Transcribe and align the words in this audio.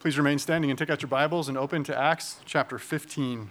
Please 0.00 0.16
remain 0.16 0.38
standing 0.38 0.70
and 0.70 0.78
take 0.78 0.88
out 0.88 1.02
your 1.02 1.10
Bibles 1.10 1.50
and 1.50 1.58
open 1.58 1.84
to 1.84 1.94
Acts 1.94 2.40
chapter 2.46 2.78
15. 2.78 3.50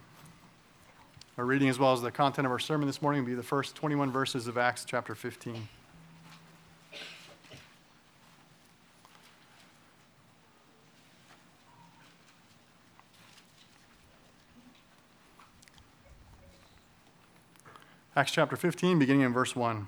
Our 1.37 1.45
reading, 1.45 1.69
as 1.69 1.77
well 1.77 1.93
as 1.93 2.01
the 2.01 2.09
content 2.09 2.47
of 2.47 2.51
our 2.51 2.57
sermon 2.57 2.87
this 2.87 3.03
morning, 3.03 3.21
will 3.21 3.27
be 3.27 3.35
the 3.35 3.43
first 3.43 3.75
21 3.75 4.11
verses 4.11 4.47
of 4.47 4.57
Acts 4.57 4.83
chapter 4.83 5.13
15. 5.13 5.69
Acts 18.15 18.31
chapter 18.31 18.55
15, 18.55 18.97
beginning 18.97 19.21
in 19.21 19.31
verse 19.31 19.55
1. 19.55 19.87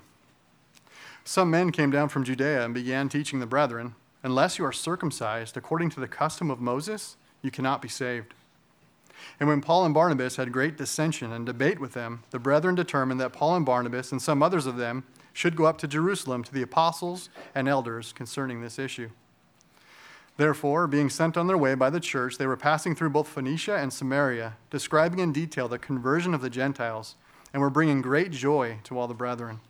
Some 1.24 1.50
men 1.50 1.72
came 1.72 1.90
down 1.90 2.08
from 2.08 2.22
Judea 2.22 2.64
and 2.64 2.72
began 2.72 3.08
teaching 3.08 3.40
the 3.40 3.46
brethren 3.46 3.96
Unless 4.22 4.58
you 4.58 4.64
are 4.64 4.72
circumcised 4.72 5.56
according 5.56 5.90
to 5.90 6.00
the 6.00 6.08
custom 6.08 6.50
of 6.50 6.60
Moses, 6.60 7.16
you 7.42 7.50
cannot 7.50 7.82
be 7.82 7.88
saved. 7.88 8.34
And 9.38 9.48
when 9.48 9.60
Paul 9.60 9.84
and 9.84 9.94
Barnabas 9.94 10.36
had 10.36 10.52
great 10.52 10.76
dissension 10.76 11.32
and 11.32 11.44
debate 11.44 11.80
with 11.80 11.92
them, 11.92 12.22
the 12.30 12.38
brethren 12.38 12.74
determined 12.74 13.20
that 13.20 13.32
Paul 13.32 13.56
and 13.56 13.66
Barnabas 13.66 14.12
and 14.12 14.22
some 14.22 14.42
others 14.42 14.66
of 14.66 14.76
them 14.76 15.04
should 15.32 15.56
go 15.56 15.64
up 15.64 15.78
to 15.78 15.88
Jerusalem 15.88 16.44
to 16.44 16.52
the 16.52 16.62
apostles 16.62 17.30
and 17.54 17.68
elders 17.68 18.12
concerning 18.12 18.60
this 18.60 18.78
issue. 18.78 19.10
Therefore, 20.36 20.86
being 20.86 21.10
sent 21.10 21.36
on 21.36 21.46
their 21.46 21.58
way 21.58 21.74
by 21.74 21.90
the 21.90 22.00
church, 22.00 22.38
they 22.38 22.46
were 22.46 22.56
passing 22.56 22.94
through 22.94 23.10
both 23.10 23.28
Phoenicia 23.28 23.76
and 23.76 23.92
Samaria, 23.92 24.54
describing 24.70 25.18
in 25.18 25.32
detail 25.32 25.68
the 25.68 25.78
conversion 25.78 26.32
of 26.32 26.40
the 26.40 26.50
Gentiles, 26.50 27.16
and 27.52 27.60
were 27.60 27.70
bringing 27.70 28.00
great 28.00 28.30
joy 28.30 28.78
to 28.84 28.98
all 28.98 29.06
the 29.06 29.14
brethren. 29.14 29.60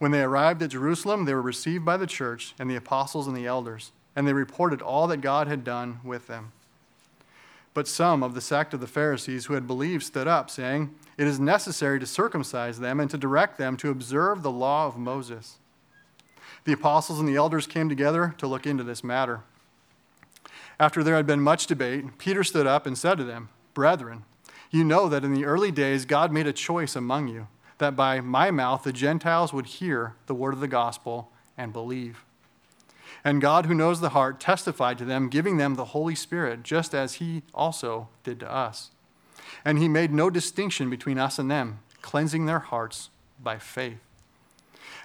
When 0.00 0.12
they 0.12 0.22
arrived 0.22 0.62
at 0.62 0.70
Jerusalem, 0.70 1.26
they 1.26 1.34
were 1.34 1.42
received 1.42 1.84
by 1.84 1.98
the 1.98 2.06
church 2.06 2.54
and 2.58 2.70
the 2.70 2.74
apostles 2.74 3.26
and 3.26 3.36
the 3.36 3.46
elders, 3.46 3.92
and 4.16 4.26
they 4.26 4.32
reported 4.32 4.80
all 4.80 5.06
that 5.08 5.18
God 5.18 5.46
had 5.46 5.62
done 5.62 6.00
with 6.02 6.26
them. 6.26 6.52
But 7.74 7.86
some 7.86 8.22
of 8.22 8.32
the 8.32 8.40
sect 8.40 8.72
of 8.72 8.80
the 8.80 8.86
Pharisees 8.86 9.44
who 9.44 9.52
had 9.52 9.66
believed 9.66 10.02
stood 10.02 10.26
up, 10.26 10.48
saying, 10.48 10.94
It 11.18 11.26
is 11.26 11.38
necessary 11.38 12.00
to 12.00 12.06
circumcise 12.06 12.80
them 12.80 12.98
and 12.98 13.10
to 13.10 13.18
direct 13.18 13.58
them 13.58 13.76
to 13.76 13.90
observe 13.90 14.42
the 14.42 14.50
law 14.50 14.86
of 14.86 14.96
Moses. 14.96 15.58
The 16.64 16.72
apostles 16.72 17.20
and 17.20 17.28
the 17.28 17.36
elders 17.36 17.66
came 17.66 17.90
together 17.90 18.34
to 18.38 18.46
look 18.46 18.66
into 18.66 18.82
this 18.82 19.04
matter. 19.04 19.42
After 20.80 21.04
there 21.04 21.16
had 21.16 21.26
been 21.26 21.42
much 21.42 21.66
debate, 21.66 22.16
Peter 22.16 22.42
stood 22.42 22.66
up 22.66 22.86
and 22.86 22.96
said 22.96 23.18
to 23.18 23.24
them, 23.24 23.50
Brethren, 23.74 24.24
you 24.70 24.82
know 24.82 25.10
that 25.10 25.24
in 25.24 25.34
the 25.34 25.44
early 25.44 25.70
days 25.70 26.06
God 26.06 26.32
made 26.32 26.46
a 26.46 26.54
choice 26.54 26.96
among 26.96 27.28
you 27.28 27.48
that 27.80 27.96
by 27.96 28.20
my 28.20 28.50
mouth 28.50 28.84
the 28.84 28.92
Gentiles 28.92 29.52
would 29.52 29.66
hear 29.66 30.14
the 30.26 30.34
word 30.34 30.54
of 30.54 30.60
the 30.60 30.68
gospel 30.68 31.32
and 31.58 31.72
believe. 31.72 32.24
And 33.24 33.40
God, 33.40 33.66
who 33.66 33.74
knows 33.74 34.00
the 34.00 34.10
heart, 34.10 34.40
testified 34.40 34.96
to 34.98 35.04
them, 35.04 35.28
giving 35.28 35.56
them 35.56 35.74
the 35.74 35.86
Holy 35.86 36.14
Spirit, 36.14 36.62
just 36.62 36.94
as 36.94 37.14
He 37.14 37.42
also 37.52 38.08
did 38.24 38.40
to 38.40 38.50
us. 38.50 38.90
And 39.64 39.78
He 39.78 39.88
made 39.88 40.12
no 40.12 40.30
distinction 40.30 40.88
between 40.88 41.18
us 41.18 41.38
and 41.38 41.50
them, 41.50 41.80
cleansing 42.00 42.46
their 42.46 42.60
hearts 42.60 43.10
by 43.42 43.58
faith. 43.58 43.98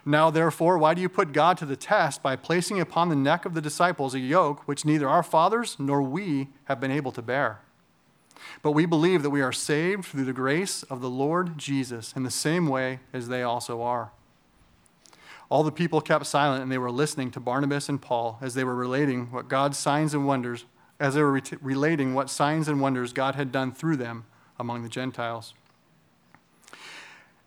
Now, 0.05 0.29
therefore, 0.29 0.77
why 0.77 0.93
do 0.93 1.01
you 1.01 1.09
put 1.09 1.33
God 1.33 1.57
to 1.57 1.65
the 1.65 1.75
test 1.75 2.21
by 2.21 2.35
placing 2.35 2.79
upon 2.79 3.09
the 3.09 3.15
neck 3.15 3.45
of 3.45 3.55
the 3.55 3.61
disciples 3.61 4.13
a 4.13 4.19
yoke 4.19 4.67
which 4.67 4.85
neither 4.85 5.09
our 5.09 5.23
fathers 5.23 5.77
nor 5.79 6.01
we 6.01 6.49
have 6.65 6.79
been 6.79 6.91
able 6.91 7.11
to 7.11 7.23
bear? 7.23 7.59
But 8.61 8.71
we 8.71 8.85
believe 8.85 9.23
that 9.23 9.29
we 9.29 9.41
are 9.41 9.51
saved 9.51 10.05
through 10.05 10.25
the 10.25 10.33
grace 10.33 10.83
of 10.83 11.01
the 11.01 11.09
Lord 11.09 11.57
Jesus 11.57 12.13
in 12.15 12.23
the 12.23 12.31
same 12.31 12.67
way 12.67 12.99
as 13.13 13.27
they 13.27 13.43
also 13.43 13.81
are. 13.81 14.11
All 15.49 15.63
the 15.63 15.71
people 15.71 16.01
kept 16.01 16.25
silent 16.25 16.63
and 16.63 16.71
they 16.71 16.77
were 16.77 16.91
listening 16.91 17.31
to 17.31 17.39
Barnabas 17.39 17.87
and 17.87 18.01
Paul 18.01 18.39
as 18.41 18.55
they 18.55 18.63
were 18.63 18.75
relating 18.75 19.31
what 19.31 19.47
God's 19.47 19.77
signs 19.77 20.13
and 20.13 20.25
wonders, 20.27 20.65
as 20.99 21.13
they 21.13 21.21
were 21.21 21.41
relating 21.61 22.13
what 22.13 22.29
signs 22.29 22.67
and 22.67 22.81
wonders 22.81 23.13
God 23.13 23.35
had 23.35 23.51
done 23.51 23.71
through 23.71 23.97
them 23.97 24.25
among 24.59 24.83
the 24.83 24.89
Gentiles. 24.89 25.53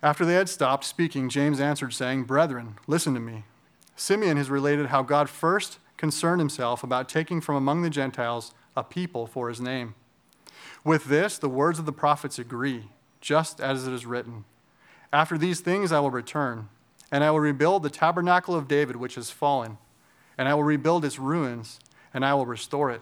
After 0.02 0.24
they 0.24 0.34
had 0.34 0.48
stopped 0.48 0.84
speaking, 0.84 1.28
James 1.28 1.58
answered, 1.58 1.92
saying, 1.92 2.24
Brethren, 2.24 2.76
listen 2.86 3.14
to 3.14 3.20
me. 3.20 3.44
Simeon 3.96 4.36
has 4.36 4.48
related 4.48 4.86
how 4.86 5.02
God 5.02 5.28
first 5.28 5.78
concerned 5.96 6.40
himself 6.40 6.84
about 6.84 7.08
taking 7.08 7.40
from 7.40 7.56
among 7.56 7.82
the 7.82 7.90
Gentiles 7.90 8.54
a 8.76 8.84
people 8.84 9.26
for 9.26 9.48
his 9.48 9.60
name. 9.60 9.94
With 10.84 11.04
this, 11.04 11.38
the 11.38 11.48
words 11.48 11.78
of 11.78 11.86
the 11.86 11.92
prophets 11.92 12.38
agree, 12.38 12.88
just 13.20 13.60
as 13.60 13.86
it 13.86 13.92
is 13.92 14.06
written 14.06 14.44
After 15.12 15.36
these 15.36 15.60
things 15.60 15.92
I 15.92 16.00
will 16.00 16.10
return, 16.10 16.68
and 17.10 17.24
I 17.24 17.30
will 17.30 17.40
rebuild 17.40 17.82
the 17.82 17.90
tabernacle 17.90 18.54
of 18.54 18.68
David 18.68 18.96
which 18.96 19.14
has 19.16 19.30
fallen, 19.30 19.78
and 20.36 20.48
I 20.48 20.54
will 20.54 20.64
rebuild 20.64 21.04
its 21.04 21.18
ruins, 21.18 21.80
and 22.14 22.24
I 22.24 22.34
will 22.34 22.46
restore 22.46 22.90
it, 22.90 23.00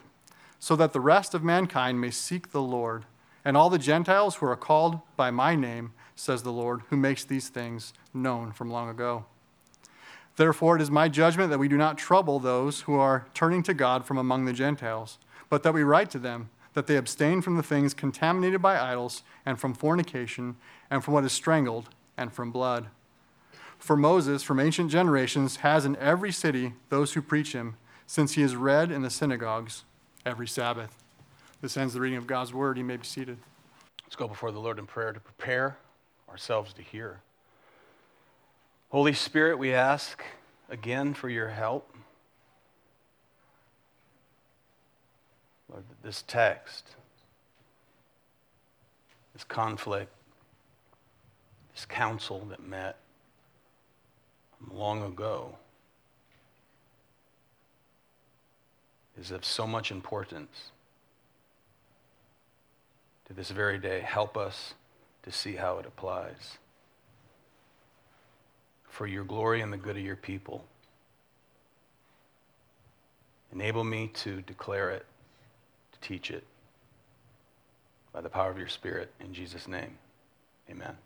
so 0.59 0.77
that 0.77 0.93
the 0.93 1.01
rest 1.01 1.35
of 1.35 1.43
mankind 1.43 2.01
may 2.01 2.11
seek 2.11 2.51
the 2.51 2.63
Lord, 2.63 3.05
and 3.45 3.57
all 3.57 3.71
the 3.71 3.79
Gentiles 3.79 4.37
who 4.37 4.47
are 4.47 4.57
called 4.57 5.01
by 5.17 5.31
my 5.31 5.55
name, 5.55 5.93
says 6.15 6.43
the 6.43 6.53
Lord, 6.53 6.83
who 6.89 6.97
makes 6.97 7.25
these 7.25 7.49
things 7.49 7.93
known 8.15 8.53
from 8.53 8.71
long 8.71 8.89
ago. 8.89 9.27
Therefore, 10.37 10.77
it 10.77 10.83
is 10.83 10.91
my 10.91 11.09
judgment 11.09 11.51
that 11.51 11.59
we 11.59 11.69
do 11.69 11.77
not 11.77 11.99
trouble 11.99 12.39
those 12.39 12.83
who 12.83 12.95
are 12.95 13.27
turning 13.35 13.63
to 13.65 13.75
God 13.75 14.05
from 14.05 14.19
among 14.19 14.45
the 14.45 14.53
Gentiles, 14.53 15.19
but 15.49 15.63
that 15.63 15.75
we 15.75 15.83
write 15.83 16.11
to 16.11 16.19
them 16.19 16.51
that 16.77 16.87
they 16.87 16.97
abstain 16.99 17.41
from 17.41 17.57
the 17.57 17.63
things 17.63 17.95
contaminated 17.95 18.61
by 18.61 18.79
idols, 18.79 19.23
and 19.47 19.59
from 19.59 19.73
fornication, 19.73 20.57
and 20.91 21.03
from 21.03 21.15
what 21.15 21.25
is 21.25 21.33
strangled, 21.33 21.89
and 22.19 22.31
from 22.31 22.51
blood. 22.51 22.89
For 23.79 23.97
Moses, 23.97 24.43
from 24.43 24.61
ancient 24.61 24.91
generations, 24.91 25.57
has 25.57 25.87
in 25.87 25.97
every 25.97 26.31
city 26.31 26.75
those 26.91 27.15
who 27.15 27.23
preach 27.23 27.55
him, 27.55 27.77
since 28.07 28.35
he 28.35 28.43
is 28.43 28.57
read 28.57 28.93
in 28.93 29.01
the 29.01 29.09
synagogues 29.09 29.85
every 30.27 30.47
Sabbath. 30.47 31.03
This 31.63 31.79
ends 31.79 31.95
the 31.95 32.01
reading 32.03 32.19
of 32.19 32.27
God's 32.27 32.53
word. 32.53 32.77
You 32.77 32.85
may 32.85 32.99
be 32.99 33.07
seated. 33.07 33.39
Let's 34.05 34.17
go 34.17 34.29
before 34.29 34.53
the 34.53 34.61
Lord 34.61 34.79
in 34.79 34.85
prayer 34.85 35.15
to 35.15 35.21
prepare 35.21 35.79
ourselves 36.29 36.75
to 36.75 36.83
hear. 36.83 37.21
Holy 38.91 39.15
Spirit, 39.15 39.59
we 39.59 39.73
ask 39.73 40.23
again 40.69 41.15
for 41.15 41.31
your 41.31 41.49
help. 41.49 41.96
Lord, 45.77 45.85
this 46.03 46.25
text, 46.27 46.97
this 49.35 49.45
conflict, 49.45 50.11
this 51.75 51.85
council 51.85 52.47
that 52.49 52.63
met 52.63 52.97
long 54.73 55.03
ago 55.03 55.55
is 59.21 59.31
of 59.31 59.45
so 59.45 59.67
much 59.67 59.91
importance 59.91 60.71
to 63.27 63.35
this 63.35 63.51
very 63.51 63.79
day. 63.79 64.01
Help 64.01 64.39
us 64.39 64.73
to 65.25 65.31
see 65.31 65.57
how 65.57 65.77
it 65.77 65.85
applies. 65.85 66.57
For 68.89 69.07
your 69.07 69.25
glory 69.25 69.61
and 69.61 69.71
the 69.71 69.77
good 69.77 69.99
of 69.99 70.03
your 70.03 70.17
people. 70.17 70.65
Enable 73.53 73.85
me 73.85 74.11
to 74.15 74.41
declare 74.41 74.89
it 74.89 75.05
teach 76.06 76.31
it 76.31 76.44
by 78.12 78.21
the 78.21 78.28
power 78.28 78.49
of 78.49 78.56
your 78.56 78.69
Spirit. 78.69 79.11
In 79.19 79.34
Jesus' 79.34 79.67
name, 79.67 79.99
amen. 80.71 80.97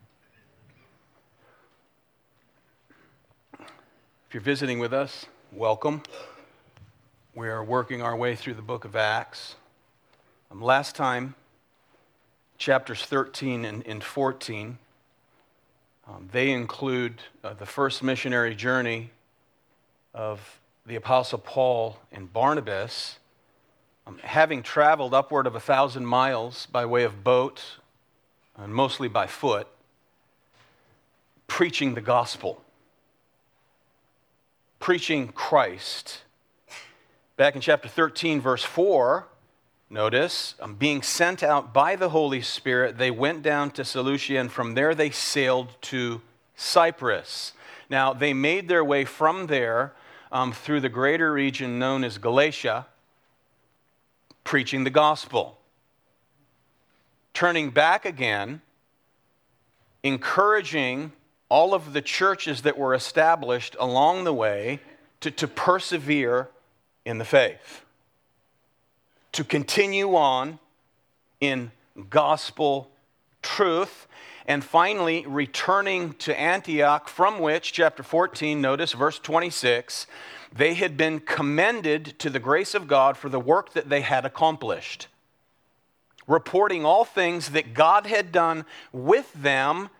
If 3.58 4.34
you're 4.34 4.42
visiting 4.42 4.78
with 4.78 4.92
us, 4.92 5.24
welcome. 5.52 6.02
We 7.34 7.48
are 7.48 7.64
working 7.64 8.02
our 8.02 8.14
way 8.14 8.36
through 8.36 8.54
the 8.54 8.62
book 8.62 8.84
of 8.84 8.94
Acts. 8.94 9.54
Um, 10.50 10.60
last 10.60 10.94
time, 10.94 11.34
chapters 12.58 13.02
13 13.02 13.64
and, 13.64 13.86
and 13.86 14.04
14, 14.04 14.76
um, 16.06 16.28
they 16.30 16.50
include 16.50 17.22
uh, 17.42 17.54
the 17.54 17.64
first 17.64 18.02
missionary 18.02 18.54
journey 18.54 19.12
of 20.12 20.60
the 20.84 20.96
Apostle 20.96 21.38
Paul 21.38 21.98
and 22.12 22.30
Barnabas 22.30 23.16
having 24.18 24.62
traveled 24.62 25.14
upward 25.14 25.46
of 25.46 25.54
a 25.54 25.60
thousand 25.60 26.06
miles 26.06 26.66
by 26.66 26.84
way 26.84 27.04
of 27.04 27.24
boat 27.24 27.62
and 28.56 28.74
mostly 28.74 29.08
by 29.08 29.26
foot, 29.26 29.66
preaching 31.46 31.94
the 31.94 32.00
gospel, 32.00 32.62
preaching 34.78 35.28
Christ. 35.28 36.22
Back 37.36 37.54
in 37.54 37.60
chapter 37.60 37.88
13, 37.88 38.40
verse 38.40 38.62
4, 38.62 39.26
notice, 39.88 40.54
um, 40.60 40.74
being 40.74 41.02
sent 41.02 41.42
out 41.42 41.72
by 41.72 41.96
the 41.96 42.10
Holy 42.10 42.42
Spirit, 42.42 42.98
they 42.98 43.10
went 43.10 43.42
down 43.42 43.70
to 43.72 43.84
Seleucia, 43.84 44.38
and 44.38 44.52
from 44.52 44.74
there 44.74 44.94
they 44.94 45.10
sailed 45.10 45.68
to 45.82 46.20
Cyprus. 46.54 47.52
Now, 47.88 48.12
they 48.12 48.34
made 48.34 48.68
their 48.68 48.84
way 48.84 49.04
from 49.04 49.46
there 49.46 49.94
um, 50.30 50.52
through 50.52 50.80
the 50.80 50.88
greater 50.88 51.32
region 51.32 51.78
known 51.78 52.04
as 52.04 52.18
Galatia 52.18 52.86
preaching 54.50 54.82
the 54.82 54.90
gospel. 54.90 55.60
Turning 57.32 57.70
back 57.70 58.04
again, 58.04 58.60
encouraging 60.02 61.12
all 61.48 61.72
of 61.72 61.92
the 61.92 62.02
churches 62.02 62.62
that 62.62 62.76
were 62.76 62.92
established 62.92 63.76
along 63.78 64.24
the 64.24 64.32
way 64.32 64.80
to, 65.20 65.30
to 65.30 65.46
persevere 65.46 66.48
in 67.04 67.18
the 67.18 67.24
faith. 67.24 67.84
to 69.32 69.44
continue 69.44 70.16
on 70.16 70.58
in 71.40 71.70
gospel 72.08 72.90
truth. 73.42 74.08
And 74.46 74.64
finally, 74.64 75.24
returning 75.26 76.14
to 76.14 76.38
Antioch, 76.38 77.08
from 77.08 77.38
which, 77.38 77.72
chapter 77.72 78.02
14, 78.02 78.60
notice 78.60 78.92
verse 78.94 79.20
26, 79.20 80.08
they 80.52 80.74
had 80.74 80.96
been 80.96 81.20
commended 81.20 82.18
to 82.18 82.30
the 82.30 82.38
grace 82.38 82.74
of 82.74 82.88
God 82.88 83.16
for 83.16 83.28
the 83.28 83.40
work 83.40 83.72
that 83.72 83.88
they 83.88 84.00
had 84.00 84.24
accomplished, 84.24 85.08
reporting 86.26 86.84
all 86.84 87.04
things 87.04 87.50
that 87.50 87.74
God 87.74 88.06
had 88.06 88.32
done 88.32 88.64
with 88.92 89.32
them 89.32 89.90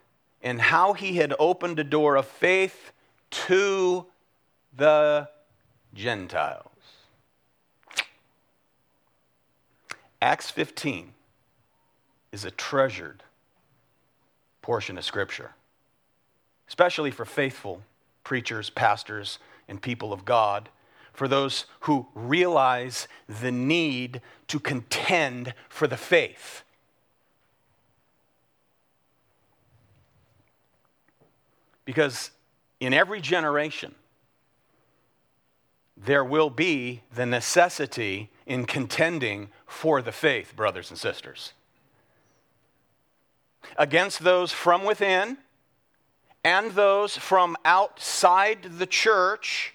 and 0.43 0.61
how 0.61 0.93
he 0.93 1.17
had 1.17 1.35
opened 1.39 1.79
a 1.79 1.85
door 1.85 2.17
of 2.17 2.27
faith 2.27 2.93
to 3.31 4.07
the 4.77 5.29
Gentiles. 5.95 6.67
Acts 10.23 10.51
15 10.51 11.13
is 12.33 12.45
a 12.45 12.51
treasured 12.51 13.23
portion 14.63 14.99
of 14.99 15.05
Scripture, 15.05 15.53
especially 16.69 17.11
for 17.11 17.25
faithful 17.25 17.83
preachers, 18.25 18.71
pastors, 18.71 19.39
and 19.69 19.81
people 19.81 20.13
of 20.13 20.25
God, 20.25 20.69
for 21.13 21.29
those 21.29 21.67
who 21.81 22.09
realize 22.15 23.09
the 23.29 23.53
need 23.53 24.21
to 24.49 24.59
contend 24.59 25.55
for 25.69 25.87
the 25.87 25.97
faith. 25.97 26.63
Because 31.85 32.31
in 32.79 32.95
every 32.95 33.21
generation, 33.21 33.95
there 35.97 36.25
will 36.25 36.51
be 36.51 37.03
the 37.15 37.27
necessity 37.27 38.31
in 38.47 38.65
contending 38.65 39.49
for 39.67 40.01
the 40.01 40.13
faith, 40.13 40.55
brothers 40.57 40.91
and 40.91 40.99
sisters. 40.99 41.53
Against 43.77 44.21
those 44.21 44.53
from 44.53 44.85
within 44.85 45.39
and 46.45 46.73
those 46.73 47.17
from 47.17 47.57
outside 47.65 48.79
the 48.79 48.87
church, 48.87 49.75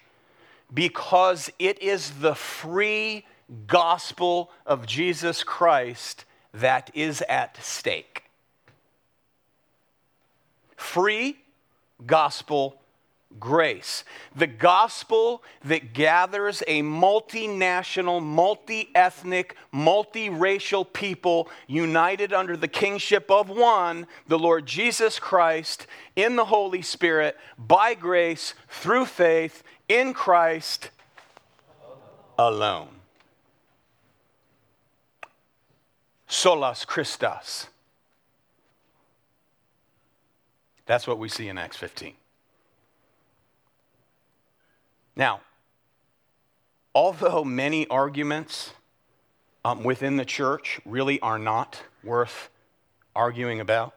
because 0.72 1.50
it 1.58 1.80
is 1.82 2.20
the 2.20 2.34
free 2.34 3.24
gospel 3.66 4.50
of 4.66 4.86
Jesus 4.86 5.44
Christ 5.44 6.24
that 6.52 6.90
is 6.94 7.22
at 7.28 7.56
stake. 7.62 8.24
Free 10.76 11.38
gospel 12.04 12.80
grace. 13.38 14.04
The 14.34 14.46
gospel 14.46 15.42
that 15.64 15.92
gathers 15.92 16.62
a 16.66 16.82
multinational, 16.82 18.22
multi 18.22 18.90
ethnic, 18.94 19.56
multiracial 19.74 20.90
people 20.92 21.48
united 21.66 22.32
under 22.32 22.56
the 22.56 22.68
kingship 22.68 23.30
of 23.30 23.48
one, 23.48 24.06
the 24.26 24.38
Lord 24.38 24.66
Jesus 24.66 25.18
Christ, 25.18 25.86
in 26.14 26.36
the 26.36 26.46
Holy 26.46 26.82
Spirit, 26.82 27.36
by 27.58 27.94
grace, 27.94 28.54
through 28.68 29.06
faith, 29.06 29.62
in 29.88 30.12
Christ 30.14 30.90
alone. 32.38 32.88
Solus 36.26 36.84
Christus. 36.84 37.68
That's 40.86 41.06
what 41.06 41.18
we 41.18 41.28
see 41.28 41.48
in 41.48 41.58
Acts 41.58 41.76
15. 41.76 42.14
Now, 45.16 45.40
although 46.94 47.42
many 47.42 47.86
arguments 47.88 48.72
um, 49.64 49.82
within 49.82 50.16
the 50.18 50.24
church 50.24 50.80
really 50.84 51.18
are 51.20 51.38
not 51.38 51.82
worth 52.04 52.50
arguing 53.14 53.60
about, 53.60 53.94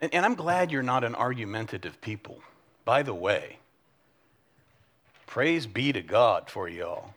and, 0.00 0.12
and 0.14 0.26
I'm 0.26 0.34
glad 0.34 0.70
you're 0.70 0.82
not 0.82 1.02
an 1.04 1.14
argumentative 1.14 2.00
people. 2.02 2.38
By 2.84 3.02
the 3.02 3.14
way, 3.14 3.58
praise 5.26 5.66
be 5.66 5.92
to 5.92 6.02
God 6.02 6.50
for 6.50 6.68
y'all 6.68 7.14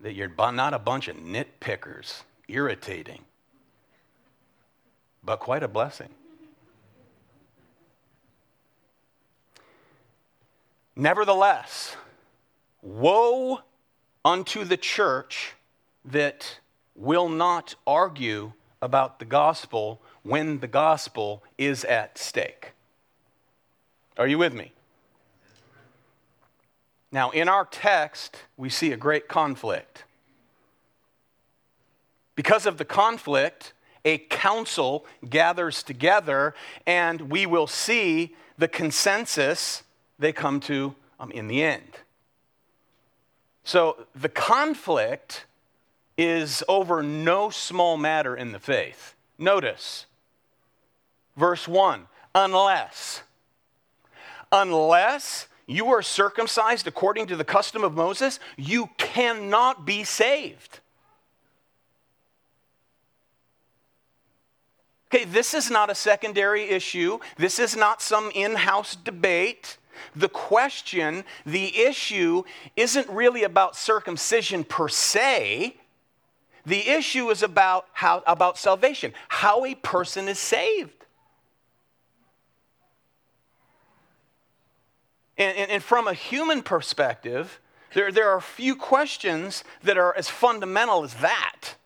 that 0.00 0.14
you're 0.14 0.32
not 0.52 0.74
a 0.74 0.78
bunch 0.78 1.08
of 1.08 1.16
nitpickers, 1.16 2.22
irritating, 2.48 3.22
but 5.24 5.40
quite 5.40 5.62
a 5.62 5.68
blessing. 5.68 6.10
Nevertheless, 11.00 11.94
woe 12.82 13.60
unto 14.24 14.64
the 14.64 14.76
church 14.76 15.54
that 16.04 16.58
will 16.96 17.28
not 17.28 17.76
argue 17.86 18.52
about 18.82 19.20
the 19.20 19.24
gospel 19.24 20.02
when 20.24 20.58
the 20.58 20.66
gospel 20.66 21.44
is 21.56 21.84
at 21.84 22.18
stake. 22.18 22.72
Are 24.16 24.26
you 24.26 24.38
with 24.38 24.52
me? 24.52 24.72
Now, 27.12 27.30
in 27.30 27.48
our 27.48 27.64
text, 27.64 28.36
we 28.56 28.68
see 28.68 28.90
a 28.90 28.96
great 28.96 29.28
conflict. 29.28 30.02
Because 32.34 32.66
of 32.66 32.76
the 32.76 32.84
conflict, 32.84 33.72
a 34.04 34.18
council 34.18 35.06
gathers 35.30 35.84
together, 35.84 36.56
and 36.88 37.30
we 37.30 37.46
will 37.46 37.68
see 37.68 38.34
the 38.58 38.66
consensus 38.66 39.84
they 40.18 40.32
come 40.32 40.60
to 40.60 40.94
um, 41.20 41.30
in 41.30 41.48
the 41.48 41.62
end. 41.62 41.98
So 43.64 44.06
the 44.14 44.28
conflict 44.28 45.46
is 46.16 46.64
over 46.68 47.02
no 47.02 47.50
small 47.50 47.96
matter 47.96 48.36
in 48.36 48.52
the 48.52 48.58
faith. 48.58 49.14
Notice 49.38 50.06
verse 51.36 51.68
1 51.68 52.06
unless, 52.34 53.22
unless 54.52 55.48
you 55.66 55.88
are 55.88 56.02
circumcised 56.02 56.86
according 56.86 57.26
to 57.28 57.36
the 57.36 57.44
custom 57.44 57.84
of 57.84 57.94
Moses, 57.94 58.40
you 58.56 58.88
cannot 58.96 59.84
be 59.84 60.04
saved. 60.04 60.80
Okay, 65.12 65.24
this 65.24 65.54
is 65.54 65.70
not 65.70 65.88
a 65.88 65.94
secondary 65.94 66.64
issue. 66.64 67.18
This 67.38 67.58
is 67.58 67.76
not 67.76 68.02
some 68.02 68.30
in 68.34 68.56
house 68.56 68.94
debate. 68.94 69.78
The 70.16 70.28
question, 70.28 71.24
the 71.44 71.76
issue, 71.78 72.44
isn't 72.76 73.08
really 73.08 73.44
about 73.44 73.76
circumcision 73.76 74.64
per 74.64 74.88
se. 74.88 75.76
The 76.66 76.88
issue 76.88 77.30
is 77.30 77.42
about, 77.42 77.86
how, 77.92 78.22
about 78.26 78.58
salvation, 78.58 79.14
how 79.28 79.64
a 79.64 79.74
person 79.74 80.28
is 80.28 80.38
saved. 80.38 80.92
And, 85.38 85.56
and, 85.56 85.70
and 85.70 85.82
from 85.82 86.08
a 86.08 86.14
human 86.14 86.62
perspective, 86.62 87.60
there, 87.94 88.12
there 88.12 88.28
are 88.30 88.40
few 88.40 88.76
questions 88.76 89.64
that 89.82 89.96
are 89.96 90.14
as 90.16 90.28
fundamental 90.28 91.04
as 91.04 91.14
that. 91.14 91.76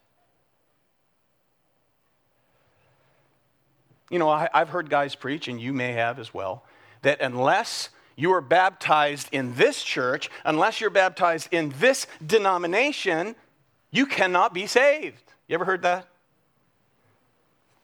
You 4.10 4.18
know, 4.18 4.28
I, 4.28 4.48
have 4.52 4.70
heard 4.70 4.90
guys 4.90 5.14
preach, 5.14 5.48
and 5.48 5.60
you 5.60 5.72
may 5.72 5.92
have 5.92 6.18
as 6.18 6.34
well, 6.34 6.64
that 7.02 7.20
unless 7.20 7.88
you 8.16 8.32
are 8.32 8.40
baptized 8.40 9.28
in 9.32 9.54
this 9.54 9.82
church, 9.82 10.30
unless 10.44 10.80
you're 10.80 10.90
baptized 10.90 11.48
in 11.52 11.72
this 11.78 12.06
denomination, 12.24 13.34
you 13.90 14.06
cannot 14.06 14.54
be 14.54 14.66
saved. 14.66 15.22
You 15.48 15.54
ever 15.54 15.64
heard 15.64 15.82
that? 15.82 16.06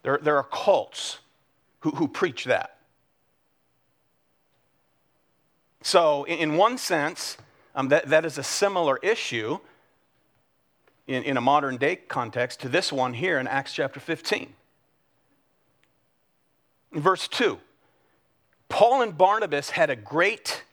There, 0.02 0.18
there 0.22 0.36
are 0.36 0.44
cults 0.44 1.18
who, 1.80 1.90
who 1.90 2.08
preach 2.08 2.44
that. 2.44 2.78
So, 5.82 6.24
in, 6.24 6.38
in 6.38 6.56
one 6.56 6.78
sense, 6.78 7.36
um, 7.74 7.88
that, 7.88 8.08
that 8.08 8.24
is 8.24 8.38
a 8.38 8.42
similar 8.42 8.98
issue 8.98 9.58
in, 11.06 11.22
in 11.24 11.36
a 11.36 11.40
modern 11.40 11.76
day 11.76 11.96
context 11.96 12.60
to 12.60 12.68
this 12.68 12.92
one 12.92 13.14
here 13.14 13.38
in 13.38 13.46
Acts 13.46 13.72
chapter 13.72 14.00
15. 14.00 14.52
Verse 16.92 17.28
2 17.28 17.58
Paul 18.68 19.02
and 19.02 19.16
Barnabas 19.16 19.70
had 19.70 19.90
a 19.90 19.96
great 19.96 20.64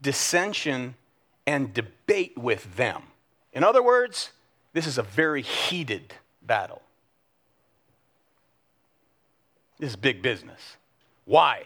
dissension 0.00 0.94
and 1.46 1.72
debate 1.72 2.36
with 2.36 2.76
them. 2.76 3.02
In 3.52 3.64
other 3.64 3.82
words, 3.82 4.32
this 4.72 4.86
is 4.86 4.98
a 4.98 5.02
very 5.02 5.42
heated 5.42 6.14
battle. 6.42 6.82
This 9.78 9.90
is 9.90 9.96
big 9.96 10.22
business. 10.22 10.76
Why? 11.24 11.64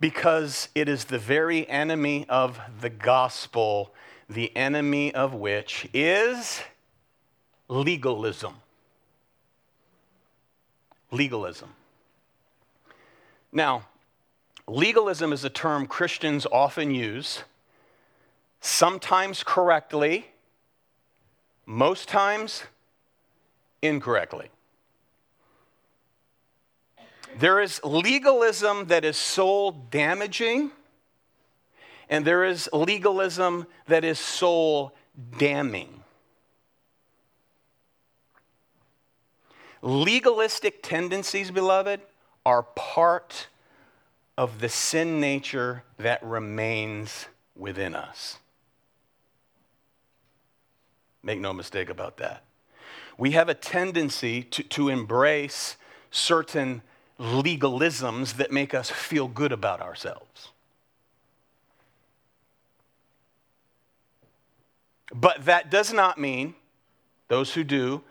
Because 0.00 0.68
it 0.74 0.88
is 0.88 1.06
the 1.06 1.18
very 1.18 1.68
enemy 1.68 2.26
of 2.28 2.60
the 2.80 2.90
gospel, 2.90 3.92
the 4.28 4.56
enemy 4.56 5.14
of 5.14 5.34
which 5.34 5.88
is 5.92 6.60
legalism. 7.68 8.54
Legalism. 11.10 11.72
Now, 13.58 13.88
legalism 14.68 15.32
is 15.32 15.42
a 15.42 15.50
term 15.50 15.88
Christians 15.88 16.46
often 16.52 16.94
use 16.94 17.42
sometimes 18.60 19.42
correctly, 19.42 20.28
most 21.66 22.08
times 22.08 22.62
incorrectly. 23.82 24.50
There 27.36 27.60
is 27.60 27.80
legalism 27.82 28.86
that 28.86 29.04
is 29.04 29.16
soul 29.16 29.72
damaging, 29.72 30.70
and 32.08 32.24
there 32.24 32.44
is 32.44 32.68
legalism 32.72 33.66
that 33.88 34.04
is 34.04 34.20
soul 34.20 34.94
damning. 35.36 36.04
Legalistic 39.82 40.80
tendencies, 40.80 41.50
beloved, 41.50 42.00
are 42.44 42.62
part 42.62 43.48
of 44.36 44.60
the 44.60 44.68
sin 44.68 45.20
nature 45.20 45.82
that 45.98 46.22
remains 46.22 47.26
within 47.56 47.94
us. 47.94 48.38
Make 51.22 51.40
no 51.40 51.52
mistake 51.52 51.90
about 51.90 52.18
that. 52.18 52.44
We 53.18 53.32
have 53.32 53.48
a 53.48 53.54
tendency 53.54 54.44
to, 54.44 54.62
to 54.62 54.88
embrace 54.88 55.76
certain 56.10 56.82
legalisms 57.18 58.36
that 58.36 58.52
make 58.52 58.74
us 58.74 58.90
feel 58.90 59.26
good 59.26 59.50
about 59.50 59.80
ourselves. 59.80 60.50
But 65.12 65.46
that 65.46 65.70
does 65.70 65.92
not 65.92 66.18
mean, 66.18 66.54
those 67.28 67.54
who 67.54 67.64
do, 67.64 68.02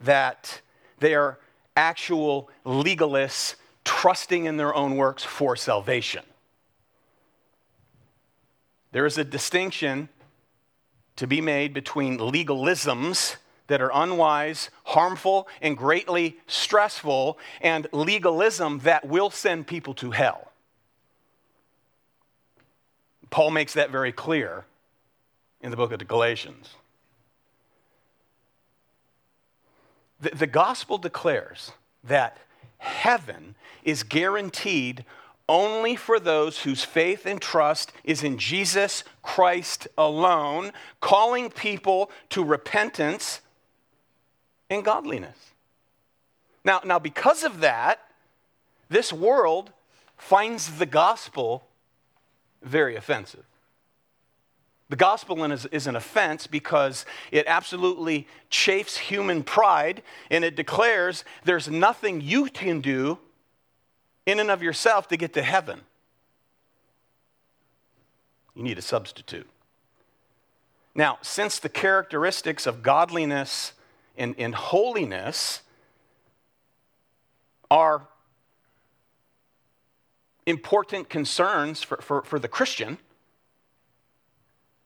that 0.00 0.60
they 0.98 1.14
are 1.14 1.38
actual 1.76 2.50
legalists 2.64 3.54
trusting 3.86 4.44
in 4.44 4.58
their 4.58 4.74
own 4.74 4.96
works 4.96 5.22
for 5.22 5.56
salvation. 5.56 6.24
There 8.92 9.06
is 9.06 9.16
a 9.16 9.24
distinction 9.24 10.10
to 11.14 11.26
be 11.26 11.40
made 11.40 11.72
between 11.72 12.18
legalisms 12.18 13.36
that 13.68 13.80
are 13.80 13.90
unwise, 13.94 14.70
harmful, 14.84 15.48
and 15.62 15.76
greatly 15.76 16.36
stressful, 16.46 17.38
and 17.60 17.86
legalism 17.92 18.80
that 18.80 19.06
will 19.06 19.30
send 19.30 19.66
people 19.66 19.94
to 19.94 20.10
hell. 20.10 20.50
Paul 23.30 23.50
makes 23.50 23.74
that 23.74 23.90
very 23.90 24.12
clear 24.12 24.64
in 25.60 25.70
the 25.70 25.76
book 25.76 25.92
of 25.92 25.98
the 25.98 26.04
Galatians. 26.04 26.70
The, 30.20 30.30
the 30.30 30.46
gospel 30.46 30.98
declares 30.98 31.72
that 32.04 32.38
heaven 32.78 33.54
is 33.82 34.02
guaranteed 34.02 35.04
only 35.48 35.94
for 35.94 36.18
those 36.18 36.60
whose 36.62 36.82
faith 36.82 37.24
and 37.24 37.40
trust 37.40 37.92
is 38.02 38.24
in 38.24 38.36
Jesus 38.38 39.04
Christ 39.22 39.86
alone, 39.96 40.72
calling 41.00 41.50
people 41.50 42.10
to 42.30 42.42
repentance 42.42 43.40
and 44.68 44.84
godliness. 44.84 45.36
Now, 46.64 46.80
now 46.84 46.98
because 46.98 47.44
of 47.44 47.60
that, 47.60 48.00
this 48.88 49.12
world 49.12 49.72
finds 50.16 50.78
the 50.78 50.86
gospel 50.86 51.66
very 52.62 52.96
offensive. 52.96 53.44
The 54.88 54.96
gospel 54.96 55.42
is, 55.50 55.66
is 55.66 55.86
an 55.86 55.96
offense 55.96 56.46
because 56.46 57.06
it 57.32 57.46
absolutely 57.48 58.28
chafes 58.50 58.96
human 58.96 59.42
pride 59.42 60.02
and 60.30 60.44
it 60.44 60.54
declares 60.54 61.24
there's 61.44 61.68
nothing 61.68 62.20
you 62.20 62.46
can 62.46 62.80
do 62.80 63.18
in 64.26 64.38
and 64.38 64.50
of 64.50 64.62
yourself 64.62 65.08
to 65.08 65.16
get 65.16 65.32
to 65.34 65.42
heaven. 65.42 65.80
You 68.54 68.62
need 68.62 68.78
a 68.78 68.82
substitute. 68.82 69.48
Now, 70.94 71.18
since 71.20 71.58
the 71.58 71.68
characteristics 71.68 72.66
of 72.66 72.82
godliness 72.82 73.72
and, 74.16 74.34
and 74.38 74.54
holiness 74.54 75.62
are 77.70 78.06
important 80.46 81.08
concerns 81.08 81.82
for, 81.82 81.98
for, 81.98 82.22
for 82.22 82.38
the 82.38 82.48
Christian, 82.48 82.98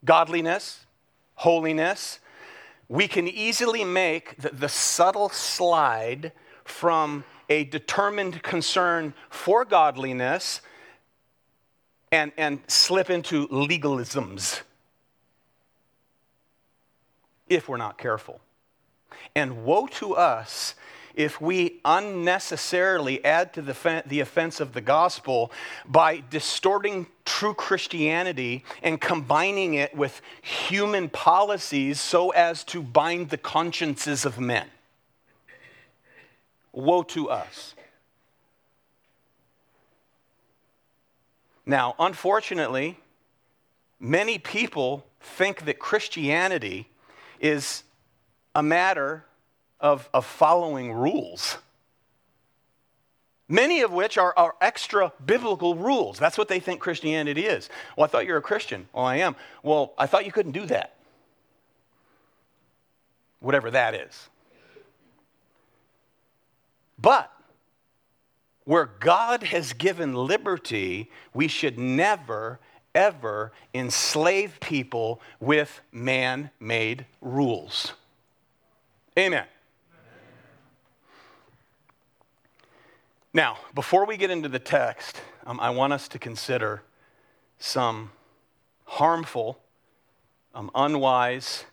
godliness, 0.05 0.87
holiness, 1.35 2.21
we 2.89 3.07
can 3.07 3.29
easily 3.29 3.85
make 3.85 4.37
the, 4.37 4.51
the 4.51 4.69
subtle 4.69 5.29
slide 5.29 6.33
from 6.65 7.25
a 7.49 7.65
determined 7.65 8.43
concern 8.43 9.15
for 9.29 9.65
godliness 9.65 10.61
and, 12.13 12.33
and 12.37 12.61
slip 12.69 13.11
into 13.11 13.47
legalisms 13.49 14.61
if 17.49 17.69
we're 17.69 17.77
not 17.77 17.99
careful. 17.99 18.41
And 19.35 19.65
woe 19.65 19.87
to 19.87 20.15
us 20.17 20.75
if 21.15 21.41
we 21.41 21.81
unnecessarily 21.85 23.25
add 23.25 23.53
to 23.55 23.63
the, 23.63 24.03
the 24.07 24.21
offense 24.21 24.61
of 24.61 24.73
the 24.73 24.81
gospel 24.81 25.53
by 25.87 26.23
distorting 26.31 27.07
true 27.25 27.55
Christianity 27.55 28.65
and 28.83 29.01
combining 29.01 29.75
it 29.75 29.95
with 29.95 30.21
human 30.43 31.09
policies 31.09 32.01
so 32.01 32.31
as 32.31 32.65
to 32.65 32.83
bind 32.83 33.31
the 33.31 33.39
consciences 33.39 34.25
of 34.25 34.39
men. 34.39 34.67
Woe 36.73 37.03
to 37.05 37.31
us. 37.31 37.75
Now, 41.67 41.95
unfortunately, 41.99 42.99
many 43.99 44.39
people 44.39 45.07
think 45.21 45.67
that 45.67 45.79
Christianity 45.79 46.89
is 47.39 47.85
a 48.55 48.63
matter 48.63 49.25
of, 49.81 50.09
of 50.13 50.27
following 50.27 50.93
rules. 50.93 51.59
Many 53.49 53.81
of 53.81 53.93
which 53.93 54.17
are, 54.17 54.33
are 54.37 54.55
extra 54.61 55.13
biblical 55.27 55.75
rules. 55.75 56.19
That's 56.19 56.39
what 56.39 56.47
they 56.47 56.61
think 56.61 56.81
Christianity 56.81 57.47
is. 57.47 57.69
Well, 57.97 58.05
I 58.05 58.09
thought 58.09 58.25
you 58.27 58.33
were 58.33 58.39
a 58.39 58.43
Christian. 58.43 58.89
Well, 58.93 59.05
I 59.05 59.17
am. 59.17 59.35
Well, 59.65 59.93
I 59.99 60.07
thought 60.07 60.25
you 60.25 60.31
couldn't 60.31 60.53
do 60.53 60.67
that. 60.67 60.95
Whatever 63.41 63.73
that 63.73 63.95
is. 63.95 64.29
But 66.97 67.33
where 68.65 68.87
God 68.87 69.43
has 69.45 69.73
given 69.73 70.15
liberty, 70.15 71.11
we 71.35 71.49
should 71.49 71.77
never, 71.77 72.61
ever 72.95 73.51
enslave 73.75 74.61
people 74.61 75.21
with 75.41 75.81
man 75.91 76.51
made 76.61 77.07
rules. 77.21 77.95
Amen. 79.19 79.47
Now, 83.33 83.59
before 83.75 84.07
we 84.07 84.17
get 84.17 84.31
into 84.31 84.49
the 84.49 84.59
text, 84.59 85.21
um, 85.47 85.61
I 85.61 85.71
want 85.71 85.93
us 85.93 86.09
to 86.09 86.19
consider 86.19 86.83
some 87.59 88.11
harmful, 88.85 89.61
um, 90.53 90.69
unwise 90.75 91.65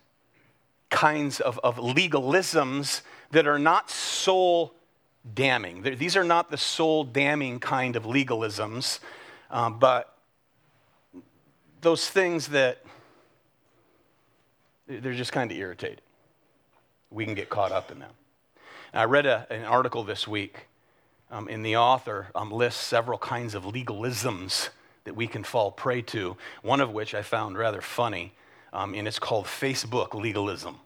kinds 0.88 1.40
of, 1.40 1.58
of 1.64 1.76
legalisms 1.76 3.02
that 3.32 3.48
are 3.48 3.58
not 3.58 3.90
soul 3.90 4.72
damning. 5.34 5.82
They're, 5.82 5.96
these 5.96 6.16
are 6.16 6.24
not 6.24 6.50
the 6.50 6.56
soul 6.56 7.02
damning 7.02 7.58
kind 7.58 7.96
of 7.96 8.04
legalisms, 8.04 9.00
um, 9.50 9.80
but 9.80 10.16
those 11.80 12.08
things 12.08 12.48
that 12.48 12.84
they're 14.86 15.12
just 15.12 15.32
kind 15.32 15.50
of 15.50 15.56
irritating. 15.56 15.98
We 17.10 17.24
can 17.24 17.34
get 17.34 17.50
caught 17.50 17.72
up 17.72 17.90
in 17.90 17.98
them. 17.98 18.12
I 18.94 19.04
read 19.04 19.26
a, 19.26 19.46
an 19.50 19.64
article 19.64 20.04
this 20.04 20.26
week, 20.28 20.67
um, 21.30 21.48
and 21.48 21.64
the 21.64 21.76
author 21.76 22.28
um, 22.34 22.50
lists 22.50 22.80
several 22.80 23.18
kinds 23.18 23.54
of 23.54 23.64
legalisms 23.64 24.70
that 25.04 25.14
we 25.14 25.26
can 25.26 25.44
fall 25.44 25.70
prey 25.70 26.02
to, 26.02 26.36
one 26.62 26.80
of 26.80 26.90
which 26.90 27.14
I 27.14 27.22
found 27.22 27.56
rather 27.56 27.80
funny, 27.80 28.32
um, 28.72 28.94
and 28.94 29.08
it's 29.08 29.18
called 29.18 29.46
Facebook 29.46 30.14
legalism. 30.14 30.76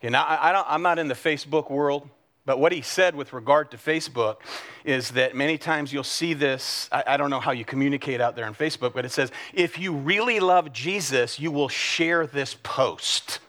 Okay, 0.00 0.10
now 0.10 0.24
I, 0.24 0.74
I'm 0.74 0.82
not 0.82 0.98
in 0.98 1.08
the 1.08 1.14
Facebook 1.14 1.70
world. 1.70 2.08
But 2.48 2.60
what 2.60 2.72
he 2.72 2.80
said 2.80 3.14
with 3.14 3.34
regard 3.34 3.70
to 3.72 3.76
Facebook 3.76 4.38
is 4.82 5.10
that 5.10 5.36
many 5.36 5.58
times 5.58 5.92
you'll 5.92 6.02
see 6.02 6.32
this. 6.32 6.88
I, 6.90 7.04
I, 7.06 7.16
don't 7.18 7.28
know 7.28 7.40
how 7.40 7.52
you 7.52 7.62
communicate 7.62 8.22
out 8.22 8.36
there 8.36 8.46
on 8.46 8.54
Facebook, 8.54 8.94
but 8.94 9.04
it 9.04 9.10
says, 9.10 9.30
if 9.52 9.78
you 9.78 9.92
really 9.92 10.40
love 10.40 10.72
Jesus, 10.72 11.38
you 11.38 11.50
will 11.50 11.68
share 11.68 12.26
this 12.26 12.56
post. 12.62 13.40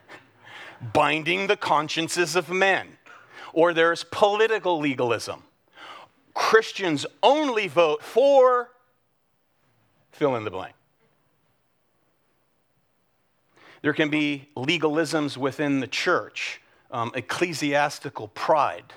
Binding 0.92 1.48
the 1.48 1.56
consciences 1.56 2.36
of 2.36 2.50
men. 2.50 2.98
Or 3.52 3.72
there's 3.74 4.04
political 4.04 4.78
legalism. 4.78 5.42
Christians 6.34 7.06
only 7.22 7.68
vote 7.68 8.02
for 8.02 8.70
fill 10.12 10.36
in 10.36 10.44
the 10.44 10.50
blank. 10.50 10.74
There 13.82 13.94
can 13.94 14.10
be 14.10 14.48
legalisms 14.56 15.36
within 15.36 15.80
the 15.80 15.86
church 15.86 16.60
um, 16.90 17.12
ecclesiastical 17.14 18.28
pride. 18.28 18.92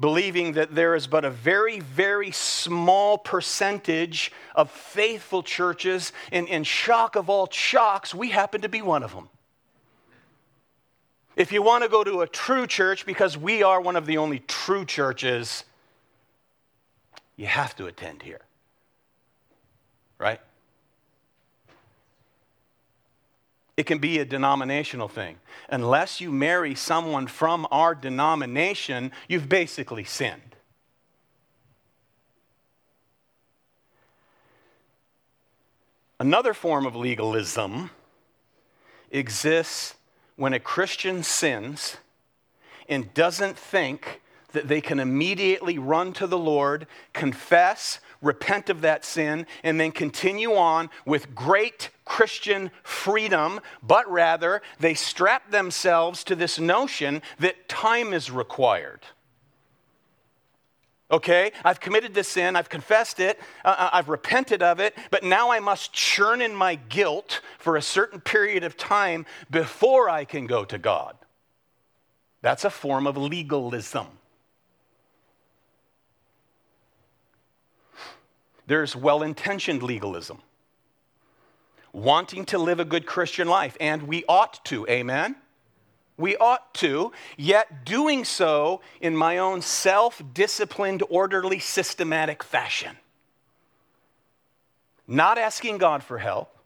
believing 0.00 0.52
that 0.52 0.74
there 0.74 0.94
is 0.94 1.06
but 1.06 1.24
a 1.24 1.30
very, 1.30 1.80
very 1.80 2.30
small 2.32 3.16
percentage 3.16 4.32
of 4.54 4.70
faithful 4.70 5.42
churches, 5.42 6.12
and 6.32 6.48
in 6.48 6.64
shock 6.64 7.16
of 7.16 7.30
all 7.30 7.48
shocks, 7.50 8.14
we 8.14 8.30
happen 8.30 8.60
to 8.60 8.68
be 8.68 8.82
one 8.82 9.02
of 9.02 9.14
them. 9.14 9.28
If 11.36 11.50
you 11.50 11.62
want 11.62 11.82
to 11.82 11.88
go 11.88 12.04
to 12.04 12.20
a 12.20 12.28
true 12.28 12.66
church, 12.66 13.06
because 13.06 13.36
we 13.36 13.62
are 13.62 13.80
one 13.80 13.96
of 13.96 14.06
the 14.06 14.18
only 14.18 14.40
true 14.40 14.84
churches, 14.84 15.64
you 17.36 17.46
have 17.46 17.74
to 17.76 17.86
attend 17.86 18.22
here. 18.22 18.40
Right? 20.18 20.40
It 23.76 23.86
can 23.86 23.98
be 23.98 24.20
a 24.20 24.24
denominational 24.24 25.08
thing. 25.08 25.38
Unless 25.68 26.20
you 26.20 26.30
marry 26.30 26.76
someone 26.76 27.26
from 27.26 27.66
our 27.72 27.94
denomination, 27.94 29.10
you've 29.28 29.48
basically 29.48 30.04
sinned. 30.04 30.40
Another 36.20 36.54
form 36.54 36.86
of 36.86 36.94
legalism 36.94 37.90
exists 39.10 39.96
when 40.36 40.52
a 40.52 40.60
Christian 40.60 41.22
sins 41.22 41.96
and 42.88 43.12
doesn't 43.14 43.56
think 43.56 44.20
that 44.52 44.68
they 44.68 44.80
can 44.80 45.00
immediately 45.00 45.78
run 45.78 46.12
to 46.14 46.26
the 46.26 46.38
Lord, 46.38 46.86
confess, 47.12 48.00
repent 48.22 48.70
of 48.70 48.80
that 48.80 49.04
sin, 49.04 49.46
and 49.62 49.78
then 49.78 49.92
continue 49.92 50.54
on 50.54 50.90
with 51.04 51.34
great 51.34 51.90
Christian 52.04 52.70
freedom, 52.82 53.60
but 53.82 54.10
rather 54.10 54.62
they 54.80 54.94
strap 54.94 55.50
themselves 55.50 56.24
to 56.24 56.34
this 56.34 56.58
notion 56.58 57.20
that 57.38 57.68
time 57.68 58.12
is 58.12 58.30
required. 58.30 59.00
Okay, 61.14 61.52
I've 61.64 61.78
committed 61.78 62.12
this 62.12 62.26
sin, 62.26 62.56
I've 62.56 62.68
confessed 62.68 63.20
it, 63.20 63.38
uh, 63.64 63.68
uh, 63.78 63.90
I've 63.92 64.08
repented 64.08 64.64
of 64.64 64.80
it, 64.80 64.98
but 65.12 65.22
now 65.22 65.52
I 65.52 65.60
must 65.60 65.92
churn 65.92 66.42
in 66.42 66.56
my 66.56 66.74
guilt 66.74 67.40
for 67.60 67.76
a 67.76 67.82
certain 67.82 68.20
period 68.20 68.64
of 68.64 68.76
time 68.76 69.24
before 69.48 70.10
I 70.10 70.24
can 70.24 70.48
go 70.48 70.64
to 70.64 70.76
God. 70.76 71.16
That's 72.42 72.64
a 72.64 72.70
form 72.70 73.06
of 73.06 73.16
legalism. 73.16 74.08
There's 78.66 78.96
well 78.96 79.22
intentioned 79.22 79.84
legalism, 79.84 80.42
wanting 81.92 82.44
to 82.46 82.58
live 82.58 82.80
a 82.80 82.84
good 82.84 83.06
Christian 83.06 83.46
life, 83.46 83.76
and 83.78 84.02
we 84.02 84.24
ought 84.28 84.64
to, 84.64 84.84
amen? 84.88 85.36
We 86.16 86.36
ought 86.36 86.74
to, 86.74 87.12
yet 87.36 87.84
doing 87.84 88.24
so 88.24 88.80
in 89.00 89.16
my 89.16 89.38
own 89.38 89.62
self 89.62 90.22
disciplined, 90.32 91.02
orderly, 91.08 91.58
systematic 91.58 92.42
fashion. 92.44 92.96
Not 95.08 95.38
asking 95.38 95.78
God 95.78 96.02
for 96.02 96.18
help, 96.18 96.56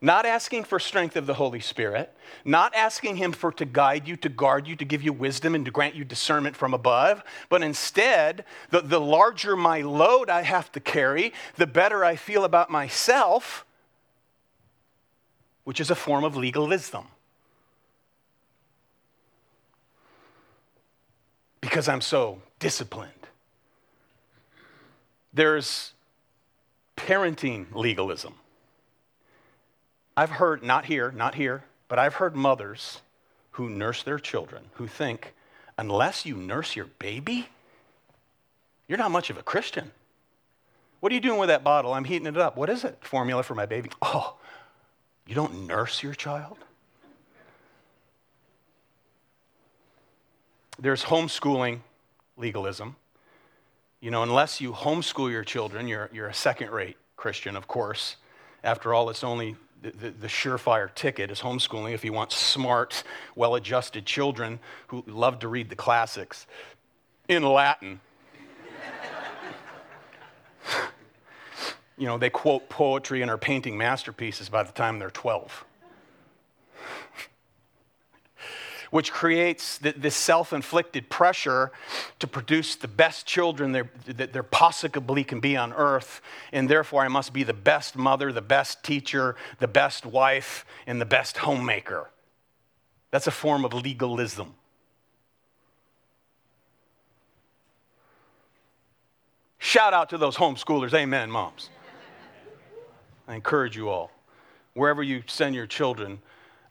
not 0.00 0.26
asking 0.26 0.64
for 0.64 0.78
strength 0.78 1.16
of 1.16 1.26
the 1.26 1.34
Holy 1.34 1.60
Spirit, 1.60 2.14
not 2.44 2.74
asking 2.74 3.16
Him 3.16 3.32
for 3.32 3.50
to 3.52 3.64
guide 3.64 4.06
you, 4.06 4.16
to 4.18 4.28
guard 4.28 4.66
you, 4.66 4.76
to 4.76 4.84
give 4.84 5.02
you 5.02 5.12
wisdom, 5.12 5.54
and 5.54 5.64
to 5.64 5.70
grant 5.70 5.94
you 5.94 6.04
discernment 6.04 6.54
from 6.54 6.74
above, 6.74 7.24
but 7.48 7.62
instead, 7.62 8.44
the, 8.70 8.82
the 8.82 9.00
larger 9.00 9.56
my 9.56 9.80
load 9.80 10.28
I 10.28 10.42
have 10.42 10.70
to 10.72 10.80
carry, 10.80 11.32
the 11.56 11.66
better 11.66 12.04
I 12.04 12.16
feel 12.16 12.44
about 12.44 12.68
myself, 12.68 13.64
which 15.64 15.80
is 15.80 15.90
a 15.90 15.94
form 15.94 16.24
of 16.24 16.36
legalism. 16.36 17.06
Because 21.62 21.88
I'm 21.88 22.02
so 22.02 22.42
disciplined. 22.58 23.12
There's 25.32 25.94
parenting 26.96 27.74
legalism. 27.74 28.34
I've 30.14 30.30
heard, 30.30 30.62
not 30.62 30.84
here, 30.84 31.10
not 31.10 31.36
here, 31.36 31.64
but 31.88 31.98
I've 31.98 32.14
heard 32.14 32.36
mothers 32.36 33.00
who 33.52 33.70
nurse 33.70 34.02
their 34.02 34.18
children 34.18 34.64
who 34.74 34.86
think, 34.86 35.32
unless 35.78 36.26
you 36.26 36.36
nurse 36.36 36.76
your 36.76 36.86
baby, 36.98 37.48
you're 38.88 38.98
not 38.98 39.10
much 39.10 39.30
of 39.30 39.38
a 39.38 39.42
Christian. 39.42 39.90
What 41.00 41.12
are 41.12 41.14
you 41.14 41.20
doing 41.20 41.38
with 41.38 41.48
that 41.48 41.64
bottle? 41.64 41.94
I'm 41.94 42.04
heating 42.04 42.26
it 42.26 42.36
up. 42.36 42.56
What 42.56 42.68
is 42.68 42.84
it? 42.84 42.98
Formula 43.00 43.42
for 43.42 43.54
my 43.54 43.66
baby. 43.66 43.90
Oh, 44.02 44.36
you 45.26 45.34
don't 45.34 45.66
nurse 45.66 46.02
your 46.02 46.14
child? 46.14 46.58
There's 50.78 51.04
homeschooling 51.04 51.80
legalism. 52.36 52.96
You 54.00 54.10
know, 54.10 54.22
unless 54.22 54.60
you 54.60 54.72
homeschool 54.72 55.30
your 55.30 55.44
children, 55.44 55.86
you're, 55.86 56.10
you're 56.12 56.28
a 56.28 56.34
second 56.34 56.70
rate 56.70 56.96
Christian, 57.16 57.56
of 57.56 57.68
course. 57.68 58.16
After 58.64 58.92
all, 58.94 59.10
it's 59.10 59.22
only 59.22 59.56
the, 59.80 59.90
the, 59.90 60.10
the, 60.10 60.26
surefire 60.26 60.92
ticket 60.94 61.30
is 61.30 61.40
homeschooling 61.40 61.92
if 61.92 62.04
you 62.04 62.12
want 62.12 62.32
smart, 62.32 63.04
well 63.34 63.54
adjusted 63.56 64.06
children 64.06 64.60
who 64.88 65.04
love 65.06 65.40
to 65.40 65.48
read 65.48 65.68
the 65.68 65.76
classics 65.76 66.46
in 67.28 67.42
Latin. 67.42 68.00
you 71.98 72.06
know, 72.06 72.18
they 72.18 72.30
quote 72.30 72.68
poetry 72.68 73.22
and 73.22 73.30
are 73.30 73.38
painting 73.38 73.76
masterpieces 73.76 74.48
by 74.48 74.62
the 74.62 74.72
time 74.72 74.98
they're 74.98 75.10
12. 75.10 75.64
Which 78.92 79.10
creates 79.10 79.78
this 79.78 80.14
self 80.14 80.52
inflicted 80.52 81.08
pressure 81.08 81.72
to 82.18 82.26
produce 82.26 82.76
the 82.76 82.86
best 82.86 83.24
children 83.24 83.72
that 83.72 84.34
there 84.34 84.42
possibly 84.42 85.24
can 85.24 85.40
be 85.40 85.56
on 85.56 85.72
earth. 85.72 86.20
And 86.52 86.68
therefore, 86.68 87.02
I 87.02 87.08
must 87.08 87.32
be 87.32 87.42
the 87.42 87.54
best 87.54 87.96
mother, 87.96 88.32
the 88.32 88.42
best 88.42 88.84
teacher, 88.84 89.34
the 89.60 89.66
best 89.66 90.04
wife, 90.04 90.66
and 90.86 91.00
the 91.00 91.06
best 91.06 91.38
homemaker. 91.38 92.10
That's 93.10 93.26
a 93.26 93.30
form 93.30 93.64
of 93.64 93.72
legalism. 93.72 94.52
Shout 99.58 99.94
out 99.94 100.10
to 100.10 100.18
those 100.18 100.36
homeschoolers. 100.36 100.92
Amen, 100.92 101.30
moms. 101.30 101.70
I 103.26 103.36
encourage 103.36 103.74
you 103.74 103.88
all. 103.88 104.10
Wherever 104.74 105.02
you 105.02 105.22
send 105.26 105.54
your 105.54 105.66
children, 105.66 106.20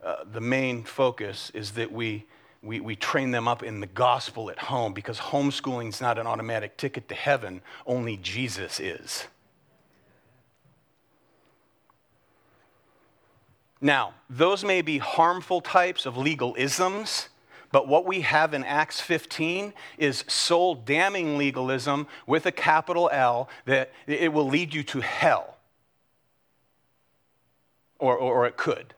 uh, 0.03 0.17
the 0.31 0.41
main 0.41 0.83
focus 0.83 1.51
is 1.53 1.71
that 1.71 1.91
we, 1.91 2.25
we, 2.63 2.79
we 2.79 2.95
train 2.95 3.31
them 3.31 3.47
up 3.47 3.61
in 3.61 3.79
the 3.79 3.87
gospel 3.87 4.49
at 4.49 4.57
home 4.57 4.93
because 4.93 5.19
homeschooling 5.19 5.89
is 5.89 6.01
not 6.01 6.17
an 6.17 6.25
automatic 6.25 6.77
ticket 6.77 7.07
to 7.09 7.15
heaven, 7.15 7.61
only 7.85 8.17
Jesus 8.17 8.79
is. 8.79 9.27
Now, 13.79 14.13
those 14.29 14.63
may 14.63 14.81
be 14.81 14.99
harmful 14.99 15.61
types 15.61 16.05
of 16.05 16.13
legalisms, 16.13 17.27
but 17.71 17.87
what 17.87 18.05
we 18.05 18.21
have 18.21 18.53
in 18.53 18.63
Acts 18.63 19.01
15 19.01 19.73
is 19.97 20.23
soul 20.27 20.75
damning 20.75 21.37
legalism 21.37 22.07
with 22.27 22.45
a 22.45 22.51
capital 22.51 23.09
L 23.11 23.49
that 23.65 23.91
it 24.05 24.33
will 24.33 24.47
lead 24.47 24.73
you 24.73 24.83
to 24.83 25.01
hell. 25.01 25.57
Or, 27.97 28.15
or, 28.15 28.33
or 28.33 28.47
it 28.47 28.57
could. 28.57 28.93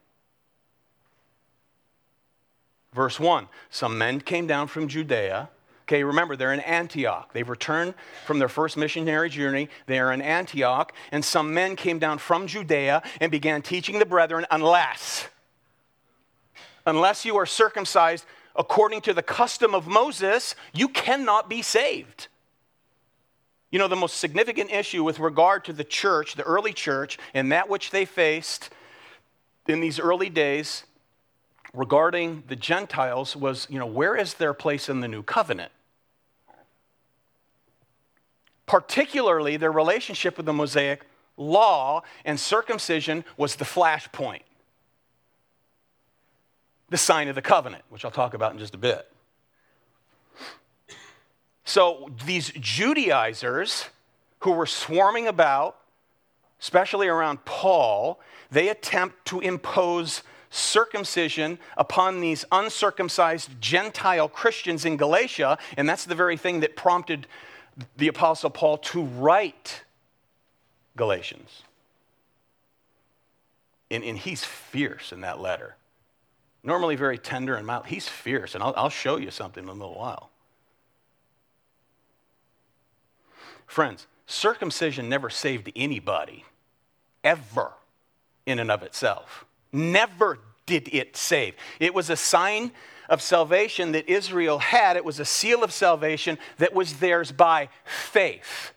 Verse 2.93 3.19
1 3.19 3.47
Some 3.69 3.97
men 3.97 4.21
came 4.21 4.47
down 4.47 4.67
from 4.67 4.87
Judea. 4.87 5.49
Okay, 5.83 6.03
remember, 6.03 6.37
they're 6.37 6.53
in 6.53 6.61
Antioch. 6.61 7.33
They've 7.33 7.47
returned 7.47 7.93
from 8.25 8.39
their 8.39 8.47
first 8.47 8.77
missionary 8.77 9.29
journey. 9.29 9.67
They 9.85 9.99
are 9.99 10.13
in 10.13 10.21
Antioch, 10.21 10.93
and 11.11 11.25
some 11.25 11.53
men 11.53 11.75
came 11.75 11.99
down 11.99 12.19
from 12.19 12.47
Judea 12.47 13.03
and 13.19 13.29
began 13.29 13.61
teaching 13.61 13.99
the 13.99 14.05
brethren, 14.05 14.45
unless, 14.49 15.27
unless 16.85 17.25
you 17.25 17.35
are 17.35 17.45
circumcised 17.45 18.25
according 18.55 19.01
to 19.01 19.13
the 19.13 19.21
custom 19.21 19.75
of 19.75 19.87
Moses, 19.87 20.55
you 20.73 20.87
cannot 20.87 21.49
be 21.49 21.61
saved. 21.61 22.27
You 23.69 23.79
know, 23.79 23.87
the 23.87 23.95
most 23.95 24.17
significant 24.19 24.71
issue 24.71 25.03
with 25.03 25.19
regard 25.19 25.65
to 25.65 25.73
the 25.73 25.83
church, 25.83 26.35
the 26.35 26.43
early 26.43 26.71
church, 26.71 27.17
and 27.33 27.51
that 27.51 27.67
which 27.67 27.89
they 27.89 28.05
faced 28.05 28.69
in 29.67 29.81
these 29.81 29.99
early 29.99 30.29
days 30.29 30.83
regarding 31.73 32.43
the 32.47 32.55
Gentiles 32.55 33.35
was, 33.35 33.67
you 33.69 33.79
know, 33.79 33.85
where 33.85 34.15
is 34.15 34.35
their 34.35 34.53
place 34.53 34.89
in 34.89 34.99
the 34.99 35.07
new 35.07 35.23
covenant? 35.23 35.71
Particularly, 38.65 39.57
their 39.57 39.71
relationship 39.71 40.37
with 40.37 40.45
the 40.45 40.53
Mosaic 40.53 41.05
law 41.35 42.03
and 42.23 42.39
circumcision 42.39 43.25
was 43.37 43.55
the 43.55 43.65
flashpoint, 43.65 44.43
the 46.89 46.97
sign 46.97 47.27
of 47.27 47.35
the 47.35 47.41
covenant, 47.41 47.83
which 47.89 48.05
I'll 48.05 48.11
talk 48.11 48.33
about 48.33 48.53
in 48.53 48.59
just 48.59 48.75
a 48.75 48.77
bit. 48.77 49.09
So, 51.65 52.09
these 52.25 52.51
Judaizers 52.59 53.85
who 54.39 54.51
were 54.51 54.65
swarming 54.65 55.27
about, 55.27 55.79
especially 56.59 57.07
around 57.07 57.45
Paul, 57.45 58.19
they 58.51 58.69
attempt 58.69 59.25
to 59.25 59.39
impose 59.39 60.21
circumcision 60.53 61.57
upon 61.77 62.21
these 62.21 62.45
uncircumcised 62.51 63.49
Gentile 63.59 64.29
Christians 64.29 64.85
in 64.85 64.97
Galatia, 64.97 65.57
and 65.75 65.89
that's 65.89 66.05
the 66.05 66.15
very 66.15 66.37
thing 66.37 66.59
that 66.59 66.75
prompted 66.75 67.25
the 67.97 68.07
Apostle 68.07 68.51
Paul 68.51 68.77
to 68.77 69.03
write 69.03 69.83
Galatians. 70.95 71.63
And, 73.89 74.03
and 74.03 74.17
he's 74.17 74.43
fierce 74.43 75.11
in 75.11 75.21
that 75.21 75.39
letter. 75.39 75.75
Normally 76.63 76.95
very 76.95 77.17
tender 77.17 77.55
and 77.55 77.65
mild. 77.65 77.87
He's 77.87 78.07
fierce, 78.07 78.53
and 78.53 78.63
I'll, 78.63 78.73
I'll 78.77 78.89
show 78.89 79.17
you 79.17 79.31
something 79.31 79.63
in 79.63 79.69
a 79.69 79.73
little 79.73 79.95
while. 79.95 80.29
Friends, 83.65 84.05
circumcision 84.27 85.09
never 85.09 85.31
saved 85.31 85.71
anybody, 85.75 86.45
ever, 87.23 87.71
in 88.45 88.59
and 88.59 88.69
of 88.69 88.83
itself. 88.83 89.45
Never 89.73 90.39
did 90.65 90.93
it 90.93 91.17
save. 91.17 91.55
It 91.79 91.93
was 91.93 92.09
a 92.09 92.15
sign 92.15 92.71
of 93.09 93.21
salvation 93.21 93.91
that 93.91 94.07
Israel 94.07 94.59
had, 94.59 94.95
it 94.95 95.03
was 95.03 95.19
a 95.19 95.25
seal 95.25 95.63
of 95.63 95.73
salvation 95.73 96.37
that 96.57 96.73
was 96.73 96.95
theirs 96.95 97.31
by 97.31 97.69
faith. 97.83 98.71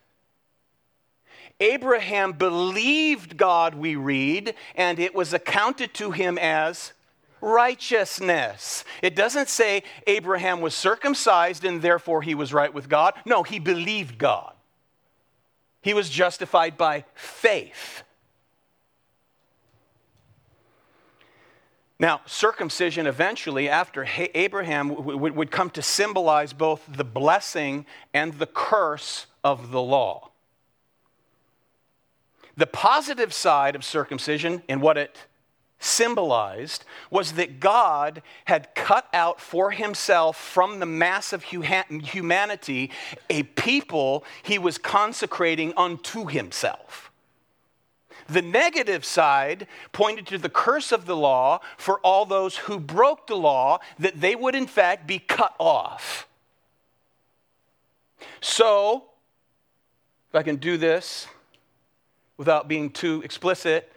Abraham 1.60 2.32
believed 2.32 3.36
God, 3.36 3.74
we 3.74 3.96
read, 3.96 4.54
and 4.74 4.98
it 4.98 5.14
was 5.14 5.32
accounted 5.32 5.94
to 5.94 6.10
him 6.10 6.36
as 6.38 6.92
righteousness. 7.40 8.84
It 9.02 9.14
doesn't 9.14 9.48
say 9.48 9.82
Abraham 10.06 10.60
was 10.60 10.74
circumcised 10.74 11.64
and 11.64 11.80
therefore 11.80 12.22
he 12.22 12.34
was 12.34 12.52
right 12.52 12.72
with 12.72 12.88
God. 12.88 13.14
No, 13.24 13.42
he 13.42 13.58
believed 13.58 14.18
God. 14.18 14.52
He 15.80 15.94
was 15.94 16.10
justified 16.10 16.76
by 16.76 17.04
faith. 17.14 18.02
Now, 21.98 22.20
circumcision 22.26 23.06
eventually, 23.06 23.68
after 23.68 24.06
Abraham, 24.34 24.94
would 25.04 25.50
come 25.50 25.70
to 25.70 25.82
symbolize 25.82 26.52
both 26.52 26.82
the 26.86 27.04
blessing 27.04 27.86
and 28.12 28.34
the 28.34 28.46
curse 28.46 29.26
of 29.42 29.70
the 29.70 29.80
law. 29.80 30.30
The 32.56 32.66
positive 32.66 33.32
side 33.32 33.74
of 33.74 33.84
circumcision 33.84 34.62
and 34.68 34.82
what 34.82 34.98
it 34.98 35.26
symbolized 35.78 36.84
was 37.10 37.32
that 37.32 37.60
God 37.60 38.22
had 38.46 38.74
cut 38.74 39.08
out 39.12 39.40
for 39.40 39.70
himself 39.70 40.38
from 40.38 40.80
the 40.80 40.86
mass 40.86 41.32
of 41.34 41.44
humanity 41.44 42.90
a 43.28 43.42
people 43.42 44.24
he 44.42 44.58
was 44.58 44.78
consecrating 44.78 45.74
unto 45.76 46.26
himself. 46.26 47.05
The 48.28 48.42
negative 48.42 49.04
side 49.04 49.66
pointed 49.92 50.26
to 50.28 50.38
the 50.38 50.48
curse 50.48 50.92
of 50.92 51.06
the 51.06 51.16
law 51.16 51.60
for 51.76 52.00
all 52.00 52.26
those 52.26 52.56
who 52.56 52.80
broke 52.80 53.26
the 53.26 53.36
law, 53.36 53.78
that 53.98 54.20
they 54.20 54.34
would 54.34 54.54
in 54.54 54.66
fact 54.66 55.06
be 55.06 55.18
cut 55.18 55.54
off. 55.58 56.26
So, 58.40 59.04
if 60.30 60.34
I 60.34 60.42
can 60.42 60.56
do 60.56 60.76
this 60.76 61.26
without 62.36 62.68
being 62.68 62.90
too 62.90 63.22
explicit, 63.24 63.92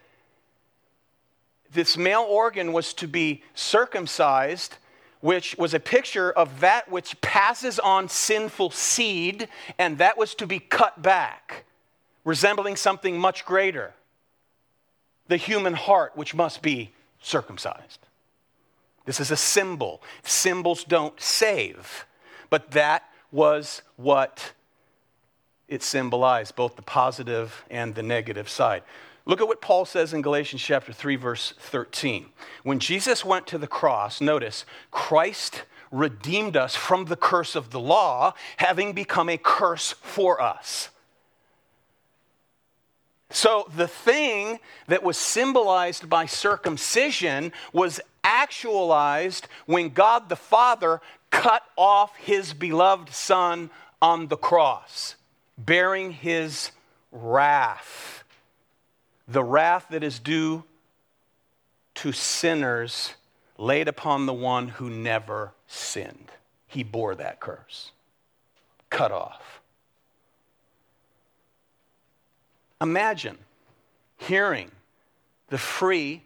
this 1.72 1.98
male 1.98 2.26
organ 2.28 2.74
was 2.74 2.94
to 2.96 3.08
be 3.08 3.44
circumcised, 3.54 4.78
which 5.22 5.56
was 5.58 5.74
a 5.74 5.80
picture 5.80 6.32
of 6.32 6.60
that 6.62 6.89
which 6.89 7.20
passes 7.22 7.80
on 7.80 8.10
sinful 8.10 8.72
seed, 8.72 9.48
and 9.78 9.98
that 9.98 10.18
was 10.18 10.36
to 10.36 10.48
be 10.48 10.60
cut 10.60 11.02
back, 11.02 11.65
resembling 12.24 12.76
something 12.76 13.18
much 13.18 13.46
greater 13.46 13.94
the 15.30 15.38
human 15.38 15.74
heart, 15.74 16.12
which 16.15 16.36
must 16.36 16.62
be 16.62 16.92
circumcised. 17.22 18.00
This 19.06 19.20
is 19.20 19.32
a 19.32 19.38
symbol. 19.38 20.04
Symbols 20.24 20.84
don't 20.84 21.20
save, 21.20 22.06
but 22.50 22.72
that 22.72 23.04
was 23.32 23.82
what 23.96 24.52
it 25.68 25.84
symbolized, 25.84 26.56
both 26.56 26.76
the 26.76 26.82
positive 26.82 27.63
and 27.70 27.96
the 27.96 28.04
negative 28.04 28.50
side. 28.50 28.84
Look 29.26 29.39
at 29.39 29.48
what 29.48 29.62
Paul 29.62 29.86
says 29.86 30.13
in 30.13 30.24
Galatians 30.24 30.62
chapter 30.62 30.92
3 30.92 31.15
verse 31.15 31.54
13. 31.60 32.26
When 32.63 32.80
Jesus 32.80 33.24
went 33.24 33.46
to 33.48 33.60
the 33.60 33.68
cross, 33.68 34.20
notice, 34.20 34.65
Christ 34.89 35.63
redeemed 35.92 36.58
us 36.58 36.76
from 36.76 37.06
the 37.06 37.15
curse 37.15 37.56
of 37.56 37.70
the 37.70 37.80
law, 37.80 38.34
having 38.58 38.94
become 38.94 39.30
a 39.30 39.38
curse 39.38 39.94
for 40.02 40.42
us. 40.42 40.89
So 43.32 43.70
the 43.76 43.88
thing 43.88 44.60
that 44.88 45.04
was 45.04 45.18
symbolized 45.18 46.10
by 46.10 46.26
circumcision 46.26 47.52
was 47.72 48.00
actualized 48.24 49.48
when 49.65 49.89
God 49.89 50.30
the 50.30 50.36
Father 50.36 51.02
cut 51.30 51.63
off 51.76 52.15
his 52.15 52.54
beloved 52.54 53.13
Son 53.13 53.70
on 54.02 54.28
the 54.28 54.38
cross, 54.38 55.15
bearing 55.58 56.12
his 56.12 56.72
wrath. 57.12 58.24
The 59.28 59.44
wrath 59.44 59.88
that 59.92 60.04
is 60.04 60.20
due 60.20 60.63
to 61.96 62.12
sinners 62.12 63.13
laid 63.58 63.88
upon 63.88 64.26
the 64.26 64.34
one 64.34 64.70
who 64.70 64.89
never 64.89 65.52
sinned. 65.68 66.32
He 66.65 66.84
bore 66.84 67.13
that 67.15 67.39
curse, 67.39 67.92
cut 68.89 69.12
off. 69.12 69.49
Imagine 72.82 73.38
hearing 74.18 74.72
the 75.50 75.58
free, 75.58 76.24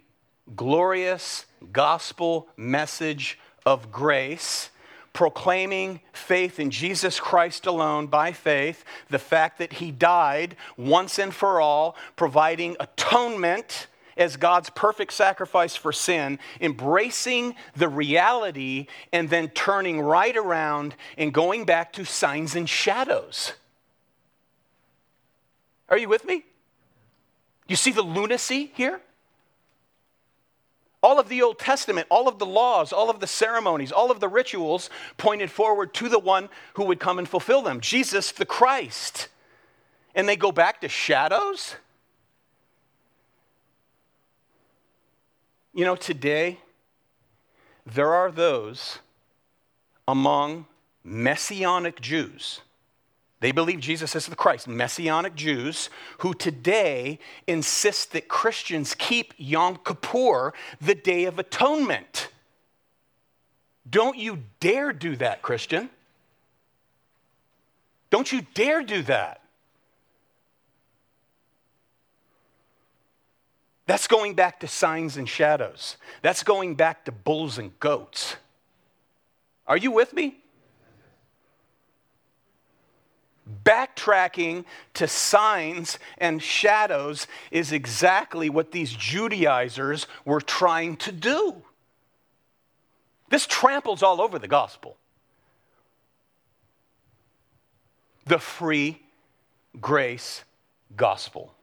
glorious 0.56 1.46
gospel 1.72 2.48
message 2.58 3.40
of 3.66 3.92
grace, 3.92 4.70
proclaiming 5.14 6.02
faith 6.12 6.60
in 6.60 6.70
Jesus 6.70 7.20
Christ 7.20 7.66
alone 7.66 8.08
by 8.08 8.32
faith, 8.32 8.84
the 9.10 9.20
fact 9.20 9.58
that 9.60 9.74
He 9.74 9.92
died 9.92 10.56
once 10.78 11.18
and 11.18 11.34
for 11.34 11.62
all, 11.62 11.96
providing 12.16 12.76
atonement 12.80 13.88
as 14.16 14.38
God's 14.38 14.70
perfect 14.70 15.14
sacrifice 15.14 15.76
for 15.76 15.92
sin, 15.92 16.38
embracing 16.62 17.56
the 17.76 17.88
reality 17.88 18.88
and 19.12 19.30
then 19.30 19.50
turning 19.50 20.00
right 20.02 20.38
around 20.38 20.96
and 21.18 21.34
going 21.34 21.66
back 21.66 21.94
to 21.94 22.06
signs 22.06 22.56
and 22.56 22.70
shadows. 22.70 23.54
Are 25.94 25.98
you 26.00 26.10
with 26.10 26.26
me? 26.26 26.44
You 27.68 27.76
see 27.76 27.92
the 27.92 28.02
lunacy 28.02 28.72
here? 28.74 29.00
All 31.04 31.20
of 31.20 31.30
the 31.30 31.44
Old 31.44 31.60
Testament, 31.60 32.08
all 32.10 32.28
of 32.28 32.40
the 32.40 32.48
laws, 32.48 32.92
all 32.92 33.12
of 33.12 33.20
the 33.20 33.28
ceremonies, 33.28 33.92
all 33.92 34.10
of 34.10 34.20
the 34.20 34.28
rituals 34.28 34.90
pointed 35.18 35.52
forward 35.52 35.94
to 35.94 36.10
the 36.10 36.18
one 36.18 36.50
who 36.74 36.86
would 36.86 37.00
come 37.00 37.20
and 37.20 37.30
fulfill 37.30 37.62
them 37.62 37.80
Jesus 37.80 38.32
the 38.32 38.44
Christ. 38.44 39.28
And 40.16 40.28
they 40.28 40.36
go 40.36 40.52
back 40.52 40.82
to 40.82 40.90
shadows? 40.90 41.76
You 45.76 45.86
know, 45.86 45.96
today, 45.96 46.58
there 47.86 48.16
are 48.16 48.32
those 48.32 48.98
among 50.08 50.66
messianic 51.04 52.02
Jews 52.02 52.62
they 53.44 53.52
believe 53.52 53.82
Jesus 53.82 54.16
is 54.16 54.28
the 54.28 54.38
Christ, 54.38 54.70
Messianic 54.70 55.36
Jews, 55.36 55.90
who 56.20 56.34
today 56.34 57.20
insist 57.46 58.14
that 58.14 58.30
Christians 58.30 58.96
keep 58.96 59.34
Yom 59.36 59.80
Kippur, 59.84 60.54
the 60.80 60.96
Day 60.96 61.26
of 61.26 61.38
Atonement. 61.38 62.30
Don't 63.90 64.18
you 64.18 64.44
dare 64.62 64.94
do 64.94 65.18
that, 65.18 65.42
Christian. 65.42 65.90
Don't 68.10 68.32
you 68.32 68.44
dare 68.54 68.82
do 68.82 69.02
that. 69.04 69.42
That's 73.88 74.08
going 74.08 74.36
back 74.36 74.62
to 74.62 74.70
signs 74.70 75.18
and 75.18 75.28
shadows. 75.28 75.98
That's 76.22 76.44
going 76.44 76.76
back 76.76 77.04
to 77.04 77.12
bulls 77.12 77.58
and 77.58 77.78
goats. 77.82 78.38
Are 79.68 79.76
you 79.76 79.92
with 79.92 80.14
me? 80.14 80.43
Backtracking 83.64 84.66
to 84.96 85.08
signs 85.08 86.00
and 86.18 86.42
shadows 86.42 87.28
is 87.52 87.72
exactly 87.72 88.50
what 88.50 88.72
these 88.72 88.92
Judaizers 88.92 90.08
were 90.26 90.42
trying 90.42 90.98
to 90.98 91.12
do. 91.12 91.62
This 93.30 93.46
tramples 93.48 94.04
all 94.04 94.22
over 94.22 94.40
the 94.40 94.48
gospel. 94.48 94.98
The 98.26 98.40
free 98.40 99.02
grace 99.80 100.44
gospel. 100.96 101.54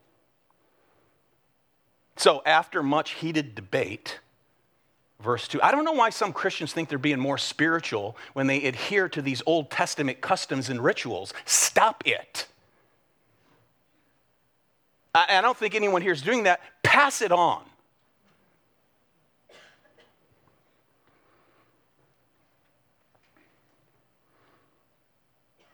So, 2.16 2.42
after 2.44 2.83
much 2.83 3.12
heated 3.12 3.55
debate, 3.55 4.19
verse 5.22 5.46
2. 5.48 5.61
I 5.62 5.70
don't 5.70 5.85
know 5.85 5.92
why 5.92 6.11
some 6.11 6.33
Christians 6.33 6.72
think 6.72 6.88
they're 6.88 6.98
being 6.98 7.20
more 7.20 7.38
spiritual 7.38 8.16
when 8.33 8.46
they 8.46 8.64
adhere 8.64 9.09
to 9.11 9.22
these 9.22 9.42
Old 9.46 9.70
Testament 9.70 10.20
customs 10.20 10.68
and 10.68 10.83
rituals. 10.83 11.33
Stop 11.44 12.06
it. 12.06 12.46
I, 15.14 15.38
I 15.38 15.40
don't 15.40 15.56
think 15.56 15.74
anyone 15.74 16.02
here 16.02 16.12
is 16.12 16.22
doing 16.22 16.44
that. 16.44 16.61
Pass 16.83 17.22
it 17.22 17.33
on. 17.33 17.62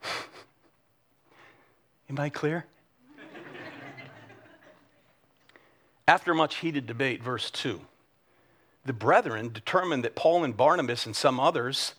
Am 2.10 2.18
I 2.18 2.28
clear? 2.28 2.66
After 6.08 6.34
much 6.34 6.56
heated 6.56 6.86
debate, 6.86 7.20
verse 7.22 7.50
2 7.50 7.80
the 8.86 8.92
brethren 8.92 9.52
determined 9.52 10.04
that 10.04 10.14
Paul 10.14 10.44
and 10.44 10.56
Barnabas 10.56 11.06
and 11.06 11.14
some 11.14 11.40
others 11.40 11.94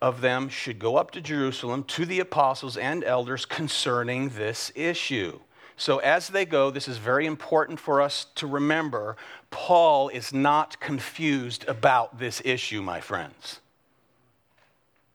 of 0.00 0.20
them 0.20 0.48
should 0.48 0.78
go 0.78 0.96
up 0.96 1.10
to 1.12 1.20
Jerusalem 1.20 1.84
to 1.84 2.04
the 2.04 2.20
apostles 2.20 2.76
and 2.76 3.02
elders 3.02 3.46
concerning 3.46 4.28
this 4.30 4.70
issue. 4.74 5.40
So, 5.78 5.98
as 5.98 6.28
they 6.28 6.46
go, 6.46 6.70
this 6.70 6.88
is 6.88 6.96
very 6.96 7.26
important 7.26 7.78
for 7.78 8.00
us 8.00 8.26
to 8.36 8.46
remember. 8.46 9.16
Paul 9.50 10.08
is 10.08 10.32
not 10.32 10.80
confused 10.80 11.66
about 11.68 12.18
this 12.18 12.40
issue, 12.44 12.80
my 12.80 13.00
friends. 13.00 13.60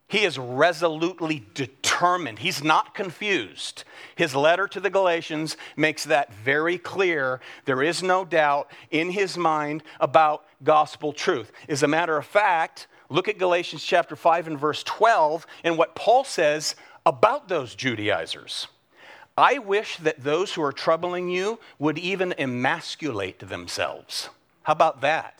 He 0.07 0.25
is 0.25 0.37
resolutely 0.37 1.45
determined. 1.53 2.39
He's 2.39 2.63
not 2.63 2.93
confused. 2.93 3.85
His 4.15 4.35
letter 4.35 4.67
to 4.67 4.79
the 4.79 4.89
Galatians 4.89 5.55
makes 5.77 6.03
that 6.03 6.33
very 6.33 6.77
clear. 6.77 7.39
There 7.63 7.81
is 7.81 8.03
no 8.03 8.25
doubt 8.25 8.69
in 8.91 9.11
his 9.11 9.37
mind 9.37 9.83
about 10.01 10.43
gospel 10.63 11.13
truth. 11.13 11.51
As 11.67 11.83
a 11.83 11.87
matter 11.87 12.17
of 12.17 12.25
fact, 12.25 12.87
look 13.09 13.27
at 13.27 13.37
Galatians 13.37 13.83
chapter 13.83 14.15
5 14.15 14.47
and 14.47 14.59
verse 14.59 14.83
12 14.83 15.45
and 15.63 15.77
what 15.77 15.95
Paul 15.95 16.23
says 16.23 16.75
about 17.05 17.47
those 17.47 17.75
Judaizers. 17.75 18.67
I 19.37 19.57
wish 19.59 19.97
that 19.97 20.23
those 20.23 20.53
who 20.53 20.61
are 20.61 20.73
troubling 20.73 21.29
you 21.29 21.59
would 21.79 21.97
even 21.97 22.33
emasculate 22.37 23.39
themselves. 23.39 24.29
How 24.63 24.73
about 24.73 25.01
that? 25.01 25.39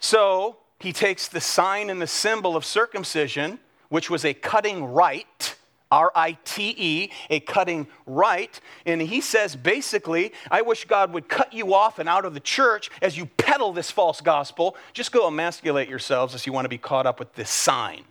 So 0.00 0.56
he 0.80 0.92
takes 0.92 1.28
the 1.28 1.40
sign 1.40 1.90
and 1.90 2.00
the 2.00 2.06
symbol 2.06 2.56
of 2.56 2.64
circumcision, 2.64 3.60
which 3.88 4.10
was 4.10 4.24
a 4.24 4.34
cutting 4.34 4.84
rite, 4.84 5.56
R 5.90 6.12
I 6.14 6.38
T 6.44 6.74
E, 6.76 7.10
a 7.30 7.40
cutting 7.40 7.86
right. 8.06 8.60
And 8.86 9.00
he 9.00 9.20
says 9.20 9.56
basically, 9.56 10.32
I 10.50 10.62
wish 10.62 10.84
God 10.84 11.12
would 11.12 11.28
cut 11.28 11.52
you 11.52 11.74
off 11.74 11.98
and 11.98 12.08
out 12.08 12.24
of 12.24 12.34
the 12.34 12.40
church 12.40 12.90
as 13.02 13.16
you 13.16 13.26
peddle 13.26 13.72
this 13.72 13.90
false 13.90 14.20
gospel. 14.20 14.76
Just 14.92 15.12
go 15.12 15.26
emasculate 15.26 15.88
yourselves 15.88 16.34
as 16.34 16.46
you 16.46 16.52
want 16.52 16.64
to 16.64 16.70
be 16.70 16.78
caught 16.78 17.06
up 17.06 17.18
with 17.18 17.34
this 17.34 17.50
sign. 17.50 18.04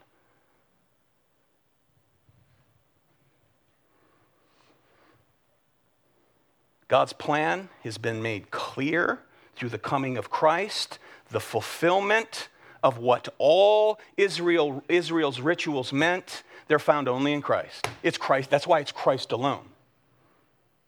God's 6.90 7.14
plan 7.14 7.70
has 7.84 8.00
been 8.00 8.22
made 8.22 8.50
clear 8.50 9.20
through 9.56 9.70
the 9.70 9.78
coming 9.78 10.18
of 10.18 10.32
Christ 10.32 10.98
the 11.30 11.40
fulfillment 11.40 12.50
of 12.82 12.98
what 12.98 13.28
all 13.38 14.00
Israel, 14.18 14.84
Israel's 14.90 15.40
rituals 15.40 15.94
meant, 15.94 16.44
they're 16.70 16.80
found 16.80 17.10
only 17.10 17.34
in 17.34 17.42
Christ. 17.42 17.90
It's 18.04 18.18
Christ. 18.18 18.50
That's 18.50 18.68
why 18.68 18.80
it's 18.80 18.92
Christ 18.92 19.32
alone. 19.34 19.66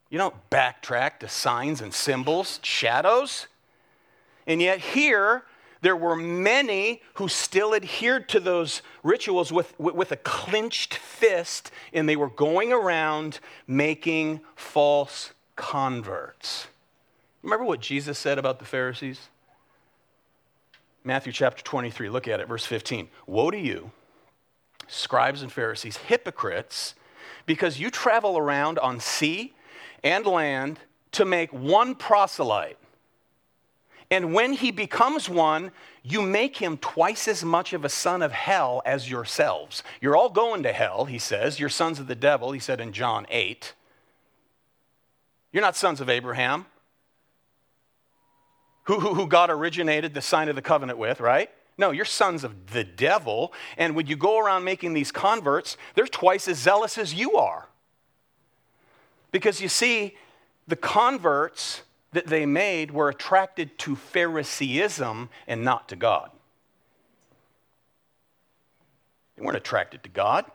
You 0.10 0.20
don't 0.20 0.36
backtrack 0.52 1.20
to 1.20 1.28
signs 1.28 1.82
and 1.82 1.92
symbols, 1.92 2.60
shadows. 2.62 3.48
And 4.46 4.62
yet, 4.62 4.80
here, 4.80 5.44
there 5.82 5.96
were 5.96 6.16
many 6.16 7.02
who 7.16 7.28
still 7.28 7.74
adhered 7.74 8.30
to 8.30 8.40
those 8.40 8.84
rituals 9.02 9.52
with, 9.52 9.78
with 9.80 10.12
a 10.12 10.18
clenched 10.18 10.94
fist, 10.94 11.72
and 11.92 12.08
they 12.08 12.16
were 12.16 12.30
going 12.30 12.72
around 12.72 13.40
making 13.66 14.42
false 14.56 15.32
converts. 15.56 16.68
Remember 17.42 17.66
what 17.66 17.80
Jesus 17.80 18.20
said 18.20 18.38
about 18.38 18.60
the 18.60 18.66
Pharisees? 18.66 19.30
Matthew 21.04 21.34
chapter 21.34 21.64
23, 21.64 22.10
look 22.10 22.28
at 22.28 22.40
it, 22.40 22.48
verse 22.48 22.68
15. 22.68 23.10
Woe 23.26 23.50
to 23.50 23.58
you, 23.58 23.92
scribes 24.92 25.42
and 25.42 25.52
Pharisees, 25.52 25.98
hypocrites, 25.98 26.96
because 27.46 27.80
you 27.80 27.90
travel 27.90 28.38
around 28.38 28.78
on 28.80 29.00
sea 29.00 29.54
and 30.04 30.26
land 30.26 30.80
to 31.14 31.26
make 31.26 31.52
one 31.52 31.96
proselyte. 31.96 32.78
And 34.10 34.34
when 34.34 34.54
he 34.54 34.72
becomes 34.72 35.30
one, 35.30 35.72
you 36.04 36.22
make 36.22 36.58
him 36.58 36.78
twice 36.78 37.28
as 37.28 37.44
much 37.46 37.72
of 37.72 37.86
a 37.86 37.90
son 37.90 38.22
of 38.22 38.32
hell 38.32 38.82
as 38.86 39.10
yourselves. 39.10 39.84
You're 40.02 40.18
all 40.18 40.30
going 40.30 40.64
to 40.64 40.74
hell, 40.74 41.06
he 41.06 41.18
says. 41.18 41.60
You're 41.60 41.70
sons 41.70 42.00
of 42.00 42.08
the 42.08 42.16
devil, 42.16 42.52
he 42.52 42.60
said 42.60 42.82
in 42.82 42.92
John 42.92 43.26
8. 43.30 43.74
You're 45.54 45.62
not 45.62 45.76
sons 45.76 46.02
of 46.02 46.10
Abraham 46.10 46.66
who, 48.84 49.00
who, 49.00 49.14
who 49.14 49.28
God 49.28 49.50
originated 49.50 50.14
the 50.14 50.22
sign 50.22 50.50
of 50.50 50.56
the 50.56 50.62
covenant 50.62 50.98
with, 50.98 51.20
right? 51.20 51.50
No, 51.78 51.92
you're 51.92 52.06
sons 52.06 52.44
of 52.44 52.72
the 52.72 52.84
devil. 52.84 53.54
And 53.78 53.96
when 53.96 54.08
you 54.08 54.16
go 54.16 54.40
around 54.40 54.64
making 54.64 54.94
these 54.94 55.12
converts, 55.12 55.78
they're 55.96 56.06
twice 56.06 56.48
as 56.48 56.58
zealous 56.58 56.98
as 56.98 57.14
you 57.14 57.38
are. 57.38 57.68
Because 59.32 59.62
you 59.62 59.70
see, 59.70 60.16
the 60.68 60.76
converts 60.76 61.82
that 62.12 62.28
they 62.28 62.46
made 62.46 62.92
were 62.92 63.10
attracted 63.10 63.78
to 63.80 63.96
Phariseeism 63.96 65.30
and 65.48 65.64
not 65.64 65.88
to 65.90 65.96
God. 65.96 66.30
They 69.36 69.44
weren't 69.44 69.58
attracted 69.58 70.04
to 70.04 70.10
God. 70.10 70.46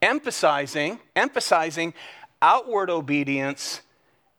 Emphasizing, 0.00 1.00
emphasizing 1.16 1.94
outward 2.40 2.90
obedience 2.90 3.82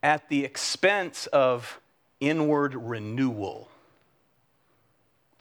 at 0.03 0.29
the 0.29 0.43
expense 0.43 1.25
of 1.27 1.79
inward 2.19 2.75
renewal. 2.75 3.69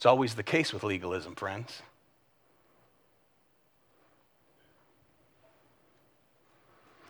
It's 0.03 0.05
always 0.05 0.35
the 0.35 0.43
case 0.43 0.73
with 0.73 0.83
legalism, 0.83 1.33
friends. 1.33 1.81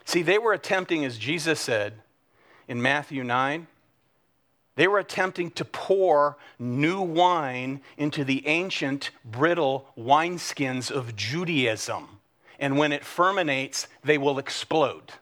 See, 0.05 0.21
they 0.21 0.37
were 0.37 0.53
attempting, 0.53 1.03
as 1.03 1.17
Jesus 1.17 1.59
said 1.59 1.93
in 2.67 2.83
Matthew 2.83 3.23
9, 3.23 3.65
they 4.75 4.87
were 4.87 4.99
attempting 4.99 5.49
to 5.53 5.65
pour 5.65 6.37
new 6.59 7.01
wine 7.01 7.81
into 7.97 8.23
the 8.23 8.45
ancient, 8.45 9.09
brittle 9.25 9.87
wineskins 9.97 10.91
of 10.91 11.15
Judaism. 11.15 12.19
And 12.59 12.77
when 12.77 12.91
it 12.91 13.01
fermentates, 13.01 13.87
they 14.03 14.19
will 14.19 14.37
explode. 14.37 15.13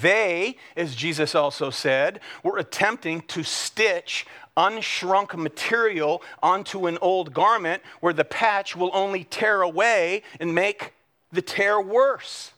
They, 0.00 0.56
as 0.76 0.94
Jesus 0.94 1.34
also 1.34 1.70
said, 1.70 2.20
were 2.42 2.58
attempting 2.58 3.22
to 3.22 3.42
stitch 3.42 4.26
unshrunk 4.56 5.36
material 5.36 6.22
onto 6.42 6.86
an 6.86 6.98
old 7.00 7.34
garment 7.34 7.82
where 8.00 8.12
the 8.12 8.24
patch 8.24 8.76
will 8.76 8.90
only 8.94 9.24
tear 9.24 9.62
away 9.62 10.22
and 10.38 10.54
make 10.54 10.94
the 11.32 11.42
tear 11.42 11.80
worse. 11.80 12.52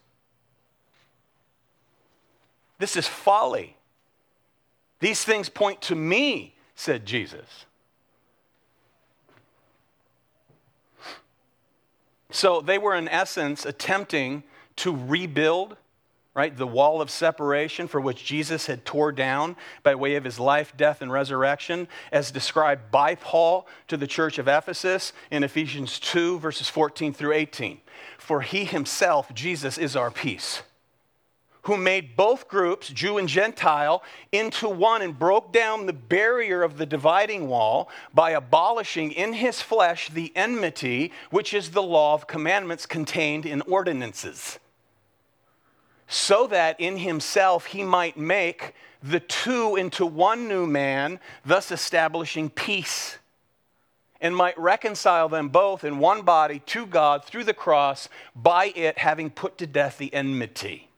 This 2.79 2.97
is 2.97 3.07
folly. 3.07 3.77
These 5.01 5.25
things 5.25 5.49
point 5.49 5.81
to 5.83 5.95
me, 5.95 6.55
said 6.75 7.07
Jesus. 7.07 7.67
So 12.31 12.61
they 12.61 12.77
were, 12.77 12.95
in 12.95 13.09
essence, 13.09 13.65
attempting 13.65 14.43
to 14.77 14.95
rebuild 14.95 15.77
right? 16.37 16.55
The 16.55 16.67
wall 16.67 17.01
of 17.01 17.11
separation 17.11 17.89
for 17.89 17.99
which 17.99 18.23
Jesus 18.23 18.67
had 18.67 18.85
tore 18.85 19.11
down 19.11 19.57
by 19.83 19.95
way 19.95 20.17
of 20.17 20.25
his 20.25 20.39
life, 20.39 20.77
death, 20.77 21.01
and 21.01 21.11
resurrection, 21.11 21.89
as 22.13 22.31
described 22.31 22.91
by 22.91 23.15
Paul 23.15 23.67
to 23.89 23.97
the 23.97 24.07
church 24.07 24.37
of 24.37 24.47
Ephesus 24.47 25.15
in 25.31 25.43
Ephesians 25.43 25.99
2, 25.99 26.39
verses 26.39 26.69
14 26.69 27.15
through 27.15 27.33
18. 27.33 27.81
For 28.19 28.43
he 28.43 28.67
himself, 28.67 29.33
Jesus, 29.33 29.79
is 29.79 29.97
our 29.97 30.11
peace, 30.11 30.61
who 31.63 31.79
made 31.79 32.17
both 32.17 32.49
groups, 32.49 32.91
Jew 32.91 33.17
and 33.17 33.31
Gentile, 33.31 34.03
into 34.31 34.69
one 34.69 35.01
and 35.01 35.19
broke 35.19 35.55
down 35.55 35.87
the 35.87 35.95
barrier 35.95 36.63
of 36.63 36.77
the 36.77 36.85
dividing 36.85 37.49
wall 37.49 37.89
by 38.13 38.33
abolishing 38.33 39.11
in 39.11 39.33
his 39.33 39.63
flesh 39.63 40.11
the 40.11 40.37
enmity, 40.37 41.13
which 41.31 41.55
is 41.55 41.71
the 41.71 41.83
law 41.83 42.13
of 42.13 42.27
commandments 42.27 42.85
contained 42.85 43.47
in 43.47 43.63
ordinances 43.63 44.59
so 46.09 46.47
that 46.47 46.79
in 46.81 46.99
himself 46.99 47.67
he 47.67 47.83
might 47.83 48.17
make 48.17 48.75
the 49.03 49.21
two 49.21 49.77
into 49.77 50.07
one 50.07 50.49
new 50.49 50.67
man, 50.67 51.21
thus 51.45 51.71
establishing 51.71 52.51
peace, 52.51 53.19
and 54.21 54.35
might 54.35 54.59
reconcile 54.59 55.29
them 55.29 55.49
both 55.49 55.85
in 55.85 55.99
one 55.99 56.23
body 56.23 56.61
to 56.67 56.87
God 56.87 57.25
through 57.25 57.45
the 57.45 57.55
cross, 57.55 58.09
by 58.35 58.67
it 58.75 58.99
having 58.99 59.31
put 59.31 59.59
to 59.59 59.67
death 59.67 59.99
the 59.99 60.13
enmity. 60.15 60.89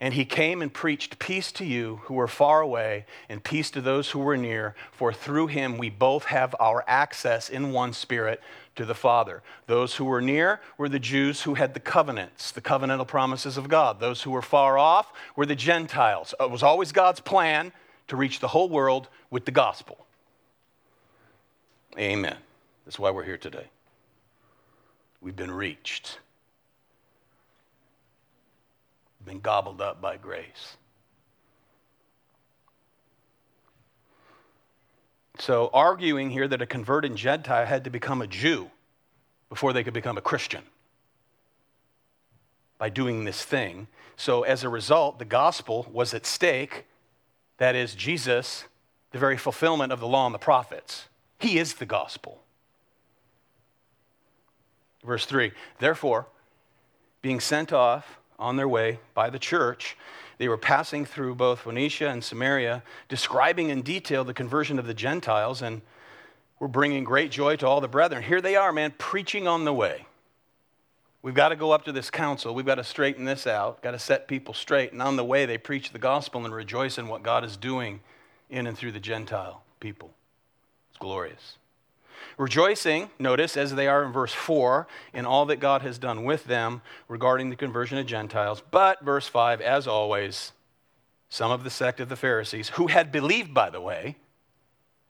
And 0.00 0.12
he 0.14 0.24
came 0.26 0.60
and 0.60 0.72
preached 0.72 1.18
peace 1.18 1.50
to 1.52 1.64
you 1.64 2.00
who 2.04 2.14
were 2.14 2.28
far 2.28 2.60
away, 2.60 3.06
and 3.28 3.42
peace 3.42 3.70
to 3.72 3.80
those 3.80 4.10
who 4.10 4.18
were 4.18 4.36
near, 4.36 4.74
for 4.92 5.12
through 5.12 5.48
him 5.48 5.78
we 5.78 5.90
both 5.90 6.26
have 6.26 6.54
our 6.60 6.84
access 6.86 7.48
in 7.48 7.72
one 7.72 7.92
spirit 7.92 8.40
to 8.76 8.84
the 8.84 8.94
Father. 8.94 9.42
Those 9.66 9.96
who 9.96 10.04
were 10.04 10.22
near 10.22 10.60
were 10.78 10.88
the 10.88 10.98
Jews 10.98 11.42
who 11.42 11.54
had 11.54 11.74
the 11.74 11.80
covenants, 11.80 12.52
the 12.52 12.60
covenantal 12.60 13.08
promises 13.08 13.56
of 13.56 13.68
God. 13.68 14.00
Those 14.00 14.22
who 14.22 14.30
were 14.30 14.42
far 14.42 14.78
off 14.78 15.12
were 15.34 15.46
the 15.46 15.56
Gentiles. 15.56 16.34
It 16.38 16.50
was 16.50 16.62
always 16.62 16.92
God's 16.92 17.20
plan 17.20 17.72
to 18.08 18.16
reach 18.16 18.40
the 18.40 18.48
whole 18.48 18.68
world 18.68 19.08
with 19.30 19.44
the 19.44 19.50
gospel. 19.50 20.06
Amen. 21.98 22.36
That's 22.84 22.98
why 22.98 23.10
we're 23.10 23.24
here 23.24 23.38
today. 23.38 23.66
We've 25.20 25.34
been 25.34 25.50
reached, 25.50 26.20
been 29.24 29.40
gobbled 29.40 29.80
up 29.80 30.00
by 30.00 30.18
grace. 30.18 30.76
So, 35.38 35.70
arguing 35.72 36.30
here 36.30 36.48
that 36.48 36.62
a 36.62 36.66
converted 36.66 37.16
Gentile 37.16 37.66
had 37.66 37.84
to 37.84 37.90
become 37.90 38.22
a 38.22 38.26
Jew 38.26 38.70
before 39.48 39.72
they 39.72 39.84
could 39.84 39.94
become 39.94 40.16
a 40.16 40.22
Christian 40.22 40.62
by 42.78 42.88
doing 42.88 43.24
this 43.24 43.44
thing. 43.44 43.88
So, 44.16 44.42
as 44.42 44.64
a 44.64 44.68
result, 44.68 45.18
the 45.18 45.24
gospel 45.24 45.86
was 45.92 46.14
at 46.14 46.26
stake. 46.26 46.86
That 47.58 47.74
is, 47.74 47.94
Jesus, 47.94 48.64
the 49.12 49.18
very 49.18 49.36
fulfillment 49.36 49.92
of 49.92 50.00
the 50.00 50.06
law 50.06 50.26
and 50.26 50.34
the 50.34 50.38
prophets. 50.38 51.08
He 51.38 51.58
is 51.58 51.74
the 51.74 51.86
gospel. 51.86 52.42
Verse 55.04 55.26
3 55.26 55.52
Therefore, 55.78 56.26
being 57.22 57.40
sent 57.40 57.72
off 57.72 58.18
on 58.38 58.56
their 58.56 58.68
way 58.68 59.00
by 59.14 59.30
the 59.30 59.38
church, 59.38 59.96
they 60.38 60.48
were 60.48 60.58
passing 60.58 61.04
through 61.04 61.34
both 61.34 61.60
Phoenicia 61.60 62.08
and 62.08 62.22
Samaria, 62.22 62.82
describing 63.08 63.70
in 63.70 63.82
detail 63.82 64.24
the 64.24 64.34
conversion 64.34 64.78
of 64.78 64.86
the 64.86 64.94
Gentiles, 64.94 65.62
and 65.62 65.82
were 66.58 66.68
bringing 66.68 67.04
great 67.04 67.30
joy 67.30 67.56
to 67.56 67.66
all 67.66 67.80
the 67.80 67.88
brethren. 67.88 68.22
Here 68.22 68.40
they 68.40 68.56
are, 68.56 68.72
man, 68.72 68.94
preaching 68.98 69.46
on 69.46 69.64
the 69.64 69.72
way. 69.72 70.06
We've 71.22 71.34
got 71.34 71.48
to 71.48 71.56
go 71.56 71.72
up 71.72 71.84
to 71.84 71.92
this 71.92 72.08
council. 72.08 72.54
We've 72.54 72.64
got 72.64 72.76
to 72.76 72.84
straighten 72.84 73.24
this 73.24 73.46
out, 73.46 73.82
got 73.82 73.90
to 73.90 73.98
set 73.98 74.28
people 74.28 74.54
straight. 74.54 74.92
And 74.92 75.02
on 75.02 75.16
the 75.16 75.24
way, 75.24 75.44
they 75.44 75.58
preach 75.58 75.90
the 75.90 75.98
gospel 75.98 76.44
and 76.44 76.54
rejoice 76.54 76.98
in 76.98 77.08
what 77.08 77.22
God 77.22 77.44
is 77.44 77.56
doing 77.56 78.00
in 78.48 78.66
and 78.66 78.78
through 78.78 78.92
the 78.92 79.00
Gentile 79.00 79.62
people. 79.80 80.12
It's 80.90 80.98
glorious. 80.98 81.58
Rejoicing, 82.38 83.10
notice, 83.18 83.56
as 83.56 83.74
they 83.74 83.88
are 83.88 84.04
in 84.04 84.12
verse 84.12 84.32
4, 84.32 84.86
in 85.14 85.24
all 85.24 85.46
that 85.46 85.56
God 85.56 85.82
has 85.82 85.98
done 85.98 86.24
with 86.24 86.44
them 86.44 86.82
regarding 87.08 87.48
the 87.48 87.56
conversion 87.56 87.96
of 87.96 88.06
Gentiles. 88.06 88.62
But, 88.70 89.02
verse 89.02 89.26
5, 89.26 89.60
as 89.60 89.86
always, 89.86 90.52
some 91.28 91.50
of 91.50 91.64
the 91.64 91.70
sect 91.70 91.98
of 91.98 92.08
the 92.08 92.16
Pharisees, 92.16 92.70
who 92.70 92.88
had 92.88 93.10
believed, 93.10 93.54
by 93.54 93.70
the 93.70 93.80
way, 93.80 94.16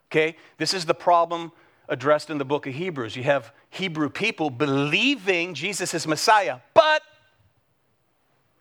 okay, 0.09 0.37
this 0.59 0.73
is 0.73 0.87
the 0.87 0.95
problem 0.95 1.51
addressed 1.89 2.31
in 2.31 2.39
the 2.39 2.45
book 2.45 2.67
of 2.67 2.75
Hebrews. 2.75 3.17
You 3.17 3.25
have 3.25 3.53
Hebrew 3.71 4.09
people 4.09 4.51
believing 4.51 5.55
Jesus 5.55 5.95
is 5.95 6.07
Messiah, 6.07 6.59
but 6.75 7.03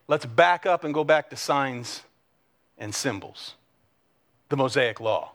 let's 0.07 0.25
back 0.25 0.65
up 0.65 0.83
and 0.83 0.93
go 0.93 1.03
back 1.03 1.29
to 1.29 1.35
signs 1.35 2.01
and 2.77 2.93
symbols, 2.93 3.55
the 4.49 4.57
Mosaic 4.57 4.99
law, 4.99 5.33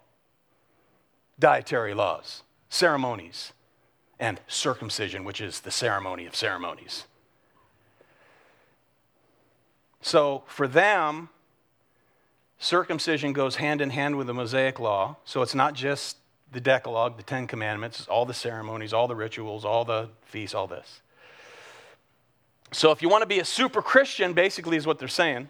dietary 1.39 1.95
laws 1.95 2.43
ceremonies 2.71 3.53
and 4.19 4.41
circumcision, 4.49 5.25
which 5.25 5.43
is 5.43 5.61
the 5.61 5.71
ceremony 5.71 6.25
of 6.25 6.35
ceremonies. 6.35 7.05
So 10.01 10.45
for 10.47 10.67
them, 10.67 11.29
circumcision 12.59 13.35
goes 13.35 13.57
hand 13.57 13.83
in 13.83 13.91
hand 13.91 14.17
with 14.17 14.27
the 14.27 14.35
Mosaic 14.35 14.81
law. 14.81 15.17
So 15.27 15.43
it's 15.43 15.55
not 15.55 15.75
just 15.75 16.17
the 16.53 16.61
Decalogue, 16.61 17.17
the 17.17 17.23
Ten 17.23 17.47
Commandments, 17.47 18.07
all 18.09 18.25
the 18.25 18.35
ceremonies, 18.35 18.93
all 18.93 19.09
the 19.09 19.17
rituals, 19.17 19.65
all 19.65 19.85
the 19.85 20.09
feasts, 20.23 20.55
all 20.55 20.67
this. 20.67 21.03
So 22.73 22.93
if 22.93 23.03
you 23.03 23.09
want 23.09 23.23
to 23.23 23.27
be 23.27 23.41
a 23.41 23.45
super 23.45 23.83
Christian, 23.83 24.33
basically, 24.33 24.77
is 24.77 24.87
what 24.87 24.99
they're 24.99 25.09
saying. 25.09 25.49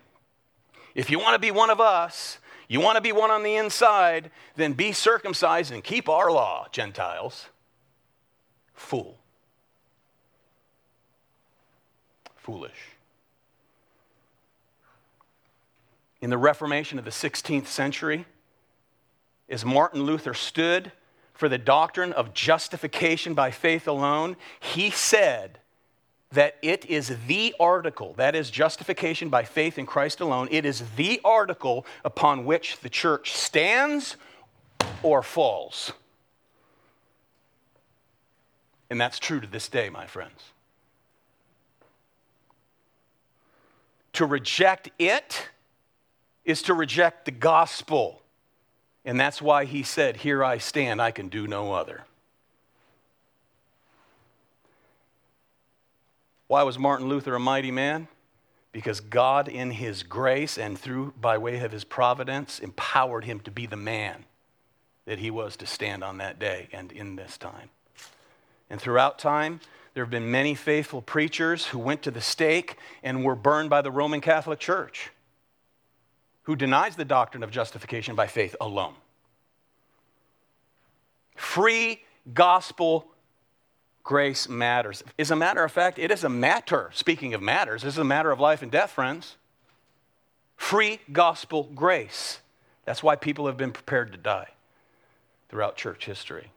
If 0.95 1.11
you 1.11 1.19
want 1.19 1.35
to 1.35 1.39
be 1.39 1.51
one 1.51 1.71
of 1.71 1.81
us, 1.81 2.39
you 2.71 2.81
want 2.81 2.95
to 2.95 3.01
be 3.01 3.11
one 3.11 3.33
on 3.33 3.43
the 3.43 3.57
inside, 3.57 4.31
then 4.55 4.75
be 4.75 4.93
circumcised 4.93 5.73
and 5.73 5.83
keep 5.83 6.09
our 6.09 6.31
law, 6.31 6.69
Gentiles. 6.71 7.49
Fool. 8.75 9.19
Foolish. 12.37 12.71
In 16.21 16.31
the 16.31 16.39
Reformation 16.39 16.97
of 17.01 17.05
the 17.05 17.11
16th 17.11 17.67
century, 17.67 18.25
as 19.49 19.65
Martin 19.65 20.05
Luther 20.05 20.33
stood 20.33 20.93
for 21.33 21.49
the 21.49 21.59
doctrine 21.59 22.13
of 22.13 22.35
justification 22.35 23.35
by 23.35 23.51
faith 23.51 23.89
alone, 23.89 24.37
he 24.61 24.91
said, 24.91 25.59
that 26.33 26.57
it 26.63 26.87
is 26.87 27.17
the 27.27 27.55
article, 27.59 28.15
that 28.15 28.35
is 28.35 28.51
justification 28.51 29.29
by 29.29 29.43
faith 29.43 29.79
in 29.79 29.87
Christ 29.87 30.21
alone, 30.21 30.49
it 30.51 30.65
is 30.65 30.85
the 30.97 31.21
article 31.25 31.85
upon 32.05 32.45
which 32.45 32.79
the 32.81 32.89
church 32.89 33.33
stands 33.33 34.17
or 35.03 35.23
falls. 35.23 35.93
And 38.91 39.01
that's 39.01 39.19
true 39.19 39.41
to 39.41 39.47
this 39.47 39.69
day, 39.69 39.89
my 39.89 40.07
friends. 40.07 40.41
To 44.15 44.27
reject 44.27 44.91
it 44.99 45.49
is 46.45 46.63
to 46.63 46.75
reject 46.75 47.25
the 47.25 47.31
gospel. 47.31 48.23
And 49.05 49.19
that's 49.19 49.41
why 49.41 49.65
he 49.65 49.83
said, 49.83 50.19
Here 50.19 50.45
I 50.45 50.59
stand, 50.59 51.01
I 51.01 51.13
can 51.13 51.29
do 51.29 51.47
no 51.47 51.73
other. 51.73 52.05
Why 56.51 56.65
was 56.65 56.81
Martin 56.81 57.09
Luther 57.09 57.37
a 57.37 57.39
mighty 57.39 57.71
man? 57.71 58.09
Because 58.73 58.99
God, 58.99 59.47
in 59.47 59.71
his 59.71 60.03
grace 60.03 60.59
and 60.59 60.77
through 60.77 61.15
by 61.21 61.39
way 61.39 61.61
of 61.61 61.71
his 61.71 61.85
providence, 61.85 62.59
empowered 62.59 63.25
him 63.25 63.39
to 63.43 63.53
be 63.53 63.67
the 63.67 63.77
man 63.77 64.25
that 65.05 65.21
he 65.21 65.31
was 65.31 65.55
to 65.59 65.67
stand 65.67 66.03
on 66.03 66.19
that 66.19 66.41
day 66.41 66.69
and 66.73 66.91
in 66.91 67.15
this 67.15 67.39
time. 67.39 67.71
And 68.69 68.81
throughout 68.81 69.17
time, 69.17 69.61
there 69.95 70.03
have 70.03 70.11
been 70.11 70.29
many 70.29 70.57
faithful 70.57 71.01
preachers 71.01 71.67
who 71.67 71.79
went 71.79 72.03
to 72.03 72.11
the 72.11 72.21
stake 72.21 72.77
and 73.05 73.25
were 73.25 73.37
burned 73.37 73.71
by 73.71 73.81
the 73.81 73.93
Roman 73.93 74.21
Catholic 74.21 74.59
Church, 74.59 75.13
who 76.43 76.57
denies 76.57 76.97
the 76.97 77.05
doctrine 77.05 77.45
of 77.45 77.53
justification 77.53 78.17
by 78.17 78.27
faith 78.27 78.57
alone. 78.61 78.95
Free 81.37 82.03
gospel 82.35 83.07
grace 84.03 84.49
matters. 84.49 85.03
As 85.19 85.31
a 85.31 85.37
matter 85.37 85.65
of 85.65 85.73
fact, 85.73 85.99
it 85.99 86.11
is 86.11 86.25
a 86.25 86.29
matter, 86.29 86.91
speaking 86.93 87.35
of 87.35 87.43
matters, 87.43 87.83
this 87.83 87.95
is 87.95 87.99
a 87.99 88.05
matter 88.05 88.31
of 88.31 88.41
life 88.41 88.63
and 88.63 88.71
death, 88.71 88.91
friends. 88.91 89.37
Free 90.57 91.01
gospel 91.13 91.71
grace. 91.75 92.41
That's 92.85 93.03
why 93.03 93.17
people 93.17 93.47
have 93.47 93.57
been 93.57 93.73
prepared 93.73 94.13
to 94.13 94.19
die 94.19 94.49
throughout 95.49 95.77
church 95.77 96.07
history. 96.07 96.51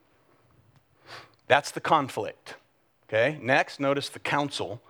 That's 1.47 1.71
the 1.71 1.81
conflict. 1.81 2.55
Okay, 3.07 3.37
next, 3.41 3.79
notice 3.79 4.09
the 4.09 4.19
council. 4.19 4.81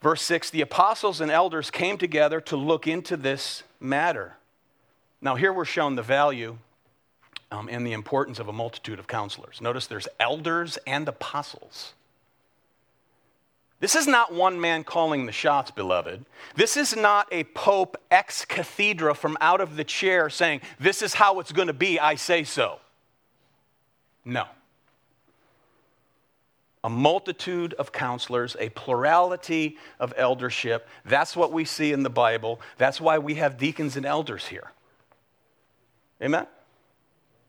Verse 0.00 0.22
6 0.22 0.50
the 0.50 0.60
apostles 0.60 1.20
and 1.20 1.30
elders 1.30 1.70
came 1.70 1.98
together 1.98 2.40
to 2.42 2.56
look 2.56 2.86
into 2.86 3.16
this 3.16 3.62
matter. 3.80 4.36
Now, 5.20 5.36
here 5.36 5.52
we're 5.52 5.64
shown 5.64 5.94
the 5.94 6.02
value 6.02 6.58
um, 7.52 7.68
and 7.70 7.86
the 7.86 7.92
importance 7.92 8.38
of 8.38 8.48
a 8.48 8.52
multitude 8.52 8.98
of 8.98 9.06
counselors. 9.06 9.60
Notice 9.60 9.86
there's 9.86 10.08
elders 10.18 10.78
and 10.86 11.06
apostles. 11.06 11.92
This 13.78 13.94
is 13.94 14.06
not 14.06 14.32
one 14.32 14.60
man 14.60 14.84
calling 14.84 15.26
the 15.26 15.32
shots, 15.32 15.70
beloved. 15.70 16.24
This 16.54 16.76
is 16.76 16.96
not 16.96 17.28
a 17.30 17.44
pope 17.44 17.96
ex 18.10 18.44
cathedra 18.44 19.14
from 19.14 19.36
out 19.40 19.60
of 19.60 19.76
the 19.76 19.84
chair 19.84 20.30
saying, 20.30 20.62
This 20.80 21.02
is 21.02 21.14
how 21.14 21.40
it's 21.40 21.52
going 21.52 21.66
to 21.66 21.74
be, 21.74 22.00
I 22.00 22.14
say 22.14 22.44
so. 22.44 22.78
No. 24.24 24.46
A 26.84 26.88
multitude 26.88 27.74
of 27.74 27.92
counselors, 27.92 28.56
a 28.58 28.70
plurality 28.70 29.76
of 30.00 30.14
eldership. 30.16 30.88
That's 31.04 31.36
what 31.36 31.52
we 31.52 31.64
see 31.64 31.92
in 31.92 32.02
the 32.02 32.10
Bible. 32.10 32.60
That's 32.78 33.00
why 33.00 33.18
we 33.18 33.34
have 33.34 33.58
deacons 33.58 33.96
and 33.96 34.06
elders 34.06 34.46
here. 34.46 34.72
Amen? 36.22 36.46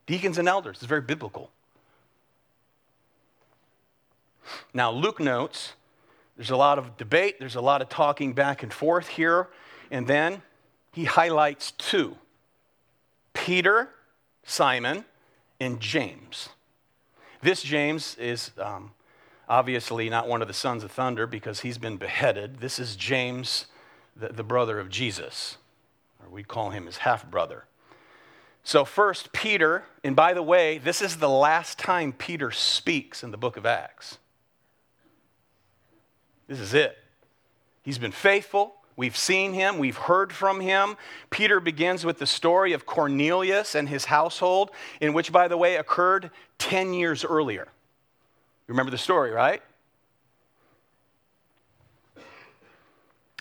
Deacons 0.05 0.37
and 0.37 0.47
elders. 0.47 0.77
It's 0.77 0.85
very 0.85 1.01
biblical. 1.01 1.49
Now, 4.73 4.91
Luke 4.91 5.19
notes 5.19 5.73
there's 6.35 6.49
a 6.49 6.57
lot 6.57 6.79
of 6.79 6.97
debate, 6.97 7.39
there's 7.39 7.55
a 7.55 7.61
lot 7.61 7.81
of 7.81 7.89
talking 7.89 8.33
back 8.33 8.63
and 8.63 8.73
forth 8.73 9.07
here, 9.07 9.49
and 9.91 10.07
then 10.07 10.41
he 10.91 11.05
highlights 11.05 11.71
two 11.71 12.17
Peter, 13.33 13.89
Simon, 14.43 15.05
and 15.59 15.79
James. 15.79 16.49
This 17.41 17.61
James 17.61 18.15
is 18.15 18.51
um, 18.57 18.91
obviously 19.47 20.09
not 20.09 20.27
one 20.27 20.41
of 20.41 20.47
the 20.47 20.53
sons 20.53 20.83
of 20.83 20.91
thunder 20.91 21.27
because 21.27 21.59
he's 21.61 21.77
been 21.77 21.97
beheaded. 21.97 22.59
This 22.59 22.79
is 22.79 22.95
James, 22.95 23.65
the, 24.15 24.29
the 24.29 24.43
brother 24.43 24.79
of 24.79 24.89
Jesus, 24.89 25.57
or 26.21 26.29
we 26.29 26.43
call 26.43 26.71
him 26.71 26.85
his 26.85 26.97
half 26.97 27.29
brother. 27.29 27.65
So, 28.63 28.85
first, 28.85 29.33
Peter, 29.33 29.83
and 30.03 30.15
by 30.15 30.33
the 30.33 30.41
way, 30.41 30.77
this 30.77 31.01
is 31.01 31.17
the 31.17 31.29
last 31.29 31.77
time 31.77 32.13
Peter 32.13 32.49
speaks 32.49 33.21
in 33.21 33.31
the 33.31 33.37
book 33.37 33.57
of 33.57 33.65
Acts. 33.65 34.17
This 36.47 36.59
is 36.59 36.73
it. 36.73 36.97
He's 37.83 37.97
been 37.97 38.13
faithful. 38.13 38.75
We've 38.95 39.17
seen 39.17 39.53
him, 39.53 39.79
we've 39.79 39.97
heard 39.97 40.31
from 40.31 40.59
him. 40.59 40.97
Peter 41.29 41.59
begins 41.59 42.05
with 42.05 42.19
the 42.19 42.27
story 42.27 42.73
of 42.73 42.85
Cornelius 42.85 43.75
and 43.75 43.89
his 43.89 44.05
household, 44.05 44.71
in 45.01 45.13
which, 45.13 45.31
by 45.31 45.47
the 45.47 45.57
way, 45.57 45.77
occurred 45.77 46.29
10 46.59 46.93
years 46.93 47.25
earlier. 47.25 47.67
You 48.67 48.73
Remember 48.73 48.91
the 48.91 48.97
story, 48.97 49.31
right? 49.31 49.61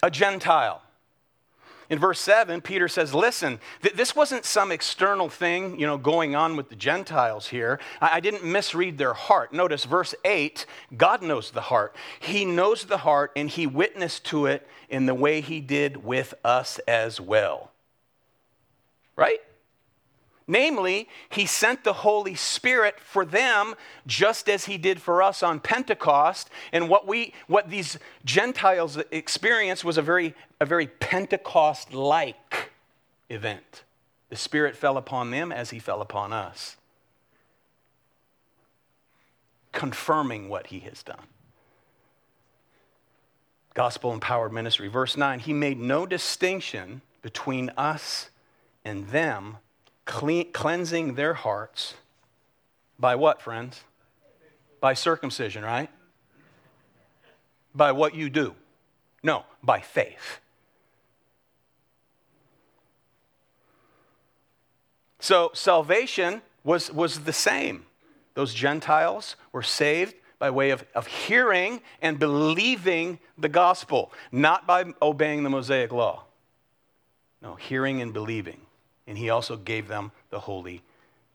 A 0.02 0.10
Gentile 0.10 0.81
in 1.92 1.98
verse 1.98 2.20
7, 2.20 2.62
Peter 2.62 2.88
says, 2.88 3.14
Listen, 3.14 3.60
th- 3.82 3.94
this 3.94 4.16
wasn't 4.16 4.46
some 4.46 4.72
external 4.72 5.28
thing, 5.28 5.78
you 5.78 5.86
know, 5.86 5.98
going 5.98 6.34
on 6.34 6.56
with 6.56 6.70
the 6.70 6.74
Gentiles 6.74 7.48
here. 7.48 7.78
I-, 8.00 8.16
I 8.16 8.20
didn't 8.20 8.42
misread 8.42 8.96
their 8.96 9.12
heart. 9.12 9.52
Notice 9.52 9.84
verse 9.84 10.14
8 10.24 10.64
God 10.96 11.20
knows 11.20 11.50
the 11.50 11.60
heart. 11.60 11.94
He 12.18 12.46
knows 12.46 12.86
the 12.86 12.96
heart, 12.96 13.32
and 13.36 13.50
He 13.50 13.66
witnessed 13.66 14.24
to 14.26 14.46
it 14.46 14.66
in 14.88 15.04
the 15.04 15.14
way 15.14 15.42
He 15.42 15.60
did 15.60 16.02
with 16.02 16.32
us 16.42 16.78
as 16.88 17.20
well. 17.20 17.72
Right? 19.14 19.40
Namely, 20.46 21.08
he 21.30 21.46
sent 21.46 21.84
the 21.84 21.92
Holy 21.92 22.34
Spirit 22.34 22.98
for 23.00 23.24
them 23.24 23.74
just 24.06 24.48
as 24.48 24.64
he 24.64 24.76
did 24.76 25.00
for 25.00 25.22
us 25.22 25.42
on 25.42 25.60
Pentecost. 25.60 26.50
And 26.72 26.88
what, 26.88 27.06
we, 27.06 27.32
what 27.46 27.70
these 27.70 27.98
Gentiles 28.24 28.98
experienced 29.10 29.84
was 29.84 29.98
a 29.98 30.02
very, 30.02 30.34
a 30.60 30.66
very 30.66 30.88
Pentecost 30.88 31.94
like 31.94 32.72
event. 33.28 33.84
The 34.30 34.36
Spirit 34.36 34.76
fell 34.76 34.96
upon 34.96 35.30
them 35.30 35.52
as 35.52 35.70
he 35.70 35.78
fell 35.78 36.00
upon 36.00 36.32
us, 36.32 36.76
confirming 39.72 40.48
what 40.48 40.68
he 40.68 40.80
has 40.80 41.02
done. 41.02 41.26
Gospel 43.74 44.12
empowered 44.12 44.52
ministry. 44.52 44.88
Verse 44.88 45.16
9, 45.16 45.40
he 45.40 45.52
made 45.52 45.78
no 45.78 46.04
distinction 46.04 47.00
between 47.22 47.70
us 47.76 48.30
and 48.84 49.08
them 49.08 49.58
cleansing 50.04 51.14
their 51.14 51.34
hearts 51.34 51.94
by 52.98 53.14
what, 53.14 53.40
friends? 53.40 53.82
By 54.80 54.94
circumcision, 54.94 55.64
right? 55.64 55.90
By 57.74 57.92
what 57.92 58.14
you 58.14 58.30
do. 58.30 58.54
No, 59.22 59.44
by 59.62 59.80
faith. 59.80 60.40
So 65.20 65.50
salvation 65.54 66.42
was, 66.64 66.90
was 66.92 67.20
the 67.20 67.32
same. 67.32 67.86
Those 68.34 68.52
Gentiles 68.52 69.36
were 69.52 69.62
saved 69.62 70.16
by 70.38 70.50
way 70.50 70.70
of, 70.70 70.84
of 70.96 71.06
hearing 71.06 71.80
and 72.00 72.18
believing 72.18 73.20
the 73.38 73.48
gospel, 73.48 74.12
not 74.32 74.66
by 74.66 74.86
obeying 75.00 75.44
the 75.44 75.50
Mosaic 75.50 75.92
law. 75.92 76.24
No, 77.40 77.54
hearing 77.54 78.00
and 78.00 78.12
believing 78.12 78.60
and 79.06 79.18
he 79.18 79.30
also 79.30 79.56
gave 79.56 79.88
them 79.88 80.12
the 80.30 80.40
Holy 80.40 80.82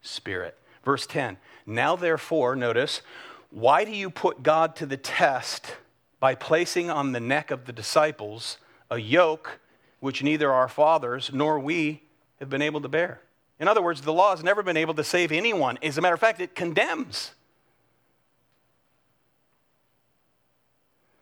Spirit. 0.02 0.58
Verse 0.84 1.06
10 1.06 1.38
Now, 1.66 1.96
therefore, 1.96 2.56
notice, 2.56 3.02
why 3.50 3.84
do 3.84 3.92
you 3.92 4.10
put 4.10 4.44
God 4.44 4.76
to 4.78 4.86
the 4.86 4.98
test 4.98 5.76
by 6.20 6.36
placing 6.36 6.90
on 6.90 7.12
the 7.12 7.20
neck 7.20 7.52
of 7.52 7.66
the 7.66 7.74
disciples 7.74 8.58
a 8.90 8.98
yoke 8.98 9.60
which 10.00 10.24
neither 10.24 10.52
our 10.52 10.68
fathers 10.68 11.32
nor 11.34 11.60
we 11.60 12.04
have 12.40 12.50
been 12.50 12.62
able 12.62 12.82
to 12.82 12.88
bear? 12.88 13.22
In 13.60 13.68
other 13.68 13.82
words, 13.82 14.02
the 14.02 14.14
law 14.14 14.32
has 14.32 14.44
never 14.44 14.62
been 14.62 14.78
able 14.78 14.94
to 14.94 15.04
save 15.04 15.32
anyone. 15.32 15.78
As 15.82 15.98
a 15.98 16.02
matter 16.02 16.14
of 16.14 16.20
fact, 16.20 16.40
it 16.40 16.54
condemns. 16.54 17.32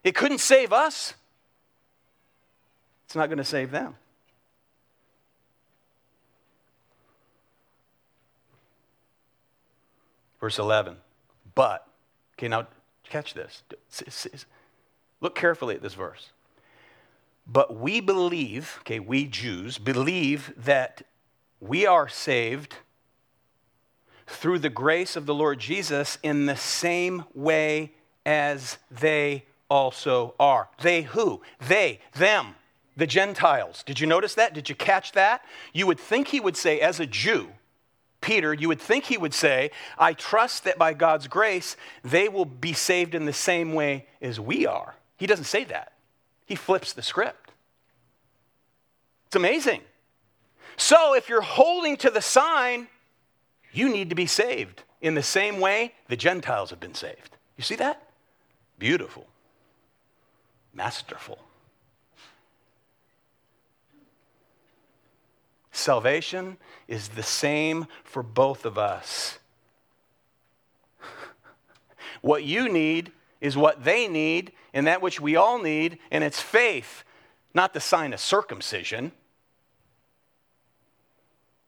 It 0.04 0.14
couldn't 0.14 0.40
save 0.40 0.72
us, 0.72 1.16
it's 3.06 3.16
not 3.16 3.28
going 3.28 3.40
to 3.40 3.44
save 3.44 3.72
them. 3.72 3.96
Verse 10.40 10.60
11. 10.60 10.98
But, 11.54 11.88
okay, 12.38 12.48
now 12.48 12.68
catch 13.04 13.34
this. 13.34 13.64
Look 15.22 15.36
carefully 15.36 15.76
at 15.76 15.82
this 15.82 15.94
verse. 15.94 16.30
But 17.48 17.76
we 17.76 18.00
believe, 18.00 18.78
okay, 18.82 19.00
we 19.00 19.26
Jews 19.26 19.78
believe 19.78 20.54
that 20.58 21.04
we 21.60 21.86
are 21.86 22.08
saved 22.08 22.76
through 24.28 24.60
the 24.60 24.70
grace 24.70 25.16
of 25.16 25.26
the 25.26 25.34
Lord 25.34 25.60
Jesus 25.60 26.18
in 26.24 26.48
the 26.48 26.56
same 26.56 27.26
way 27.34 27.94
as 28.26 28.80
they 28.90 29.46
also 29.70 30.34
are. 30.40 30.70
They 30.82 31.04
who? 31.04 31.42
They, 31.60 32.00
them, 32.16 32.56
the 32.98 33.08
Gentiles. 33.08 33.84
Did 33.84 34.00
you 34.00 34.08
notice 34.08 34.34
that? 34.36 34.54
Did 34.54 34.68
you 34.68 34.76
catch 34.76 35.12
that? 35.12 35.44
You 35.74 35.86
would 35.88 36.00
think 36.00 36.30
he 36.30 36.40
would 36.40 36.58
say, 36.58 36.80
as 36.80 37.00
a 37.00 37.06
Jew, 37.06 37.50
Peter, 38.26 38.56
you 38.56 38.68
would 38.68 38.82
think 38.82 39.06
he 39.06 39.20
would 39.20 39.36
say, 39.36 39.70
I 40.00 40.14
trust 40.14 40.64
that 40.64 40.80
by 40.80 40.96
God's 40.96 41.28
grace, 41.28 41.78
they 42.04 42.28
will 42.28 42.46
be 42.46 42.74
saved 42.74 43.14
in 43.14 43.26
the 43.26 43.34
same 43.34 43.74
way 43.74 44.08
as 44.20 44.40
we 44.40 44.66
are. 44.66 44.96
He 45.16 45.28
doesn't 45.28 45.46
say 45.46 45.64
that, 45.66 45.94
he 46.48 46.56
flips 46.56 46.92
the 46.92 47.04
script. 47.04 47.52
It's 49.28 49.36
amazing. 49.36 49.82
So 50.76 51.14
if 51.14 51.30
you're 51.30 51.42
holding 51.42 51.98
to 51.98 52.10
the 52.10 52.22
sign, 52.22 52.88
you 53.72 53.90
need 53.90 54.10
to 54.10 54.16
be 54.16 54.26
saved 54.26 54.82
in 55.02 55.14
the 55.14 55.24
same 55.24 55.60
way 55.60 55.94
the 56.08 56.18
Gentiles 56.18 56.72
have 56.72 56.80
been 56.80 56.96
saved. 56.96 57.38
You 57.58 57.64
see 57.64 57.76
that? 57.76 58.10
Beautiful, 58.80 59.28
masterful. 60.74 61.38
Salvation 65.86 66.58
is 66.88 67.10
the 67.10 67.22
same 67.22 67.86
for 68.04 68.24
both 68.24 68.66
of 68.66 68.76
us. 68.76 69.38
what 72.22 72.44
you 72.44 72.68
need 72.68 73.12
is 73.40 73.56
what 73.56 73.84
they 73.84 74.08
need, 74.08 74.52
and 74.74 74.88
that 74.88 75.04
which 75.04 75.22
we 75.22 75.36
all 75.36 75.62
need, 75.62 76.00
and 76.10 76.24
it's 76.24 76.42
faith, 76.42 77.04
not 77.54 77.76
the 77.76 77.80
sign 77.80 78.14
of 78.14 78.20
circumcision, 78.20 79.12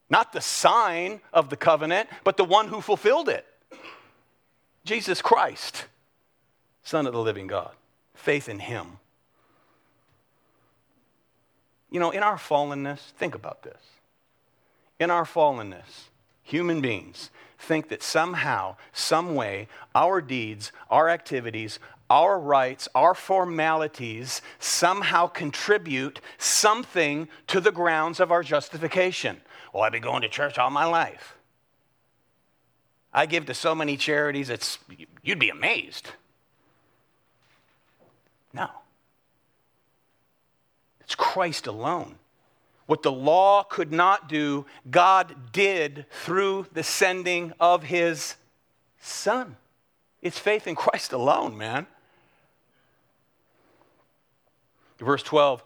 not 0.10 0.34
the 0.34 0.42
sign 0.42 1.22
of 1.32 1.52
the 1.52 1.58
covenant, 1.58 2.10
but 2.24 2.38
the 2.38 2.44
one 2.44 2.70
who 2.70 2.82
fulfilled 2.82 3.30
it 3.30 3.46
Jesus 4.84 5.22
Christ, 5.22 5.86
Son 6.82 7.06
of 7.06 7.14
the 7.14 7.22
living 7.22 7.46
God. 7.46 7.76
Faith 8.16 8.50
in 8.50 8.58
Him. 8.58 8.98
You 11.92 12.00
know, 12.00 12.10
in 12.10 12.24
our 12.24 12.38
fallenness, 12.38 13.12
think 13.20 13.36
about 13.36 13.62
this 13.62 13.78
in 15.00 15.12
our 15.12 15.26
fallenness, 15.26 16.10
human 16.44 16.82
beings 16.82 17.30
think 17.58 17.90
that 17.90 18.04
somehow, 18.04 18.76
some 18.94 19.36
way, 19.36 19.68
our 19.96 20.22
deeds, 20.22 20.72
our 20.90 21.10
activities, 21.10 21.80
our 22.10 22.40
rites, 22.40 22.88
our 22.96 23.14
formalities 23.14 24.42
somehow 24.60 25.28
contribute 25.28 26.22
something 26.38 27.28
to 27.48 27.60
the 27.60 27.72
grounds 27.72 28.20
of 28.20 28.32
our 28.32 28.44
justification. 28.44 29.42
Well, 29.74 29.84
I've 29.84 29.92
been 29.92 30.02
going 30.02 30.22
to 30.22 30.30
church 30.30 30.58
all 30.58 30.70
my 30.70 30.86
life. 30.86 31.36
I 33.14 33.26
give 33.26 33.46
to 33.48 33.54
so 33.54 33.74
many 33.74 33.98
charities, 33.98 34.50
it's, 34.50 34.78
you'd 35.24 35.40
be 35.40 35.50
amazed. 35.50 36.12
No. 38.54 38.70
It's 41.02 41.16
Christ 41.16 41.68
alone 41.68 42.16
what 42.88 43.04
the 43.04 43.12
law 43.12 43.64
could 43.64 43.92
not 43.92 44.28
do, 44.28 44.66
God 44.90 45.52
did 45.52 46.06
through 46.10 46.66
the 46.74 46.84
sending 46.84 47.54
of 47.60 47.84
his 47.84 48.36
son. 49.00 49.58
It's 50.22 50.40
faith 50.40 50.68
in 50.68 50.76
Christ 50.76 51.14
alone, 51.14 51.58
man. 51.58 51.86
Verse 55.00 55.22
12 55.22 55.64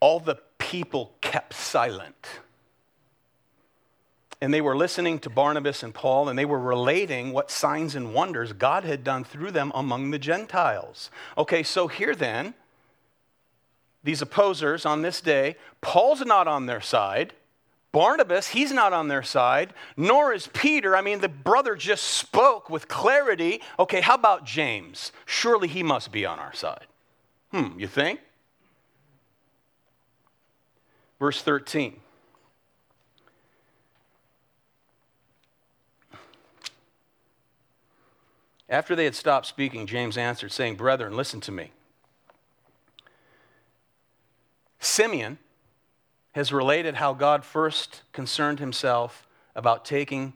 all 0.00 0.18
the 0.18 0.36
people 0.58 1.12
kept 1.20 1.52
silent. 1.52 2.40
And 4.40 4.54
they 4.54 4.62
were 4.62 4.76
listening 4.76 5.18
to 5.20 5.30
Barnabas 5.30 5.82
and 5.82 5.92
Paul, 5.92 6.30
and 6.30 6.38
they 6.38 6.46
were 6.46 6.58
relating 6.58 7.32
what 7.32 7.50
signs 7.50 7.94
and 7.94 8.14
wonders 8.14 8.54
God 8.54 8.84
had 8.84 9.04
done 9.04 9.22
through 9.22 9.50
them 9.50 9.70
among 9.74 10.10
the 10.10 10.18
Gentiles. 10.18 11.10
Okay, 11.36 11.62
so 11.62 11.88
here 11.88 12.14
then, 12.14 12.54
these 14.02 14.22
opposers 14.22 14.86
on 14.86 15.02
this 15.02 15.20
day, 15.20 15.56
Paul's 15.80 16.24
not 16.24 16.48
on 16.48 16.66
their 16.66 16.80
side. 16.80 17.34
Barnabas, 17.92 18.48
he's 18.48 18.72
not 18.72 18.92
on 18.92 19.08
their 19.08 19.22
side, 19.22 19.74
nor 19.96 20.32
is 20.32 20.48
Peter. 20.52 20.96
I 20.96 21.00
mean, 21.00 21.20
the 21.20 21.28
brother 21.28 21.74
just 21.74 22.04
spoke 22.04 22.70
with 22.70 22.86
clarity. 22.86 23.60
Okay, 23.78 24.00
how 24.00 24.14
about 24.14 24.44
James? 24.44 25.10
Surely 25.26 25.66
he 25.66 25.82
must 25.82 26.12
be 26.12 26.24
on 26.24 26.38
our 26.38 26.54
side. 26.54 26.86
Hmm, 27.50 27.78
you 27.78 27.88
think? 27.88 28.20
Verse 31.18 31.42
13. 31.42 31.96
After 38.68 38.94
they 38.94 39.04
had 39.04 39.16
stopped 39.16 39.46
speaking, 39.46 39.86
James 39.88 40.16
answered, 40.16 40.52
saying, 40.52 40.76
Brethren, 40.76 41.16
listen 41.16 41.40
to 41.40 41.52
me. 41.52 41.72
Simeon 44.80 45.38
has 46.32 46.52
related 46.52 46.94
how 46.96 47.12
God 47.12 47.44
first 47.44 48.02
concerned 48.12 48.58
himself 48.58 49.26
about 49.54 49.84
taking 49.84 50.32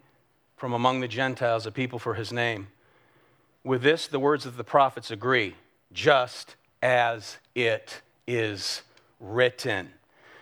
from 0.57 0.73
among 0.73 1.01
the 1.01 1.09
Gentiles 1.09 1.67
a 1.67 1.73
people 1.73 1.99
for 1.99 2.15
his 2.15 2.33
name. 2.33 2.69
With 3.65 3.83
this, 3.83 4.07
the 4.07 4.19
words 4.19 4.45
of 4.45 4.57
the 4.57 4.65
prophets 4.65 5.11
agree, 5.11 5.55
just 5.93 6.57
as 6.83 7.39
it 7.55 8.03
is 8.27 8.83
written. 9.19 9.91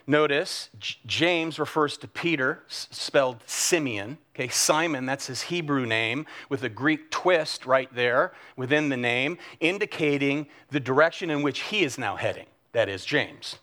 Notice 0.06 0.68
James 1.06 1.60
refers 1.60 1.96
to 1.98 2.08
Peter, 2.08 2.64
spelled 2.66 3.38
Simeon. 3.46 4.18
Okay, 4.34 4.48
Simon, 4.48 5.06
that's 5.06 5.28
his 5.28 5.42
Hebrew 5.42 5.86
name, 5.86 6.26
with 6.48 6.64
a 6.64 6.68
Greek 6.68 7.10
twist 7.10 7.66
right 7.66 7.92
there 7.94 8.32
within 8.56 8.88
the 8.88 8.96
name, 8.96 9.38
indicating 9.60 10.48
the 10.70 10.80
direction 10.80 11.30
in 11.30 11.42
which 11.42 11.60
he 11.60 11.84
is 11.84 11.98
now 11.98 12.16
heading. 12.16 12.46
That 12.72 12.88
is 12.88 13.04
James. 13.04 13.58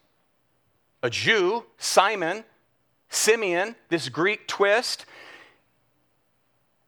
A 1.02 1.10
Jew, 1.10 1.66
Simon, 1.78 2.44
Simeon, 3.10 3.76
this 3.90 4.10
Greek 4.10 4.48
twist, 4.48 5.06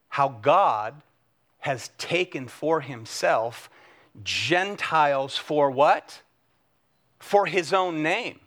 how 0.10 0.28
God 0.28 1.02
has 1.60 1.92
taken 1.98 2.48
for 2.48 2.82
himself 2.82 3.70
Gentiles 4.24 5.38
for 5.38 5.72
what? 5.72 6.22
For 7.20 7.46
his 7.46 7.72
own 7.72 8.04
name. 8.04 8.40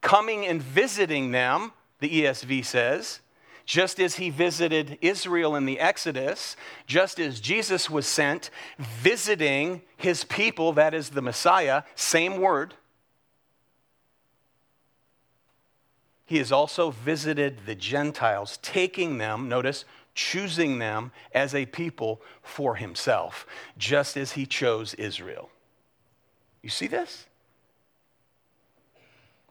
Coming 0.00 0.46
and 0.46 0.62
visiting 0.62 1.30
them, 1.30 1.72
the 2.00 2.24
ESV 2.24 2.64
says, 2.64 3.20
just 3.64 4.00
as 4.00 4.16
he 4.16 4.30
visited 4.30 4.96
Israel 5.02 5.54
in 5.54 5.66
the 5.66 5.78
Exodus, 5.78 6.56
just 6.86 7.20
as 7.20 7.38
Jesus 7.38 7.90
was 7.90 8.06
sent 8.06 8.50
visiting 8.78 9.82
his 9.96 10.24
people, 10.24 10.72
that 10.72 10.94
is 10.94 11.10
the 11.10 11.20
Messiah, 11.20 11.82
same 11.94 12.40
word. 12.40 12.74
He 16.28 16.36
has 16.36 16.52
also 16.52 16.90
visited 16.90 17.60
the 17.64 17.74
Gentiles, 17.74 18.58
taking 18.60 19.16
them, 19.16 19.48
notice, 19.48 19.86
choosing 20.14 20.78
them 20.78 21.10
as 21.32 21.54
a 21.54 21.64
people 21.64 22.20
for 22.42 22.74
himself, 22.74 23.46
just 23.78 24.14
as 24.14 24.32
he 24.32 24.44
chose 24.44 24.92
Israel. 24.92 25.48
You 26.62 26.68
see 26.68 26.86
this? 26.86 27.24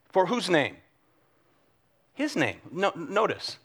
For 0.09 0.27
whose 0.27 0.51
name? 0.51 0.77
His 2.13 2.35
name. 2.35 2.57
No, 2.71 2.91
notice, 2.95 3.57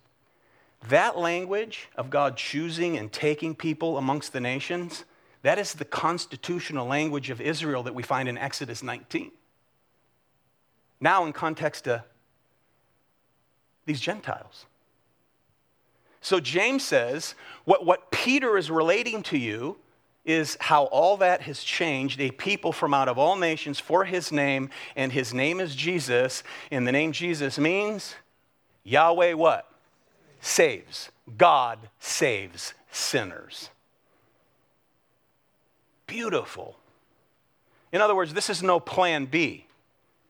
that 0.88 1.18
language 1.18 1.90
of 1.96 2.08
God 2.08 2.38
choosing 2.38 2.96
and 2.96 3.12
taking 3.12 3.54
people 3.54 3.98
amongst 3.98 4.32
the 4.32 4.40
nations, 4.40 5.04
that 5.42 5.58
is 5.58 5.74
the 5.74 5.84
constitutional 5.84 6.86
language 6.86 7.28
of 7.28 7.42
Israel 7.42 7.82
that 7.82 7.94
we 7.94 8.02
find 8.02 8.26
in 8.26 8.38
Exodus 8.38 8.82
19. 8.82 9.32
Now, 10.98 11.26
in 11.26 11.34
context 11.34 11.84
to 11.84 12.04
these 13.86 14.00
Gentiles. 14.00 14.66
So 16.20 16.38
James 16.38 16.84
says, 16.84 17.34
what, 17.64 17.84
what 17.84 18.10
Peter 18.10 18.56
is 18.56 18.70
relating 18.70 19.22
to 19.24 19.38
you 19.38 19.76
is 20.24 20.56
how 20.60 20.84
all 20.84 21.16
that 21.16 21.42
has 21.42 21.64
changed 21.64 22.20
a 22.20 22.30
people 22.30 22.72
from 22.72 22.94
out 22.94 23.08
of 23.08 23.18
all 23.18 23.34
nations 23.34 23.80
for 23.80 24.04
his 24.04 24.30
name, 24.30 24.70
and 24.94 25.12
his 25.12 25.34
name 25.34 25.58
is 25.58 25.74
Jesus. 25.74 26.44
And 26.70 26.86
the 26.86 26.92
name 26.92 27.10
Jesus 27.10 27.58
means 27.58 28.14
Yahweh 28.84 29.32
what? 29.32 29.68
Saves. 30.40 31.10
God 31.36 31.78
saves 31.98 32.74
sinners. 32.92 33.70
Beautiful. 36.06 36.76
In 37.90 38.00
other 38.00 38.14
words, 38.14 38.32
this 38.32 38.48
is 38.48 38.62
no 38.62 38.78
plan 38.78 39.26
B 39.26 39.66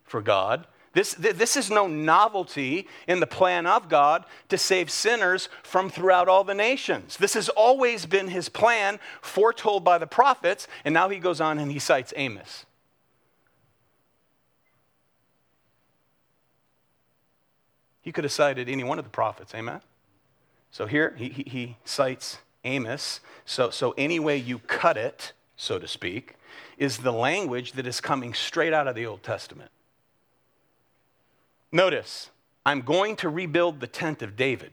for 0.05 0.23
God. 0.23 0.67
This, 0.93 1.15
this 1.15 1.57
is 1.57 1.71
no 1.71 1.87
novelty 1.87 2.87
in 3.09 3.21
the 3.21 3.27
plan 3.27 3.67
of 3.67 3.89
God 3.89 4.27
to 4.51 4.59
save 4.59 4.91
sinners 4.91 5.49
from 5.63 5.89
throughout 5.89 6.29
all 6.29 6.45
the 6.45 6.55
nations. 6.55 7.17
This 7.17 7.33
has 7.33 7.49
always 7.49 8.05
been 8.05 8.29
his 8.29 8.51
plan, 8.51 9.01
foretold 9.23 9.85
by 9.85 9.97
the 9.97 10.07
prophets, 10.07 10.69
and 10.85 10.93
now 10.93 11.09
he 11.09 11.19
goes 11.19 11.41
on 11.41 11.59
and 11.59 11.73
he 11.73 11.79
cites 11.79 12.13
Amos. 12.15 12.67
He 18.03 18.13
could 18.13 18.25
have 18.25 18.33
cited 18.33 18.69
any 18.69 18.85
one 18.85 18.99
of 18.99 19.05
the 19.05 19.11
prophets, 19.11 19.55
amen? 19.55 19.81
So 20.73 20.87
here 20.87 21.15
he, 21.17 21.29
he, 21.31 21.43
he 21.45 21.77
cites 21.85 22.39
Amos. 22.65 23.21
So, 23.47 23.71
so 23.71 23.95
any 23.97 24.19
way 24.19 24.37
you 24.37 24.59
cut 24.59 24.99
it, 24.99 25.33
so 25.57 25.79
to 25.79 25.89
speak, 25.89 26.35
is 26.77 26.99
the 26.99 27.13
language 27.13 27.73
that 27.73 27.87
is 27.87 28.01
coming 28.01 28.35
straight 28.35 28.75
out 28.75 28.89
of 28.89 28.95
the 28.95 29.07
Old 29.07 29.23
Testament. 29.23 29.71
Notice, 31.73 32.31
I'm 32.65 32.83
going 32.83 33.17
to 33.17 33.31
rebuild 33.31 33.81
the 33.81 33.87
tent 33.87 34.23
of 34.23 34.37
David. 34.37 34.73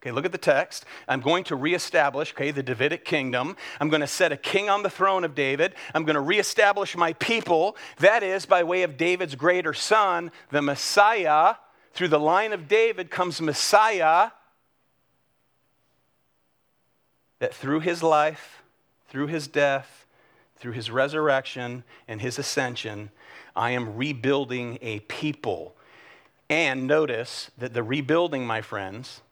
Okay, 0.00 0.12
look 0.12 0.24
at 0.24 0.32
the 0.32 0.38
text. 0.38 0.86
I'm 1.06 1.20
going 1.20 1.44
to 1.44 1.56
reestablish, 1.56 2.32
okay, 2.32 2.52
the 2.52 2.62
Davidic 2.62 3.04
kingdom. 3.04 3.54
I'm 3.80 3.90
going 3.90 4.00
to 4.00 4.06
set 4.06 4.32
a 4.32 4.36
king 4.36 4.70
on 4.70 4.82
the 4.82 4.88
throne 4.88 5.24
of 5.24 5.34
David. 5.34 5.74
I'm 5.94 6.04
going 6.04 6.14
to 6.14 6.22
reestablish 6.22 6.96
my 6.96 7.12
people. 7.14 7.76
That 7.98 8.22
is, 8.22 8.46
by 8.46 8.62
way 8.62 8.82
of 8.82 8.96
David's 8.96 9.34
greater 9.34 9.74
son, 9.74 10.30
the 10.50 10.62
Messiah. 10.62 11.56
Through 11.92 12.08
the 12.08 12.20
line 12.20 12.54
of 12.54 12.66
David 12.66 13.10
comes 13.10 13.42
Messiah. 13.42 14.30
That 17.40 17.52
through 17.52 17.80
his 17.80 18.02
life, 18.02 18.62
through 19.08 19.26
his 19.26 19.48
death, 19.48 20.06
through 20.56 20.72
his 20.72 20.90
resurrection, 20.90 21.84
and 22.08 22.22
his 22.22 22.38
ascension, 22.38 23.10
I 23.54 23.72
am 23.72 23.96
rebuilding 23.96 24.78
a 24.80 25.00
people 25.00 25.76
and 26.50 26.88
notice 26.88 27.52
that 27.56 27.72
the 27.72 27.82
rebuilding, 27.82 28.44
my 28.44 28.60
friends, 28.60 29.22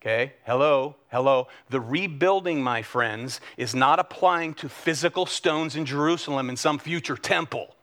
okay, 0.00 0.32
hello, 0.46 0.94
hello, 1.10 1.48
the 1.68 1.80
rebuilding, 1.80 2.62
my 2.62 2.82
friends, 2.82 3.40
is 3.56 3.74
not 3.74 3.98
applying 3.98 4.54
to 4.54 4.68
physical 4.68 5.26
stones 5.26 5.74
in 5.74 5.84
Jerusalem 5.84 6.48
in 6.48 6.56
some 6.56 6.78
future 6.78 7.16
temple. 7.16 7.74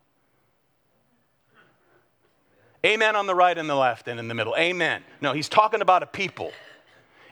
Amen 2.86 3.18
on 3.18 3.28
the 3.28 3.36
right 3.36 3.58
and 3.58 3.70
the 3.70 3.76
left 3.76 4.08
and 4.08 4.18
in 4.18 4.30
the 4.30 4.34
middle. 4.34 4.56
Amen. 4.58 5.04
No, 5.20 5.34
he's 5.34 5.50
talking 5.50 5.82
about 5.82 6.02
a 6.02 6.06
people 6.06 6.54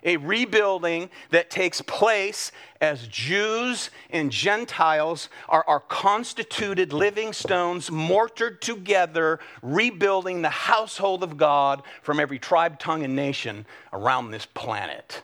a 0.03 0.17
rebuilding 0.17 1.09
that 1.31 1.49
takes 1.49 1.81
place 1.81 2.51
as 2.79 3.07
Jews 3.07 3.89
and 4.09 4.31
Gentiles 4.31 5.29
are, 5.49 5.79
constituted 5.87 6.93
living 6.93 7.33
stones, 7.33 7.89
mortared 7.89 8.61
together, 8.61 9.39
rebuilding 9.61 10.41
the 10.41 10.49
household 10.49 11.23
of 11.23 11.37
God 11.37 11.83
from 12.01 12.19
every 12.19 12.39
tribe, 12.39 12.79
tongue, 12.79 13.03
and 13.03 13.15
nation 13.15 13.65
around 13.93 14.31
this 14.31 14.45
planet. 14.45 15.23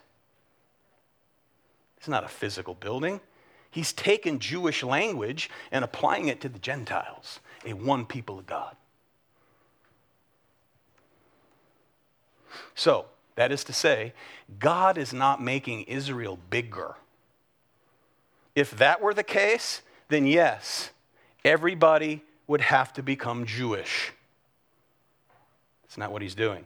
It's 1.97 2.07
not 2.07 2.23
a 2.23 2.29
physical 2.29 2.73
building. 2.73 3.21
He's 3.71 3.93
taken 3.93 4.39
Jewish 4.39 4.83
language 4.83 5.49
and 5.71 5.83
applying 5.83 6.27
it 6.27 6.41
to 6.41 6.49
the 6.49 6.59
Gentiles, 6.59 7.39
a 7.65 7.73
one 7.73 8.05
people 8.05 8.37
of 8.37 8.45
God. 8.45 8.75
So, 12.75 13.05
that 13.35 13.51
is 13.51 13.63
to 13.65 13.73
say, 13.73 14.13
God 14.59 14.97
is 14.97 15.13
not 15.13 15.41
making 15.41 15.83
Israel 15.83 16.37
bigger. 16.49 16.95
If 18.55 18.71
that 18.77 19.01
were 19.01 19.13
the 19.13 19.23
case, 19.23 19.81
then 20.09 20.27
yes, 20.27 20.91
everybody 21.43 22.23
would 22.47 22.61
have 22.61 22.93
to 22.93 23.03
become 23.03 23.45
Jewish. 23.45 24.11
That's 25.83 25.97
not 25.97 26.11
what 26.11 26.21
he's 26.21 26.35
doing. 26.35 26.65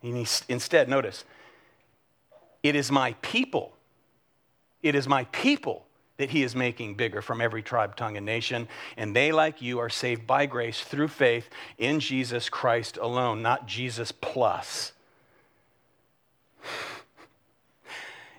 He 0.00 0.26
instead, 0.48 0.88
notice, 0.88 1.24
it 2.62 2.74
is 2.74 2.90
my 2.90 3.14
people. 3.22 3.72
It 4.82 4.94
is 4.94 5.08
my 5.08 5.24
people 5.24 5.84
that 6.18 6.30
he 6.30 6.42
is 6.42 6.54
making 6.54 6.94
bigger 6.94 7.22
from 7.22 7.40
every 7.40 7.62
tribe, 7.62 7.96
tongue, 7.96 8.16
and 8.16 8.26
nation. 8.26 8.68
And 8.96 9.14
they, 9.14 9.32
like 9.32 9.62
you, 9.62 9.78
are 9.78 9.88
saved 9.88 10.26
by 10.26 10.46
grace 10.46 10.80
through 10.80 11.08
faith 11.08 11.48
in 11.78 12.00
Jesus 12.00 12.48
Christ 12.48 12.96
alone, 12.96 13.40
not 13.40 13.66
Jesus 13.66 14.12
plus. 14.12 14.92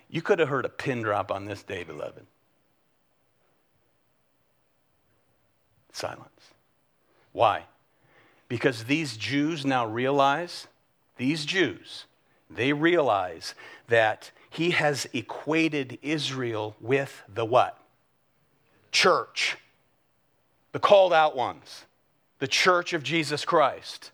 You 0.08 0.22
could 0.22 0.40
have 0.40 0.48
heard 0.48 0.64
a 0.64 0.70
pin 0.70 1.02
drop 1.02 1.30
on 1.30 1.44
this 1.44 1.62
day, 1.62 1.84
beloved. 1.84 2.26
Silence. 5.92 6.54
Why? 7.32 7.64
Because 8.48 8.84
these 8.84 9.16
Jews 9.16 9.64
now 9.64 9.86
realize, 9.86 10.66
these 11.16 11.44
Jews, 11.44 12.06
they 12.48 12.72
realize 12.72 13.54
that 13.86 14.32
he 14.50 14.70
has 14.70 15.06
equated 15.12 15.98
Israel 16.02 16.74
with 16.80 17.22
the 17.32 17.44
what? 17.44 17.78
Church. 18.90 19.56
The 20.72 20.80
called 20.80 21.12
out 21.12 21.36
ones. 21.36 21.84
The 22.40 22.48
church 22.48 22.92
of 22.92 23.04
Jesus 23.04 23.44
Christ. 23.44 24.10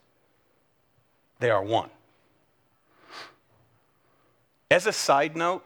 They 1.39 1.49
are 1.49 1.63
one. 1.63 1.89
As 4.69 4.85
a 4.85 4.91
side 4.91 5.37
note, 5.37 5.63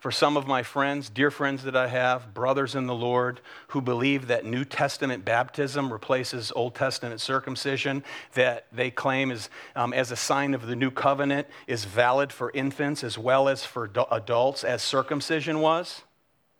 for 0.00 0.10
some 0.12 0.36
of 0.36 0.46
my 0.46 0.62
friends, 0.62 1.10
dear 1.10 1.30
friends 1.30 1.64
that 1.64 1.74
I 1.74 1.88
have, 1.88 2.32
brothers 2.32 2.74
in 2.76 2.86
the 2.86 2.94
Lord, 2.94 3.40
who 3.68 3.82
believe 3.82 4.28
that 4.28 4.44
New 4.44 4.64
Testament 4.64 5.24
baptism 5.24 5.92
replaces 5.92 6.52
Old 6.52 6.76
Testament 6.76 7.20
circumcision, 7.20 8.04
that 8.34 8.68
they 8.72 8.90
claim 8.90 9.32
is 9.32 9.50
um, 9.74 9.92
as 9.92 10.12
a 10.12 10.16
sign 10.16 10.54
of 10.54 10.66
the 10.66 10.76
new 10.76 10.92
covenant 10.92 11.48
is 11.66 11.84
valid 11.84 12.32
for 12.32 12.52
infants 12.52 13.02
as 13.02 13.18
well 13.18 13.48
as 13.48 13.64
for 13.64 13.90
adults 14.12 14.62
as 14.62 14.82
circumcision 14.82 15.60
was. 15.60 16.02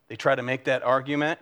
They 0.08 0.16
try 0.16 0.34
to 0.34 0.42
make 0.42 0.64
that 0.64 0.82
argument. 0.82 1.38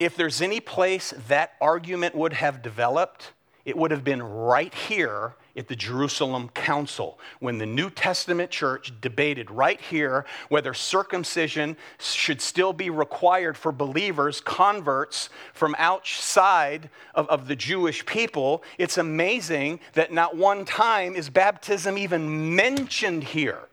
If 0.00 0.16
there's 0.16 0.42
any 0.42 0.58
place 0.58 1.14
that 1.28 1.52
argument 1.60 2.16
would 2.16 2.32
have 2.32 2.62
developed, 2.62 3.32
it 3.64 3.76
would 3.76 3.92
have 3.92 4.02
been 4.02 4.22
right 4.22 4.74
here 4.74 5.36
at 5.56 5.68
the 5.68 5.76
Jerusalem 5.76 6.48
Council 6.50 7.18
when 7.40 7.58
the 7.58 7.66
New 7.66 7.90
Testament 7.90 8.50
church 8.50 8.92
debated 9.00 9.50
right 9.50 9.80
here 9.80 10.24
whether 10.48 10.74
circumcision 10.74 11.76
should 11.98 12.40
still 12.40 12.72
be 12.72 12.90
required 12.90 13.56
for 13.56 13.72
believers, 13.72 14.40
converts 14.40 15.28
from 15.52 15.74
outside 15.78 16.90
of, 17.14 17.28
of 17.28 17.46
the 17.46 17.56
Jewish 17.56 18.04
people. 18.06 18.62
It's 18.78 18.98
amazing 18.98 19.80
that 19.92 20.12
not 20.12 20.36
one 20.36 20.64
time 20.64 21.14
is 21.14 21.30
baptism 21.30 21.96
even 21.98 22.54
mentioned 22.56 23.24
here. 23.24 23.68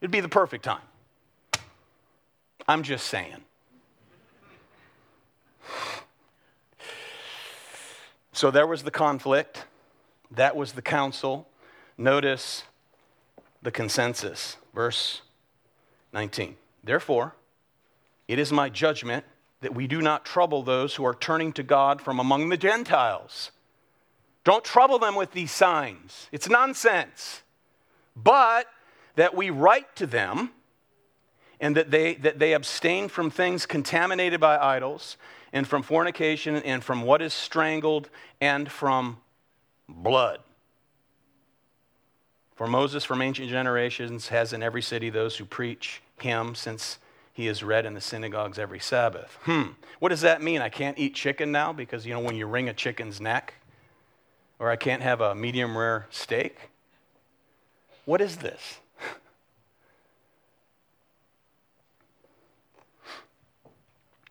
It'd 0.00 0.10
be 0.10 0.20
the 0.20 0.28
perfect 0.28 0.64
time. 0.64 0.80
I'm 2.66 2.82
just 2.82 3.06
saying. 3.06 3.36
So 8.32 8.50
there 8.52 8.66
was 8.66 8.84
the 8.84 8.90
conflict. 8.90 9.64
That 10.30 10.56
was 10.56 10.72
the 10.72 10.82
council. 10.82 11.48
Notice 11.96 12.64
the 13.62 13.70
consensus. 13.70 14.56
Verse 14.74 15.22
19. 16.12 16.56
Therefore, 16.84 17.34
it 18.26 18.38
is 18.38 18.52
my 18.52 18.68
judgment 18.68 19.24
that 19.60 19.74
we 19.74 19.86
do 19.86 20.00
not 20.00 20.24
trouble 20.24 20.62
those 20.62 20.94
who 20.94 21.04
are 21.04 21.14
turning 21.14 21.52
to 21.52 21.62
God 21.62 22.00
from 22.00 22.20
among 22.20 22.48
the 22.48 22.56
Gentiles. 22.56 23.50
Don't 24.44 24.64
trouble 24.64 24.98
them 24.98 25.14
with 25.14 25.32
these 25.32 25.50
signs. 25.50 26.28
It's 26.30 26.48
nonsense. 26.48 27.42
But 28.14 28.66
that 29.16 29.34
we 29.34 29.50
write 29.50 29.96
to 29.96 30.06
them 30.06 30.50
and 31.60 31.76
that 31.76 31.90
they, 31.90 32.14
that 32.14 32.38
they 32.38 32.52
abstain 32.52 33.08
from 33.08 33.30
things 33.30 33.66
contaminated 33.66 34.40
by 34.40 34.56
idols 34.56 35.16
and 35.52 35.66
from 35.66 35.82
fornication 35.82 36.56
and 36.56 36.84
from 36.84 37.02
what 37.02 37.20
is 37.20 37.34
strangled 37.34 38.08
and 38.40 38.70
from 38.70 39.18
blood. 39.88 40.40
For 42.54 42.66
Moses 42.66 43.04
from 43.04 43.22
ancient 43.22 43.48
generations 43.48 44.28
has 44.28 44.52
in 44.52 44.62
every 44.62 44.82
city 44.82 45.10
those 45.10 45.36
who 45.36 45.44
preach 45.44 46.02
him 46.20 46.54
since 46.54 46.98
he 47.32 47.46
is 47.46 47.62
read 47.62 47.86
in 47.86 47.94
the 47.94 48.00
synagogues 48.00 48.58
every 48.58 48.80
Sabbath. 48.80 49.38
Hmm, 49.42 49.68
what 50.00 50.08
does 50.08 50.22
that 50.22 50.42
mean? 50.42 50.60
I 50.60 50.68
can't 50.68 50.98
eat 50.98 51.14
chicken 51.14 51.52
now 51.52 51.72
because, 51.72 52.04
you 52.04 52.12
know, 52.12 52.20
when 52.20 52.34
you 52.34 52.46
wring 52.46 52.68
a 52.68 52.74
chicken's 52.74 53.20
neck, 53.20 53.54
or 54.58 54.70
I 54.70 54.76
can't 54.76 55.02
have 55.02 55.20
a 55.20 55.34
medium 55.34 55.76
rare 55.76 56.06
steak? 56.10 56.70
What 58.04 58.20
is 58.20 58.38
this? 58.38 58.78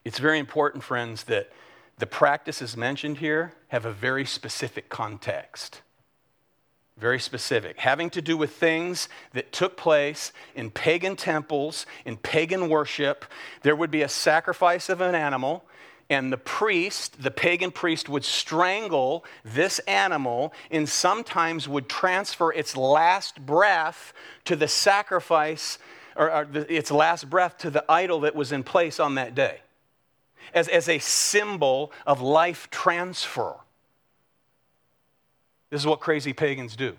It's 0.03 0.19
very 0.19 0.39
important, 0.39 0.85
friends, 0.85 1.25
that 1.25 1.51
the 1.97 2.07
practices 2.07 2.77
mentioned 2.77 3.17
here 3.17 3.53
have 3.69 3.85
a 3.85 3.91
very 3.91 4.25
specific 4.25 4.89
context. 4.89 5.81
Very 6.97 7.19
specific, 7.19 7.77
having 7.77 8.09
to 8.11 8.21
do 8.21 8.35
with 8.35 8.53
things 8.53 9.07
that 9.33 9.51
took 9.51 9.77
place 9.77 10.31
in 10.55 10.71
pagan 10.71 11.15
temples, 11.15 11.85
in 12.05 12.17
pagan 12.17 12.69
worship. 12.69 13.23
There 13.61 13.75
would 13.75 13.91
be 13.91 14.01
a 14.01 14.09
sacrifice 14.09 14.89
of 14.89 14.99
an 15.01 15.13
animal, 15.13 15.63
and 16.09 16.33
the 16.33 16.37
priest, 16.37 17.21
the 17.21 17.29
pagan 17.29 17.69
priest, 17.69 18.09
would 18.09 18.23
strangle 18.23 19.25
this 19.43 19.77
animal 19.79 20.53
and 20.71 20.89
sometimes 20.89 21.67
would 21.67 21.87
transfer 21.87 22.51
its 22.51 22.75
last 22.75 23.45
breath 23.45 24.13
to 24.45 24.55
the 24.55 24.67
sacrifice, 24.67 25.77
or, 26.15 26.31
or 26.31 26.45
the, 26.45 26.73
its 26.73 26.89
last 26.89 27.29
breath 27.29 27.59
to 27.59 27.69
the 27.69 27.85
idol 27.87 28.21
that 28.21 28.35
was 28.35 28.51
in 28.51 28.63
place 28.63 28.99
on 28.99 29.15
that 29.15 29.35
day 29.35 29.59
as, 30.53 30.67
as 30.67 30.89
a 30.89 30.99
symbol 30.99 31.91
of 32.05 32.21
life 32.21 32.69
transfer. 32.69 33.55
This 35.69 35.81
is 35.81 35.87
what 35.87 35.99
crazy 35.99 36.33
pagans 36.33 36.75
do. 36.75 36.97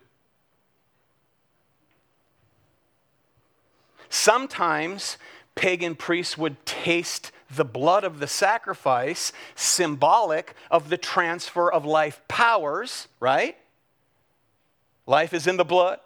Sometimes 4.11 5.19
pagan 5.55 5.95
priests 5.95 6.39
would 6.39 6.65
taste 6.65 7.33
the 7.51 7.65
blood 7.65 8.05
of 8.05 8.21
the 8.21 8.27
sacrifice, 8.27 9.33
symbolic 9.55 10.55
of 10.71 10.91
the 10.91 10.99
transfer 10.99 11.71
of 11.71 11.85
life 11.85 12.21
powers, 12.29 13.09
right? 13.21 13.57
Life 15.07 15.33
is 15.33 15.47
in 15.47 15.57
the 15.57 15.65
blood. 15.65 16.01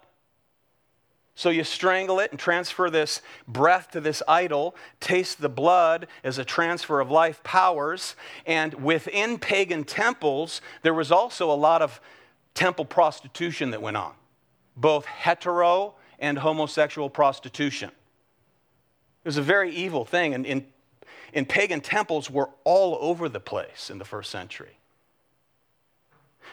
So 1.35 1.49
you 1.49 1.63
strangle 1.63 2.19
it 2.19 2.31
and 2.31 2.39
transfer 2.39 2.89
this 2.89 3.21
breath 3.47 3.91
to 3.91 4.01
this 4.01 4.21
idol, 4.27 4.75
taste 4.99 5.41
the 5.41 5.49
blood 5.49 6.07
as 6.23 6.37
a 6.37 6.45
transfer 6.45 6.99
of 6.99 7.09
life 7.09 7.41
powers. 7.43 8.15
And 8.45 8.73
within 8.75 9.39
pagan 9.39 9.83
temples, 9.83 10.61
there 10.83 10.93
was 10.93 11.11
also 11.11 11.51
a 11.51 11.55
lot 11.55 11.81
of 11.81 11.99
temple 12.53 12.85
prostitution 12.85 13.71
that 13.71 13.81
went 13.81 13.97
on, 13.97 14.13
both 14.77 15.05
hetero 15.05 15.95
and 16.19 16.37
homosexual 16.37 17.09
prostitution. 17.09 17.89
It 17.89 19.27
was 19.27 19.37
a 19.37 19.41
very 19.41 19.73
evil 19.73 20.05
thing, 20.05 20.35
and 20.35 20.45
in, 20.45 20.67
in 21.33 21.45
pagan 21.45 21.81
temples 21.81 22.29
were 22.29 22.49
all 22.63 22.97
over 23.01 23.27
the 23.27 23.39
place 23.39 23.89
in 23.89 23.97
the 23.97 24.05
first 24.05 24.29
century. 24.29 24.77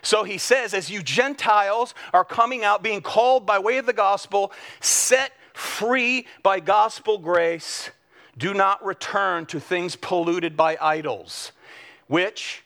So 0.02 0.24
he 0.24 0.38
says, 0.38 0.74
as 0.74 0.90
you 0.90 1.02
Gentiles 1.02 1.94
are 2.12 2.24
coming 2.24 2.64
out, 2.64 2.82
being 2.82 3.02
called 3.02 3.46
by 3.46 3.58
way 3.58 3.78
of 3.78 3.86
the 3.86 3.92
gospel, 3.92 4.52
set 4.80 5.32
free 5.52 6.26
by 6.42 6.60
gospel 6.60 7.18
grace, 7.18 7.90
do 8.38 8.54
not 8.54 8.84
return 8.84 9.46
to 9.46 9.60
things 9.60 9.96
polluted 9.96 10.56
by 10.56 10.78
idols, 10.80 11.52
which 12.06 12.64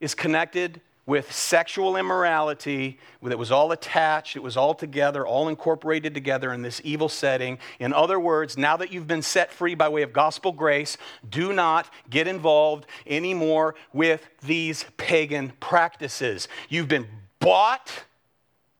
is 0.00 0.14
connected 0.14 0.80
with 1.06 1.32
sexual 1.32 1.96
immorality 1.96 2.98
that 3.22 3.38
was 3.38 3.52
all 3.52 3.70
attached, 3.70 4.34
it 4.34 4.42
was 4.42 4.56
all 4.56 4.74
together, 4.74 5.24
all 5.24 5.48
incorporated 5.48 6.12
together 6.12 6.52
in 6.52 6.62
this 6.62 6.80
evil 6.82 7.08
setting. 7.08 7.58
In 7.78 7.92
other 7.92 8.18
words, 8.18 8.58
now 8.58 8.76
that 8.76 8.92
you've 8.92 9.06
been 9.06 9.22
set 9.22 9.52
free 9.52 9.76
by 9.76 9.88
way 9.88 10.02
of 10.02 10.12
gospel 10.12 10.50
grace, 10.50 10.96
do 11.28 11.52
not 11.52 11.88
get 12.10 12.26
involved 12.26 12.86
anymore 13.06 13.76
with 13.92 14.28
these 14.42 14.84
pagan 14.96 15.52
practices. 15.60 16.48
You've 16.68 16.88
been 16.88 17.06
bought 17.38 18.04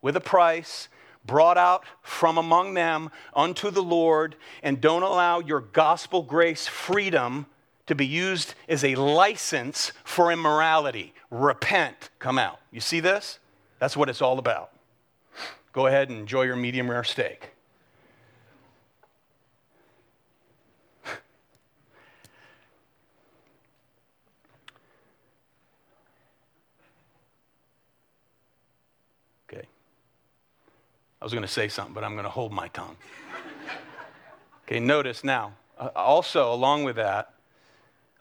with 0.03 0.16
a 0.16 0.20
price. 0.20 0.89
Brought 1.24 1.59
out 1.59 1.83
from 2.03 2.39
among 2.39 2.74
them 2.74 3.11
unto 3.35 3.72
the 3.72 3.83
Lord, 3.83 4.37
and 4.62 4.81
don't 4.81 5.03
allow 5.03 5.41
your 5.41 5.61
gospel 5.61 6.22
grace 6.22 6.68
freedom 6.68 7.47
to 7.87 7.95
be 7.95 8.07
used 8.07 8.55
as 8.68 8.84
a 8.84 8.95
license 8.97 9.93
for 10.05 10.32
immorality. 10.32 11.14
Repent, 11.30 12.11
come 12.18 12.39
out. 12.39 12.61
You 12.70 12.80
see 12.80 13.01
this? 13.01 13.39
That's 13.78 13.97
what 13.97 14.09
it's 14.09 14.22
all 14.22 14.39
about. 14.39 14.70
Go 15.72 15.87
ahead 15.87 16.09
and 16.09 16.18
enjoy 16.18 16.43
your 16.43 16.57
medium 16.57 16.91
rare 16.91 17.05
steak. 17.05 17.51
Okay. 29.49 29.66
I 31.20 31.24
was 31.24 31.32
going 31.32 31.43
to 31.43 31.49
say 31.49 31.68
something, 31.68 31.95
but 31.95 32.03
I'm 32.03 32.14
going 32.14 32.24
to 32.24 32.30
hold 32.30 32.53
my 32.53 32.68
tongue. 32.68 32.97
Okay, 34.68 34.80
notice 34.80 35.22
now, 35.22 35.53
uh, 35.78 35.91
also 35.95 36.53
along 36.53 36.82
with 36.82 36.97
that, 36.97 37.36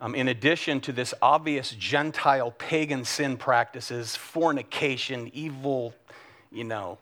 um, 0.01 0.13
in 0.15 0.27
addition 0.27 0.81
to 0.81 0.91
this 0.91 1.13
obvious 1.21 1.71
Gentile 1.71 2.51
pagan 2.51 3.05
sin 3.05 3.37
practices, 3.37 4.15
fornication, 4.15 5.31
evil, 5.33 5.93
you 6.51 6.63
know, 6.63 6.97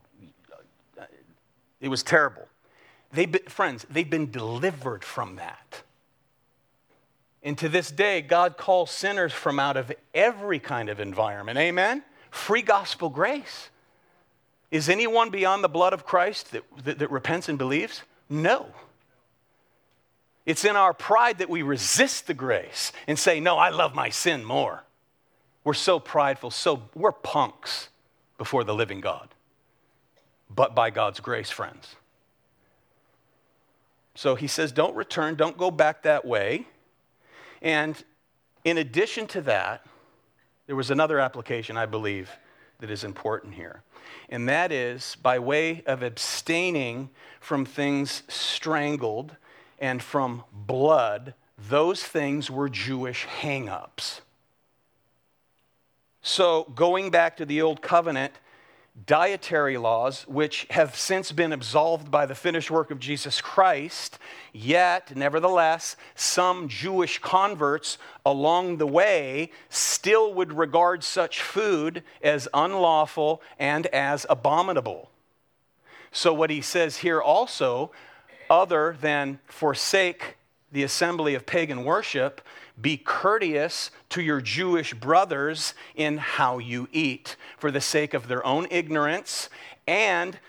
it 1.82 1.90
was 1.90 2.04
terrible. 2.04 2.48
They, 3.12 3.26
friends, 3.26 3.86
they've 3.90 4.10
been 4.10 4.32
delivered 4.32 5.04
from 5.04 5.36
that. 5.36 5.84
And 7.44 7.58
to 7.58 7.68
this 7.68 7.92
day, 7.92 8.22
God 8.22 8.58
calls 8.58 8.90
sinners 8.90 9.34
from 9.34 9.60
out 9.60 9.76
of 9.76 9.92
every 10.14 10.60
kind 10.60 10.90
of 10.90 11.00
environment. 11.00 11.58
Amen? 11.58 12.04
Free 12.32 12.62
gospel 12.62 13.10
grace. 13.10 13.70
Is 14.72 14.88
anyone 14.88 15.30
beyond 15.30 15.64
the 15.64 15.70
blood 15.70 15.94
of 15.94 16.06
Christ 16.06 16.52
that, 16.52 16.64
that, 16.86 17.00
that 17.00 17.12
repents 17.12 17.50
and 17.50 17.58
believes? 17.58 18.02
No. 18.30 18.68
It's 20.46 20.66
in 20.66 20.76
our 20.76 20.94
pride 20.94 21.38
that 21.38 21.50
we 21.50 21.62
resist 21.62 22.28
the 22.28 22.34
grace 22.34 22.92
and 23.08 23.18
say, 23.18 23.40
No, 23.40 23.58
I 23.58 23.70
love 23.70 23.96
my 23.96 24.10
sin 24.10 24.44
more. 24.44 24.84
We're 25.64 25.74
so 25.74 26.00
prideful, 26.00 26.52
so 26.52 26.84
we're 26.94 27.14
punks 27.14 27.90
before 28.38 28.64
the 28.64 28.74
living 28.74 29.00
God. 29.00 29.30
But 30.50 30.76
by 30.76 30.90
God's 30.90 31.22
grace, 31.22 31.50
friends. 31.50 31.96
So 34.16 34.36
he 34.36 34.48
says, 34.48 34.72
Don't 34.72 34.96
return, 34.96 35.36
don't 35.36 35.58
go 35.58 35.72
back 35.72 36.04
that 36.04 36.26
way. 36.26 36.68
And 37.62 38.02
in 38.66 38.78
addition 38.78 39.28
to 39.28 39.42
that, 39.42 39.86
there 40.68 40.76
was 40.76 40.92
another 40.92 41.20
application, 41.20 41.78
I 41.78 41.86
believe, 41.86 42.30
that 42.80 42.90
is 42.90 43.04
important 43.04 43.54
here. 43.54 43.82
And 44.30 44.48
that 44.50 44.72
is 44.72 45.16
by 45.22 45.40
way 45.40 45.84
of 45.86 46.04
abstaining 46.04 47.10
from 47.40 47.66
things 47.66 48.24
strangled 48.28 49.36
and 49.80 50.02
from 50.02 50.44
blood, 50.52 51.34
those 51.58 52.04
things 52.04 52.50
were 52.50 52.70
Jewish 52.70 53.26
hang 53.26 53.70
ups. 53.70 54.22
So, 56.22 56.72
going 56.76 57.12
back 57.12 57.38
to 57.38 57.46
the 57.46 57.62
Old 57.62 57.82
Covenant, 57.82 58.34
dietary 59.06 59.78
laws, 59.78 60.26
which 60.28 60.68
have 60.70 60.96
since 60.96 61.32
been 61.32 61.52
absolved 61.52 62.12
by 62.12 62.26
the 62.26 62.36
finished 62.36 62.70
work 62.70 62.92
of 62.92 63.00
Jesus 63.00 63.42
Christ, 63.42 64.20
yet, 64.54 65.16
nevertheless, 65.16 65.96
some 66.16 66.68
Jewish 66.70 67.20
converts 67.20 67.98
along 68.26 68.78
the 68.78 68.88
way 68.88 69.52
still 69.70 70.34
would 70.34 70.54
regard 70.54 71.04
such 71.04 71.42
food 71.42 72.04
as 72.22 72.48
unlawful 72.54 73.42
and 73.58 73.88
as 73.88 74.26
abominable. 74.30 75.10
So, 76.12 76.32
what 76.34 76.52
he 76.52 76.62
says 76.62 76.98
here 76.98 77.22
also, 77.22 77.92
other 78.50 78.98
than 79.00 79.40
forsake 79.46 80.38
the 80.72 80.84
assembly 80.84 81.36
of 81.36 81.46
pagan 81.46 81.84
worship, 81.84 82.42
be 82.82 82.98
courteous 82.98 83.92
to 84.10 84.22
your 84.22 84.42
Jewish 84.42 84.94
brothers 84.94 85.74
in 85.96 86.18
how 86.18 86.58
you 86.58 86.88
eat, 86.92 87.36
for 87.58 87.72
the 87.72 87.82
sake 87.82 88.14
of 88.14 88.28
their 88.28 88.46
own 88.46 88.68
ignorance 88.72 89.50
and 89.88 90.40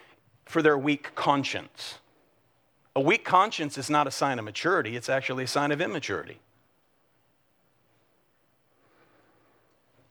for 0.44 0.62
their 0.62 0.78
weak 0.78 1.14
conscience. 1.14 1.98
A 2.96 3.00
weak 3.00 3.24
conscience 3.24 3.76
is 3.76 3.90
not 3.90 4.06
a 4.06 4.10
sign 4.10 4.38
of 4.38 4.44
maturity, 4.44 4.96
it's 4.96 5.08
actually 5.08 5.44
a 5.44 5.48
sign 5.48 5.72
of 5.72 5.80
immaturity. 5.80 6.38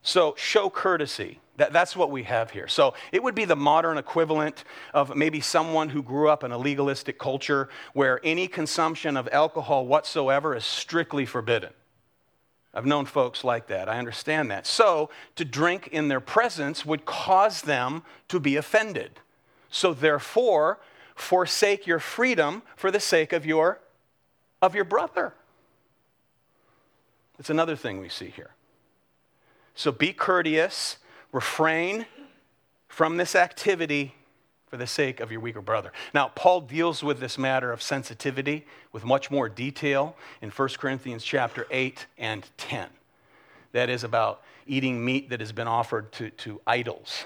So, 0.01 0.35
show 0.37 0.69
courtesy. 0.69 1.39
That, 1.57 1.71
that's 1.71 1.95
what 1.95 2.09
we 2.09 2.23
have 2.23 2.51
here. 2.51 2.67
So, 2.67 2.95
it 3.11 3.21
would 3.21 3.35
be 3.35 3.45
the 3.45 3.55
modern 3.55 3.97
equivalent 3.97 4.63
of 4.93 5.15
maybe 5.15 5.39
someone 5.39 5.89
who 5.89 6.01
grew 6.01 6.27
up 6.27 6.43
in 6.43 6.51
a 6.51 6.57
legalistic 6.57 7.19
culture 7.19 7.69
where 7.93 8.19
any 8.23 8.47
consumption 8.47 9.15
of 9.15 9.29
alcohol 9.31 9.85
whatsoever 9.85 10.55
is 10.55 10.65
strictly 10.65 11.25
forbidden. 11.25 11.71
I've 12.73 12.87
known 12.87 13.05
folks 13.05 13.43
like 13.43 13.67
that. 13.67 13.87
I 13.87 13.99
understand 13.99 14.49
that. 14.49 14.65
So, 14.65 15.11
to 15.35 15.45
drink 15.45 15.89
in 15.91 16.07
their 16.07 16.19
presence 16.19 16.85
would 16.85 17.05
cause 17.05 17.61
them 17.61 18.03
to 18.29 18.39
be 18.39 18.55
offended. 18.55 19.19
So, 19.69 19.93
therefore, 19.93 20.79
forsake 21.15 21.85
your 21.85 21.99
freedom 21.99 22.63
for 22.75 22.89
the 22.89 22.99
sake 22.99 23.31
of 23.31 23.45
your 23.45 23.79
of 24.61 24.73
your 24.73 24.85
brother. 24.85 25.33
It's 27.37 27.49
another 27.49 27.75
thing 27.75 27.99
we 27.99 28.09
see 28.09 28.29
here. 28.29 28.51
So 29.75 29.91
be 29.91 30.13
courteous, 30.13 30.97
refrain 31.33 32.05
from 32.87 33.17
this 33.17 33.35
activity 33.35 34.15
for 34.67 34.77
the 34.77 34.87
sake 34.87 35.19
of 35.19 35.31
your 35.31 35.41
weaker 35.41 35.61
brother. 35.61 35.91
Now, 36.13 36.31
Paul 36.33 36.61
deals 36.61 37.03
with 37.03 37.19
this 37.19 37.37
matter 37.37 37.71
of 37.71 37.81
sensitivity 37.81 38.65
with 38.91 39.03
much 39.03 39.29
more 39.29 39.49
detail 39.49 40.15
in 40.41 40.49
1 40.49 40.69
Corinthians 40.77 41.23
chapter 41.23 41.67
8 41.69 42.05
and 42.17 42.49
10. 42.57 42.87
That 43.73 43.89
is 43.89 44.03
about 44.03 44.41
eating 44.65 45.03
meat 45.03 45.29
that 45.29 45.41
has 45.41 45.51
been 45.51 45.67
offered 45.67 46.11
to, 46.13 46.29
to 46.29 46.61
idols. 46.65 47.25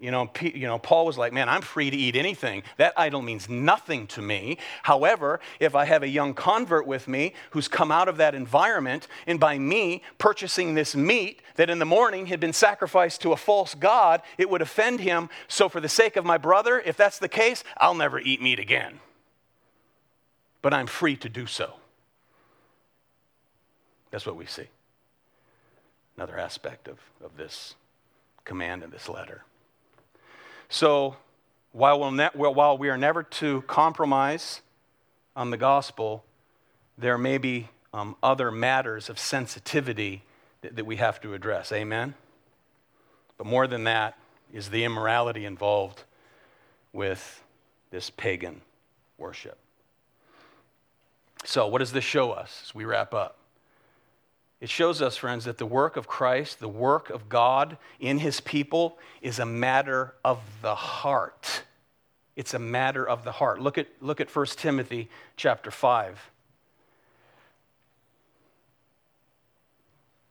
You 0.00 0.10
know, 0.10 0.26
P, 0.26 0.50
you 0.56 0.66
know, 0.66 0.78
Paul 0.78 1.04
was 1.04 1.18
like, 1.18 1.30
man, 1.30 1.50
I'm 1.50 1.60
free 1.60 1.90
to 1.90 1.96
eat 1.96 2.16
anything. 2.16 2.62
That 2.78 2.94
idol 2.96 3.20
means 3.20 3.50
nothing 3.50 4.06
to 4.08 4.22
me. 4.22 4.56
However, 4.82 5.40
if 5.60 5.74
I 5.74 5.84
have 5.84 6.02
a 6.02 6.08
young 6.08 6.32
convert 6.32 6.86
with 6.86 7.06
me 7.06 7.34
who's 7.50 7.68
come 7.68 7.92
out 7.92 8.08
of 8.08 8.16
that 8.16 8.34
environment, 8.34 9.08
and 9.26 9.38
by 9.38 9.58
me 9.58 10.02
purchasing 10.16 10.74
this 10.74 10.96
meat 10.96 11.42
that 11.56 11.68
in 11.68 11.78
the 11.78 11.84
morning 11.84 12.26
had 12.26 12.40
been 12.40 12.54
sacrificed 12.54 13.20
to 13.20 13.32
a 13.32 13.36
false 13.36 13.74
god, 13.74 14.22
it 14.38 14.48
would 14.48 14.62
offend 14.62 15.00
him. 15.00 15.28
So, 15.48 15.68
for 15.68 15.80
the 15.80 15.88
sake 15.88 16.16
of 16.16 16.24
my 16.24 16.38
brother, 16.38 16.80
if 16.80 16.96
that's 16.96 17.18
the 17.18 17.28
case, 17.28 17.62
I'll 17.76 17.94
never 17.94 18.18
eat 18.18 18.40
meat 18.40 18.58
again. 18.58 19.00
But 20.62 20.72
I'm 20.72 20.86
free 20.86 21.16
to 21.16 21.28
do 21.28 21.44
so. 21.44 21.74
That's 24.10 24.24
what 24.24 24.36
we 24.36 24.46
see. 24.46 24.68
Another 26.16 26.38
aspect 26.38 26.88
of, 26.88 26.98
of 27.22 27.36
this 27.36 27.74
command 28.46 28.82
in 28.82 28.90
this 28.90 29.06
letter. 29.06 29.44
So 30.70 31.16
while, 31.72 31.98
we'll 31.98 32.12
ne- 32.12 32.30
while 32.32 32.78
we 32.78 32.88
are 32.88 32.96
never 32.96 33.24
to 33.24 33.62
compromise 33.62 34.62
on 35.34 35.50
the 35.50 35.56
gospel, 35.56 36.24
there 36.96 37.18
may 37.18 37.38
be 37.38 37.68
um, 37.92 38.16
other 38.22 38.52
matters 38.52 39.10
of 39.10 39.18
sensitivity 39.18 40.22
that, 40.62 40.76
that 40.76 40.86
we 40.86 40.96
have 40.96 41.20
to 41.22 41.34
address. 41.34 41.72
Amen? 41.72 42.14
But 43.36 43.46
more 43.46 43.66
than 43.66 43.84
that 43.84 44.16
is 44.52 44.70
the 44.70 44.84
immorality 44.84 45.44
involved 45.44 46.04
with 46.92 47.42
this 47.90 48.08
pagan 48.08 48.60
worship. 49.18 49.58
So, 51.44 51.66
what 51.66 51.78
does 51.78 51.92
this 51.92 52.04
show 52.04 52.30
us 52.30 52.62
as 52.66 52.74
we 52.74 52.84
wrap 52.84 53.12
up? 53.12 53.39
It 54.60 54.68
shows 54.68 55.00
us, 55.00 55.16
friends, 55.16 55.46
that 55.46 55.56
the 55.56 55.66
work 55.66 55.96
of 55.96 56.06
Christ, 56.06 56.60
the 56.60 56.68
work 56.68 57.08
of 57.08 57.28
God 57.28 57.78
in 57.98 58.18
his 58.18 58.40
people, 58.40 58.98
is 59.22 59.38
a 59.38 59.46
matter 59.46 60.14
of 60.22 60.38
the 60.60 60.74
heart. 60.74 61.62
It's 62.36 62.52
a 62.52 62.58
matter 62.58 63.06
of 63.08 63.24
the 63.24 63.32
heart. 63.32 63.60
Look 63.60 63.78
at, 63.78 63.86
look 64.00 64.20
at 64.20 64.34
1 64.34 64.46
Timothy 64.56 65.08
chapter 65.36 65.70
5. 65.70 66.30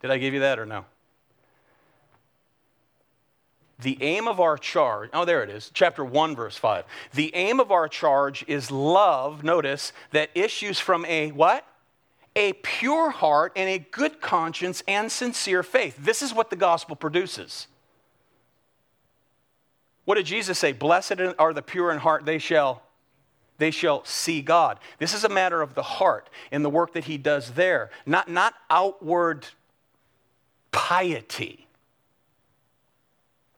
Did 0.01 0.11
I 0.11 0.17
give 0.17 0.33
you 0.33 0.39
that 0.41 0.59
or 0.59 0.65
no? 0.65 0.85
The 3.81 3.97
aim 4.01 4.27
of 4.27 4.39
our 4.39 4.57
charge, 4.57 5.09
oh, 5.13 5.23
there 5.23 5.41
it 5.41 5.49
is, 5.49 5.71
chapter 5.73 6.03
1, 6.03 6.35
verse 6.35 6.57
5. 6.57 6.83
The 7.13 7.33
aim 7.33 7.59
of 7.59 7.71
our 7.71 7.87
charge 7.87 8.43
is 8.47 8.69
love, 8.69 9.43
notice, 9.43 9.93
that 10.11 10.29
issues 10.35 10.79
from 10.79 11.05
a 11.05 11.31
what? 11.31 11.65
A 12.39 12.53
pure 12.53 13.11
heart 13.11 13.51
and 13.55 13.69
a 13.69 13.77
good 13.77 14.21
conscience 14.21 14.81
and 14.87 15.11
sincere 15.11 15.61
faith. 15.61 15.97
This 15.99 16.21
is 16.21 16.33
what 16.33 16.49
the 16.49 16.55
gospel 16.55 16.95
produces. 16.95 17.67
What 20.05 20.15
did 20.15 20.25
Jesus 20.25 20.57
say? 20.57 20.71
Blessed 20.71 21.19
are 21.37 21.53
the 21.53 21.61
pure 21.61 21.91
in 21.91 21.99
heart, 21.99 22.25
they 22.25 22.39
shall 22.39 22.81
they 23.59 23.71
shall 23.71 24.05
see 24.05 24.41
God. 24.41 24.79
This 24.99 25.13
is 25.13 25.25
a 25.25 25.29
matter 25.29 25.61
of 25.61 25.75
the 25.75 25.83
heart 25.83 26.29
and 26.49 26.63
the 26.63 26.69
work 26.69 26.93
that 26.93 27.03
he 27.03 27.17
does 27.17 27.51
there, 27.51 27.91
not, 28.05 28.29
not 28.29 28.53
outward 28.69 29.45
piety. 30.71 31.67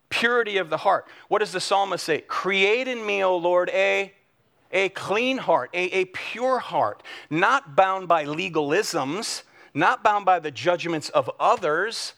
Purity 0.09 0.57
of 0.57 0.71
the 0.71 0.77
heart. 0.77 1.05
What 1.27 1.37
does 1.37 1.51
the 1.51 1.59
psalmist 1.59 2.03
say? 2.03 2.21
Create 2.21 2.87
in 2.87 3.05
me, 3.05 3.23
O 3.23 3.37
Lord, 3.37 3.69
a 3.69 4.11
a 4.71 4.89
clean 4.89 5.37
heart, 5.37 5.69
a, 5.73 5.83
a 5.99 6.05
pure 6.05 6.59
heart, 6.59 7.03
not 7.29 7.75
bound 7.75 8.07
by 8.07 8.25
legalisms, 8.25 9.43
not 9.73 10.03
bound 10.03 10.25
by 10.25 10.39
the 10.39 10.51
judgments 10.51 11.09
of 11.09 11.29
others 11.39 12.13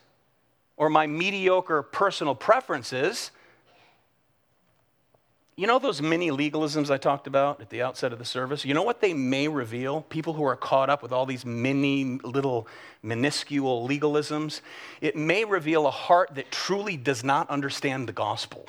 or 0.77 0.89
my 0.89 1.07
mediocre 1.07 1.83
personal 1.83 2.35
preferences. 2.35 3.31
You 5.55 5.67
know 5.67 5.77
those 5.77 6.01
mini 6.01 6.31
legalisms 6.31 6.89
I 6.89 6.97
talked 6.97 7.27
about 7.27 7.61
at 7.61 7.69
the 7.69 7.83
outset 7.83 8.11
of 8.11 8.17
the 8.17 8.25
service? 8.25 8.65
You 8.65 8.73
know 8.73 8.81
what 8.81 9.01
they 9.01 9.13
may 9.13 9.47
reveal? 9.47 10.01
People 10.01 10.33
who 10.33 10.43
are 10.43 10.55
caught 10.55 10.89
up 10.89 11.03
with 11.03 11.11
all 11.11 11.27
these 11.27 11.45
mini, 11.45 12.19
little, 12.23 12.67
minuscule 13.03 13.87
legalisms? 13.87 14.61
It 14.99 15.15
may 15.15 15.45
reveal 15.45 15.85
a 15.85 15.91
heart 15.91 16.33
that 16.35 16.49
truly 16.49 16.97
does 16.97 17.23
not 17.23 17.47
understand 17.51 18.09
the 18.09 18.13
gospel. 18.13 18.67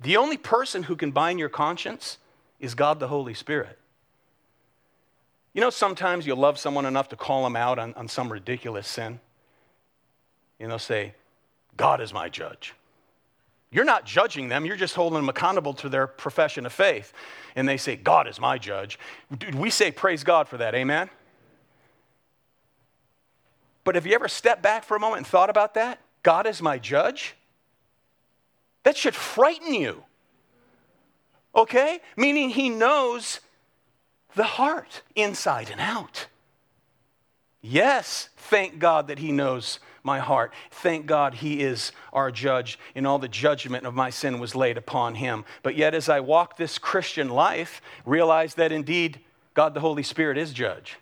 The 0.00 0.16
only 0.16 0.36
person 0.36 0.84
who 0.84 0.96
can 0.96 1.10
bind 1.10 1.38
your 1.38 1.48
conscience 1.48 2.18
is 2.60 2.74
God 2.74 3.00
the 3.00 3.08
Holy 3.08 3.34
Spirit. 3.34 3.78
You 5.52 5.60
know, 5.60 5.70
sometimes 5.70 6.26
you'll 6.26 6.36
love 6.36 6.58
someone 6.58 6.86
enough 6.86 7.08
to 7.08 7.16
call 7.16 7.42
them 7.44 7.56
out 7.56 7.78
on, 7.78 7.94
on 7.94 8.06
some 8.08 8.30
ridiculous 8.30 8.86
sin. 8.86 9.18
You 10.58 10.68
know, 10.68 10.78
say, 10.78 11.14
God 11.76 12.00
is 12.00 12.12
my 12.12 12.28
judge. 12.28 12.74
You're 13.70 13.84
not 13.84 14.06
judging 14.06 14.48
them, 14.48 14.64
you're 14.64 14.76
just 14.76 14.94
holding 14.94 15.18
them 15.18 15.28
accountable 15.28 15.74
to 15.74 15.88
their 15.88 16.06
profession 16.06 16.64
of 16.64 16.72
faith. 16.72 17.12
And 17.54 17.68
they 17.68 17.76
say, 17.76 17.96
God 17.96 18.26
is 18.26 18.40
my 18.40 18.56
judge. 18.56 18.98
Dude, 19.36 19.54
we 19.54 19.70
say, 19.70 19.90
Praise 19.90 20.24
God 20.24 20.48
for 20.48 20.56
that, 20.58 20.74
amen? 20.74 21.10
But 23.84 23.94
have 23.94 24.06
you 24.06 24.14
ever 24.14 24.28
stepped 24.28 24.62
back 24.62 24.84
for 24.84 24.96
a 24.96 25.00
moment 25.00 25.18
and 25.18 25.26
thought 25.26 25.50
about 25.50 25.74
that? 25.74 26.00
God 26.22 26.46
is 26.46 26.62
my 26.62 26.78
judge? 26.78 27.34
That 28.84 28.96
should 28.96 29.14
frighten 29.14 29.74
you. 29.74 30.04
Okay? 31.54 32.00
Meaning 32.16 32.50
he 32.50 32.68
knows 32.68 33.40
the 34.34 34.44
heart 34.44 35.02
inside 35.14 35.70
and 35.70 35.80
out. 35.80 36.26
Yes, 37.60 38.28
thank 38.36 38.78
God 38.78 39.08
that 39.08 39.18
he 39.18 39.32
knows 39.32 39.80
my 40.04 40.20
heart. 40.20 40.52
Thank 40.70 41.06
God 41.06 41.34
he 41.34 41.60
is 41.60 41.92
our 42.12 42.30
judge, 42.30 42.78
and 42.94 43.06
all 43.06 43.18
the 43.18 43.28
judgment 43.28 43.84
of 43.84 43.94
my 43.94 44.10
sin 44.10 44.38
was 44.38 44.54
laid 44.54 44.78
upon 44.78 45.16
him. 45.16 45.44
But 45.62 45.76
yet, 45.76 45.94
as 45.94 46.08
I 46.08 46.20
walk 46.20 46.56
this 46.56 46.78
Christian 46.78 47.28
life, 47.28 47.82
realize 48.06 48.54
that 48.54 48.72
indeed 48.72 49.20
God 49.54 49.74
the 49.74 49.80
Holy 49.80 50.04
Spirit 50.04 50.38
is 50.38 50.52
judge. 50.52 50.98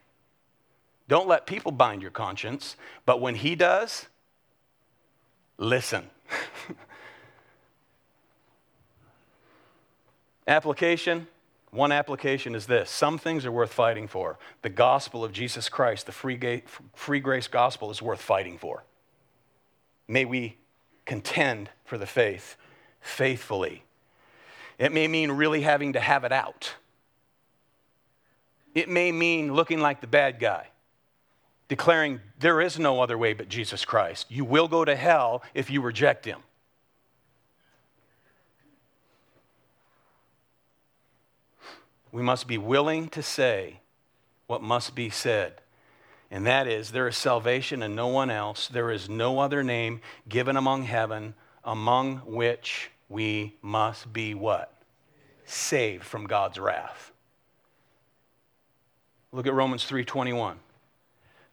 Don't 1.09 1.29
let 1.29 1.47
people 1.47 1.73
bind 1.73 2.03
your 2.03 2.11
conscience, 2.11 2.77
but 3.05 3.21
when 3.21 3.37
he 3.37 3.55
does, 3.55 4.07
listen. 5.59 6.11
Application 10.47 11.27
one 11.77 11.93
application 11.93 12.55
is 12.55 12.67
this 12.67 12.91
some 12.91 13.19
things 13.19 13.45
are 13.45 13.53
worth 13.53 13.73
fighting 13.73 14.09
for. 14.09 14.39
The 14.63 14.71
gospel 14.71 15.25
of 15.25 15.33
Jesus 15.33 15.69
Christ, 15.69 16.07
the 16.07 16.13
free, 16.13 16.37
ga- 16.37 16.63
free 16.95 17.21
grace 17.21 17.49
gospel, 17.49 17.91
is 17.91 18.01
worth 18.01 18.23
fighting 18.23 18.57
for. 18.57 18.85
May 20.09 20.25
we 20.25 20.57
contend 21.05 21.69
for 21.85 21.99
the 21.99 22.07
faith 22.07 22.57
faithfully. 23.01 23.83
It 24.79 24.93
may 24.93 25.07
mean 25.07 25.33
really 25.33 25.61
having 25.63 25.93
to 25.95 26.01
have 26.01 26.25
it 26.25 26.33
out. 26.33 26.75
It 28.75 28.89
may 28.89 29.13
mean 29.13 29.53
looking 29.53 29.81
like 29.81 30.01
the 30.01 30.07
bad 30.07 30.39
guy, 30.39 30.69
declaring 31.69 32.21
there 32.39 32.61
is 32.61 32.79
no 32.79 33.03
other 33.03 33.19
way 33.19 33.35
but 33.35 33.49
Jesus 33.49 33.85
Christ. 33.85 34.27
You 34.31 34.45
will 34.45 34.69
go 34.69 34.85
to 34.85 34.97
hell 34.97 35.43
if 35.53 35.71
you 35.71 35.81
reject 35.83 36.25
him. 36.25 36.41
We 42.17 42.23
must 42.23 42.49
be 42.49 42.57
willing 42.57 43.11
to 43.11 43.23
say 43.23 43.79
what 44.47 44.63
must 44.63 44.95
be 44.95 45.11
said. 45.11 45.61
And 46.31 46.47
that 46.47 46.67
is, 46.67 46.93
there 46.93 47.07
is 47.07 47.15
salvation 47.15 47.83
in 47.83 47.95
no 47.95 48.07
one 48.07 48.31
else. 48.31 48.69
There 48.69 48.91
is 48.91 49.07
no 49.07 49.39
other 49.39 49.63
name 49.63 50.01
given 50.27 50.57
among 50.57 50.85
heaven 50.85 51.35
among 51.63 52.21
which 52.21 52.91
we 53.11 53.55
must 53.61 54.15
be 54.15 54.33
what? 54.33 54.73
Saved 55.45 56.05
from 56.05 56.27
God's 56.27 56.59
wrath. 56.59 57.13
Look 59.31 59.47
at 59.47 59.53
Romans 59.53 59.85
3:21. 59.85 60.57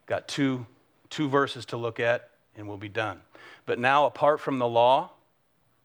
Got 0.05 0.29
two, 0.29 0.65
two 1.09 1.27
verses 1.27 1.65
to 1.65 1.77
look 1.77 1.99
at, 1.99 2.29
and 2.55 2.69
we'll 2.69 2.77
be 2.77 2.87
done. 2.87 3.21
But 3.65 3.79
now, 3.79 4.05
apart 4.05 4.39
from 4.39 4.59
the 4.59 4.67
law, 4.69 5.11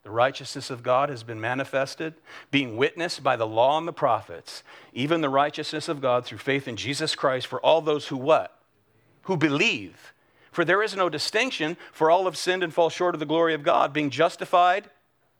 the 0.02 0.10
righteousness 0.10 0.70
of 0.70 0.82
God 0.82 1.08
has 1.08 1.22
been 1.22 1.40
manifested, 1.40 2.14
being 2.50 2.76
witnessed 2.76 3.22
by 3.22 3.36
the 3.36 3.46
law 3.46 3.78
and 3.78 3.86
the 3.86 3.92
prophets, 3.92 4.62
even 4.92 5.20
the 5.20 5.28
righteousness 5.28 5.88
of 5.88 6.00
God 6.00 6.24
through 6.24 6.38
faith 6.38 6.68
in 6.68 6.76
Jesus 6.76 7.14
Christ 7.14 7.46
for 7.46 7.60
all 7.60 7.80
those 7.80 8.08
who 8.08 8.16
what? 8.16 8.56
Who 9.22 9.36
believe. 9.36 10.14
For 10.50 10.64
there 10.64 10.82
is 10.82 10.96
no 10.96 11.08
distinction, 11.08 11.76
for 11.92 12.10
all 12.10 12.24
have 12.24 12.36
sinned 12.36 12.62
and 12.62 12.72
fall 12.72 12.90
short 12.90 13.14
of 13.14 13.18
the 13.20 13.26
glory 13.26 13.54
of 13.54 13.62
God, 13.62 13.92
being 13.92 14.10
justified, 14.10 14.88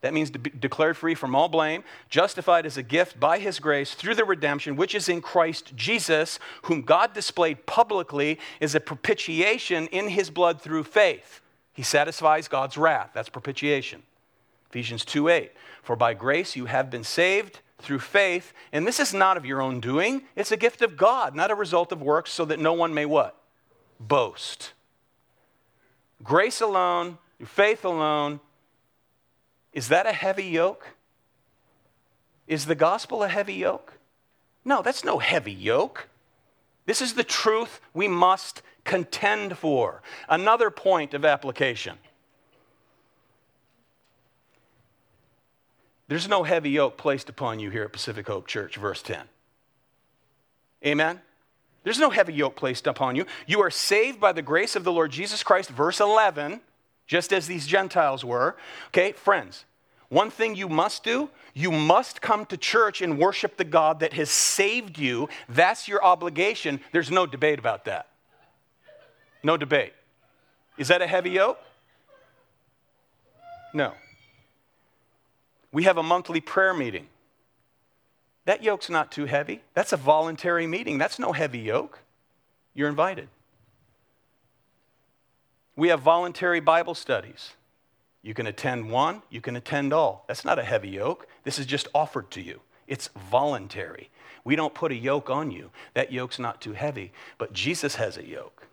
that 0.00 0.14
means 0.14 0.30
de- 0.30 0.38
declared 0.38 0.96
free 0.96 1.14
from 1.14 1.34
all 1.34 1.48
blame, 1.48 1.82
justified 2.08 2.66
as 2.66 2.76
a 2.76 2.82
gift 2.82 3.18
by 3.18 3.38
his 3.38 3.58
grace 3.58 3.94
through 3.94 4.14
the 4.14 4.24
redemption 4.24 4.76
which 4.76 4.94
is 4.94 5.08
in 5.08 5.20
Christ 5.20 5.74
Jesus, 5.74 6.38
whom 6.62 6.82
God 6.82 7.14
displayed 7.14 7.66
publicly 7.66 8.38
as 8.60 8.74
a 8.74 8.80
propitiation 8.80 9.88
in 9.88 10.08
his 10.08 10.30
blood 10.30 10.60
through 10.60 10.84
faith. 10.84 11.40
He 11.72 11.82
satisfies 11.82 12.48
God's 12.48 12.76
wrath. 12.76 13.10
That's 13.12 13.28
propitiation. 13.28 14.02
Ephesians 14.70 15.04
2 15.04 15.28
8. 15.28 15.52
For 15.82 15.96
by 15.96 16.14
grace 16.14 16.56
you 16.56 16.66
have 16.66 16.90
been 16.90 17.04
saved 17.04 17.60
through 17.78 18.00
faith, 18.00 18.52
and 18.72 18.86
this 18.86 19.00
is 19.00 19.14
not 19.14 19.36
of 19.36 19.46
your 19.46 19.62
own 19.62 19.80
doing, 19.80 20.22
it's 20.34 20.52
a 20.52 20.56
gift 20.56 20.82
of 20.82 20.96
God, 20.96 21.34
not 21.34 21.50
a 21.50 21.54
result 21.54 21.92
of 21.92 22.02
works, 22.02 22.32
so 22.32 22.44
that 22.44 22.58
no 22.58 22.72
one 22.72 22.92
may 22.92 23.06
what? 23.06 23.40
Boast. 24.00 24.72
Grace 26.22 26.60
alone, 26.60 27.18
faith 27.44 27.84
alone. 27.84 28.40
Is 29.72 29.88
that 29.88 30.06
a 30.06 30.12
heavy 30.12 30.44
yoke? 30.44 30.88
Is 32.46 32.66
the 32.66 32.74
gospel 32.74 33.22
a 33.22 33.28
heavy 33.28 33.54
yoke? 33.54 33.94
No, 34.64 34.82
that's 34.82 35.04
no 35.04 35.18
heavy 35.18 35.52
yoke. 35.52 36.08
This 36.86 37.00
is 37.00 37.14
the 37.14 37.24
truth 37.24 37.80
we 37.94 38.08
must 38.08 38.62
contend 38.84 39.56
for. 39.58 40.02
Another 40.28 40.70
point 40.70 41.14
of 41.14 41.24
application. 41.24 41.98
There's 46.08 46.28
no 46.28 46.42
heavy 46.42 46.70
yoke 46.70 46.96
placed 46.96 47.28
upon 47.28 47.60
you 47.60 47.70
here 47.70 47.84
at 47.84 47.92
Pacific 47.92 48.26
Hope 48.26 48.46
Church, 48.46 48.76
verse 48.76 49.02
10. 49.02 49.20
Amen? 50.84 51.20
There's 51.84 51.98
no 51.98 52.10
heavy 52.10 52.32
yoke 52.32 52.56
placed 52.56 52.86
upon 52.86 53.14
you. 53.14 53.26
You 53.46 53.60
are 53.60 53.70
saved 53.70 54.18
by 54.18 54.32
the 54.32 54.42
grace 54.42 54.74
of 54.74 54.84
the 54.84 54.92
Lord 54.92 55.10
Jesus 55.10 55.42
Christ, 55.42 55.70
verse 55.70 56.00
11, 56.00 56.60
just 57.06 57.32
as 57.32 57.46
these 57.46 57.66
Gentiles 57.66 58.24
were. 58.24 58.56
Okay, 58.88 59.12
friends, 59.12 59.64
one 60.08 60.30
thing 60.30 60.54
you 60.54 60.68
must 60.68 61.04
do 61.04 61.30
you 61.58 61.72
must 61.72 62.20
come 62.20 62.46
to 62.46 62.56
church 62.56 63.02
and 63.02 63.18
worship 63.18 63.56
the 63.56 63.64
God 63.64 63.98
that 63.98 64.12
has 64.12 64.30
saved 64.30 64.96
you. 64.96 65.28
That's 65.48 65.88
your 65.88 66.04
obligation. 66.04 66.80
There's 66.92 67.10
no 67.10 67.26
debate 67.26 67.58
about 67.58 67.86
that. 67.86 68.06
No 69.42 69.56
debate. 69.56 69.92
Is 70.76 70.86
that 70.86 71.02
a 71.02 71.06
heavy 71.08 71.30
yoke? 71.30 71.58
No. 73.74 73.92
We 75.72 75.84
have 75.84 75.98
a 75.98 76.02
monthly 76.02 76.40
prayer 76.40 76.74
meeting. 76.74 77.08
That 78.46 78.62
yoke's 78.62 78.88
not 78.88 79.12
too 79.12 79.26
heavy. 79.26 79.62
That's 79.74 79.92
a 79.92 79.96
voluntary 79.98 80.66
meeting. 80.66 80.96
That's 80.96 81.18
no 81.18 81.32
heavy 81.32 81.58
yoke. 81.58 81.98
You're 82.74 82.88
invited. 82.88 83.28
We 85.76 85.88
have 85.88 86.00
voluntary 86.00 86.60
Bible 86.60 86.94
studies. 86.94 87.52
You 88.22 88.34
can 88.34 88.46
attend 88.46 88.90
one, 88.90 89.22
you 89.30 89.40
can 89.40 89.54
attend 89.54 89.92
all. 89.92 90.24
That's 90.26 90.44
not 90.44 90.58
a 90.58 90.64
heavy 90.64 90.88
yoke. 90.88 91.26
This 91.44 91.58
is 91.58 91.66
just 91.66 91.88
offered 91.94 92.30
to 92.32 92.40
you. 92.40 92.60
It's 92.86 93.10
voluntary. 93.30 94.10
We 94.44 94.56
don't 94.56 94.74
put 94.74 94.92
a 94.92 94.96
yoke 94.96 95.30
on 95.30 95.50
you. 95.50 95.70
That 95.94 96.10
yoke's 96.10 96.38
not 96.38 96.60
too 96.60 96.72
heavy, 96.72 97.12
but 97.36 97.52
Jesus 97.52 97.96
has 97.96 98.16
a 98.16 98.26
yoke. 98.26 98.66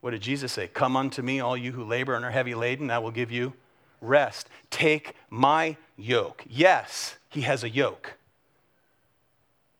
What 0.00 0.10
did 0.10 0.20
Jesus 0.20 0.52
say? 0.52 0.68
Come 0.68 0.96
unto 0.96 1.22
me, 1.22 1.40
all 1.40 1.56
you 1.56 1.72
who 1.72 1.84
labor 1.84 2.14
and 2.14 2.24
are 2.24 2.30
heavy 2.30 2.54
laden, 2.54 2.90
I 2.90 2.98
will 2.98 3.10
give 3.10 3.30
you 3.30 3.54
rest. 4.04 4.48
Take 4.70 5.14
my 5.30 5.76
yoke. 5.96 6.44
Yes, 6.48 7.16
he 7.28 7.42
has 7.42 7.64
a 7.64 7.68
yoke. 7.68 8.14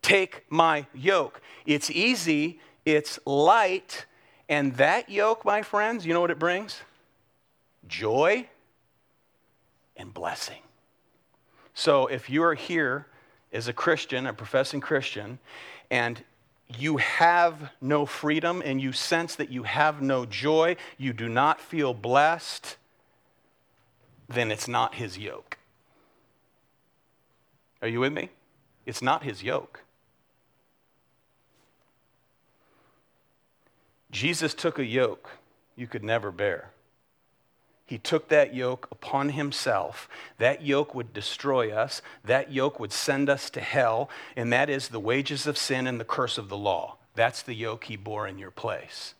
Take 0.02 0.44
my 0.50 0.86
yoke. 0.92 1.40
It's 1.64 1.90
easy, 1.90 2.60
it's 2.84 3.18
light, 3.24 4.06
and 4.48 4.74
that 4.76 5.08
yoke, 5.08 5.44
my 5.44 5.62
friends, 5.62 6.04
you 6.04 6.12
know 6.12 6.20
what 6.20 6.30
it 6.30 6.38
brings? 6.38 6.82
Joy 7.88 8.48
and 9.96 10.12
blessing. 10.12 10.62
So 11.72 12.06
if 12.06 12.28
you 12.28 12.42
are 12.44 12.54
here 12.54 13.06
as 13.52 13.68
a 13.68 13.72
Christian, 13.72 14.26
a 14.26 14.32
professing 14.32 14.80
Christian, 14.80 15.38
and 15.90 16.22
you 16.68 16.96
have 16.98 17.70
no 17.80 18.06
freedom 18.06 18.62
and 18.64 18.80
you 18.80 18.92
sense 18.92 19.34
that 19.36 19.50
you 19.50 19.62
have 19.64 20.02
no 20.02 20.26
joy, 20.26 20.76
you 20.98 21.12
do 21.12 21.28
not 21.28 21.60
feel 21.60 21.94
blessed, 21.94 22.76
then 24.28 24.50
it's 24.50 24.68
not 24.68 24.96
his 24.96 25.18
yoke. 25.18 25.58
Are 27.82 27.88
you 27.88 28.00
with 28.00 28.12
me? 28.12 28.30
It's 28.86 29.02
not 29.02 29.22
his 29.24 29.42
yoke. 29.42 29.80
Jesus 34.10 34.54
took 34.54 34.78
a 34.78 34.84
yoke 34.84 35.30
you 35.76 35.86
could 35.86 36.04
never 36.04 36.30
bear. 36.30 36.70
He 37.86 37.98
took 37.98 38.28
that 38.28 38.54
yoke 38.54 38.88
upon 38.90 39.30
himself. 39.30 40.08
That 40.38 40.62
yoke 40.62 40.94
would 40.94 41.12
destroy 41.12 41.70
us. 41.70 42.00
That 42.24 42.50
yoke 42.50 42.80
would 42.80 42.92
send 42.92 43.28
us 43.28 43.50
to 43.50 43.60
hell. 43.60 44.08
And 44.36 44.52
that 44.52 44.70
is 44.70 44.88
the 44.88 45.00
wages 45.00 45.46
of 45.46 45.58
sin 45.58 45.86
and 45.86 46.00
the 46.00 46.04
curse 46.04 46.38
of 46.38 46.48
the 46.48 46.56
law. 46.56 46.96
That's 47.14 47.42
the 47.42 47.54
yoke 47.54 47.84
he 47.84 47.96
bore 47.96 48.26
in 48.26 48.38
your 48.38 48.50
place. 48.50 49.14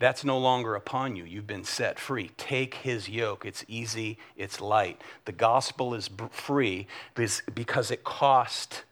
That's 0.00 0.24
no 0.24 0.38
longer 0.38 0.76
upon 0.76 1.16
you. 1.16 1.24
You've 1.24 1.46
been 1.46 1.64
set 1.64 1.98
free. 1.98 2.30
Take 2.36 2.74
his 2.74 3.08
yoke. 3.08 3.44
It's 3.44 3.64
easy, 3.66 4.18
it's 4.36 4.60
light. 4.60 5.00
The 5.24 5.32
gospel 5.32 5.92
is 5.94 6.08
free 6.30 6.86
because 7.14 7.90
it 7.90 8.04
cost 8.04 8.84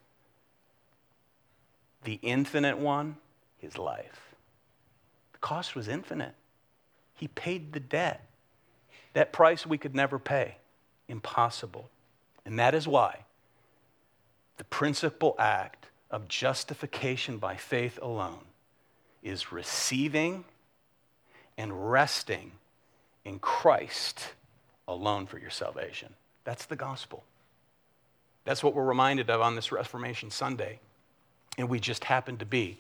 the 2.03 2.19
infinite 2.23 2.79
one 2.79 3.17
his 3.59 3.79
life. 3.79 4.35
The 5.33 5.39
cost 5.39 5.77
was 5.77 5.87
infinite. 5.87 6.35
He 7.15 7.29
paid 7.29 7.73
the 7.73 7.81
debt. 7.81 8.29
That 9.13 9.33
price 9.33 9.65
we 9.65 9.79
could 9.79 9.95
never 9.95 10.19
pay. 10.19 10.57
Impossible. 11.09 11.89
And 12.45 12.59
that 12.59 12.75
is 12.75 12.89
why 12.89 13.21
the 14.57 14.65
principal 14.65 15.37
act 15.39 15.87
of 16.11 16.29
justification 16.29 17.39
by 17.39 17.57
faith 17.57 17.99
alone 18.03 18.45
is 19.23 19.53
receiving 19.53 20.45
and 21.59 21.91
resting 21.91 22.53
in 23.25 23.39
Christ 23.39 24.29
alone 24.87 25.27
for 25.27 25.39
your 25.39 25.51
salvation. 25.51 26.15
That's 26.45 26.67
the 26.67 26.77
gospel. 26.77 27.25
That's 28.45 28.63
what 28.63 28.75
we're 28.75 28.85
reminded 28.85 29.31
of 29.31 29.41
on 29.41 29.57
this 29.57 29.73
Reformation 29.73 30.31
Sunday. 30.31 30.79
And 31.59 31.69
we 31.69 31.81
just 31.81 32.05
happened 32.05 32.39
to 32.41 32.47
be 32.47 32.79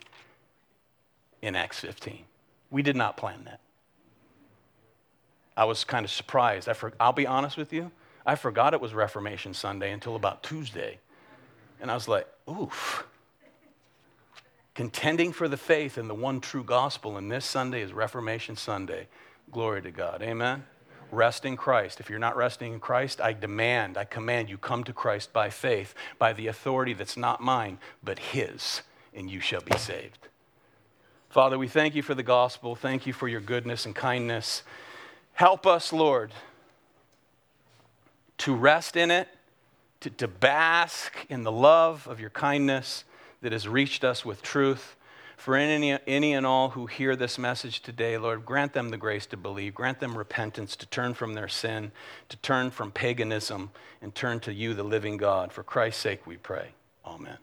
in 1.42 1.56
Acts 1.56 1.80
15. 1.80 2.24
We 2.70 2.82
did 2.82 2.96
not 2.96 3.16
plan 3.16 3.42
that. 3.44 3.60
I 5.56 5.64
was 5.64 5.84
kind 5.84 6.04
of 6.04 6.10
surprised. 6.10 6.68
I 6.68 6.74
for, 6.74 6.92
I'll 7.00 7.12
be 7.12 7.26
honest 7.26 7.56
with 7.56 7.72
you, 7.72 7.90
I 8.24 8.34
forgot 8.34 8.74
it 8.74 8.80
was 8.80 8.92
Reformation 8.92 9.54
Sunday 9.54 9.92
until 9.92 10.14
about 10.16 10.42
Tuesday. 10.42 10.98
And 11.80 11.90
I 11.90 11.94
was 11.94 12.06
like, 12.08 12.26
oof 12.48 13.06
contending 14.76 15.32
for 15.32 15.48
the 15.48 15.56
faith 15.56 15.96
in 15.96 16.06
the 16.06 16.14
one 16.14 16.38
true 16.38 16.62
gospel, 16.62 17.16
and 17.16 17.32
this 17.32 17.46
Sunday 17.46 17.80
is 17.80 17.94
Reformation 17.94 18.56
Sunday. 18.56 19.08
Glory 19.50 19.80
to 19.80 19.90
God. 19.90 20.20
Amen. 20.22 20.64
Rest 21.10 21.46
in 21.46 21.56
Christ. 21.56 21.98
If 21.98 22.10
you're 22.10 22.18
not 22.18 22.36
resting 22.36 22.74
in 22.74 22.80
Christ, 22.80 23.18
I 23.18 23.32
demand, 23.32 23.96
I 23.96 24.04
command 24.04 24.50
you 24.50 24.58
come 24.58 24.84
to 24.84 24.92
Christ 24.92 25.32
by 25.32 25.48
faith, 25.48 25.94
by 26.18 26.34
the 26.34 26.48
authority 26.48 26.92
that's 26.92 27.16
not 27.16 27.40
mine, 27.40 27.78
but 28.04 28.18
His, 28.18 28.82
and 29.14 29.30
you 29.30 29.40
shall 29.40 29.62
be 29.62 29.78
saved. 29.78 30.28
Father, 31.30 31.58
we 31.58 31.68
thank 31.68 31.94
you 31.94 32.02
for 32.02 32.14
the 32.14 32.22
gospel. 32.22 32.76
Thank 32.76 33.06
you 33.06 33.14
for 33.14 33.28
your 33.28 33.40
goodness 33.40 33.86
and 33.86 33.94
kindness. 33.94 34.62
Help 35.32 35.66
us, 35.66 35.90
Lord, 35.90 36.32
to 38.38 38.54
rest 38.54 38.94
in 38.94 39.10
it, 39.10 39.28
to, 40.00 40.10
to 40.10 40.28
bask 40.28 41.14
in 41.30 41.44
the 41.44 41.52
love 41.52 42.06
of 42.06 42.20
your 42.20 42.30
kindness 42.30 43.04
that 43.42 43.52
has 43.52 43.68
reached 43.68 44.04
us 44.04 44.24
with 44.24 44.42
truth. 44.42 44.96
For 45.36 45.54
any, 45.54 45.98
any 46.06 46.32
and 46.32 46.46
all 46.46 46.70
who 46.70 46.86
hear 46.86 47.14
this 47.14 47.38
message 47.38 47.80
today, 47.80 48.16
Lord, 48.16 48.46
grant 48.46 48.72
them 48.72 48.88
the 48.88 48.96
grace 48.96 49.26
to 49.26 49.36
believe, 49.36 49.74
grant 49.74 50.00
them 50.00 50.16
repentance, 50.16 50.76
to 50.76 50.86
turn 50.86 51.12
from 51.12 51.34
their 51.34 51.48
sin, 51.48 51.92
to 52.30 52.36
turn 52.38 52.70
from 52.70 52.90
paganism, 52.90 53.70
and 54.00 54.14
turn 54.14 54.40
to 54.40 54.52
you, 54.52 54.72
the 54.72 54.82
living 54.82 55.18
God. 55.18 55.52
For 55.52 55.62
Christ's 55.62 56.00
sake 56.00 56.26
we 56.26 56.36
pray. 56.36 56.68
Amen. 57.04 57.36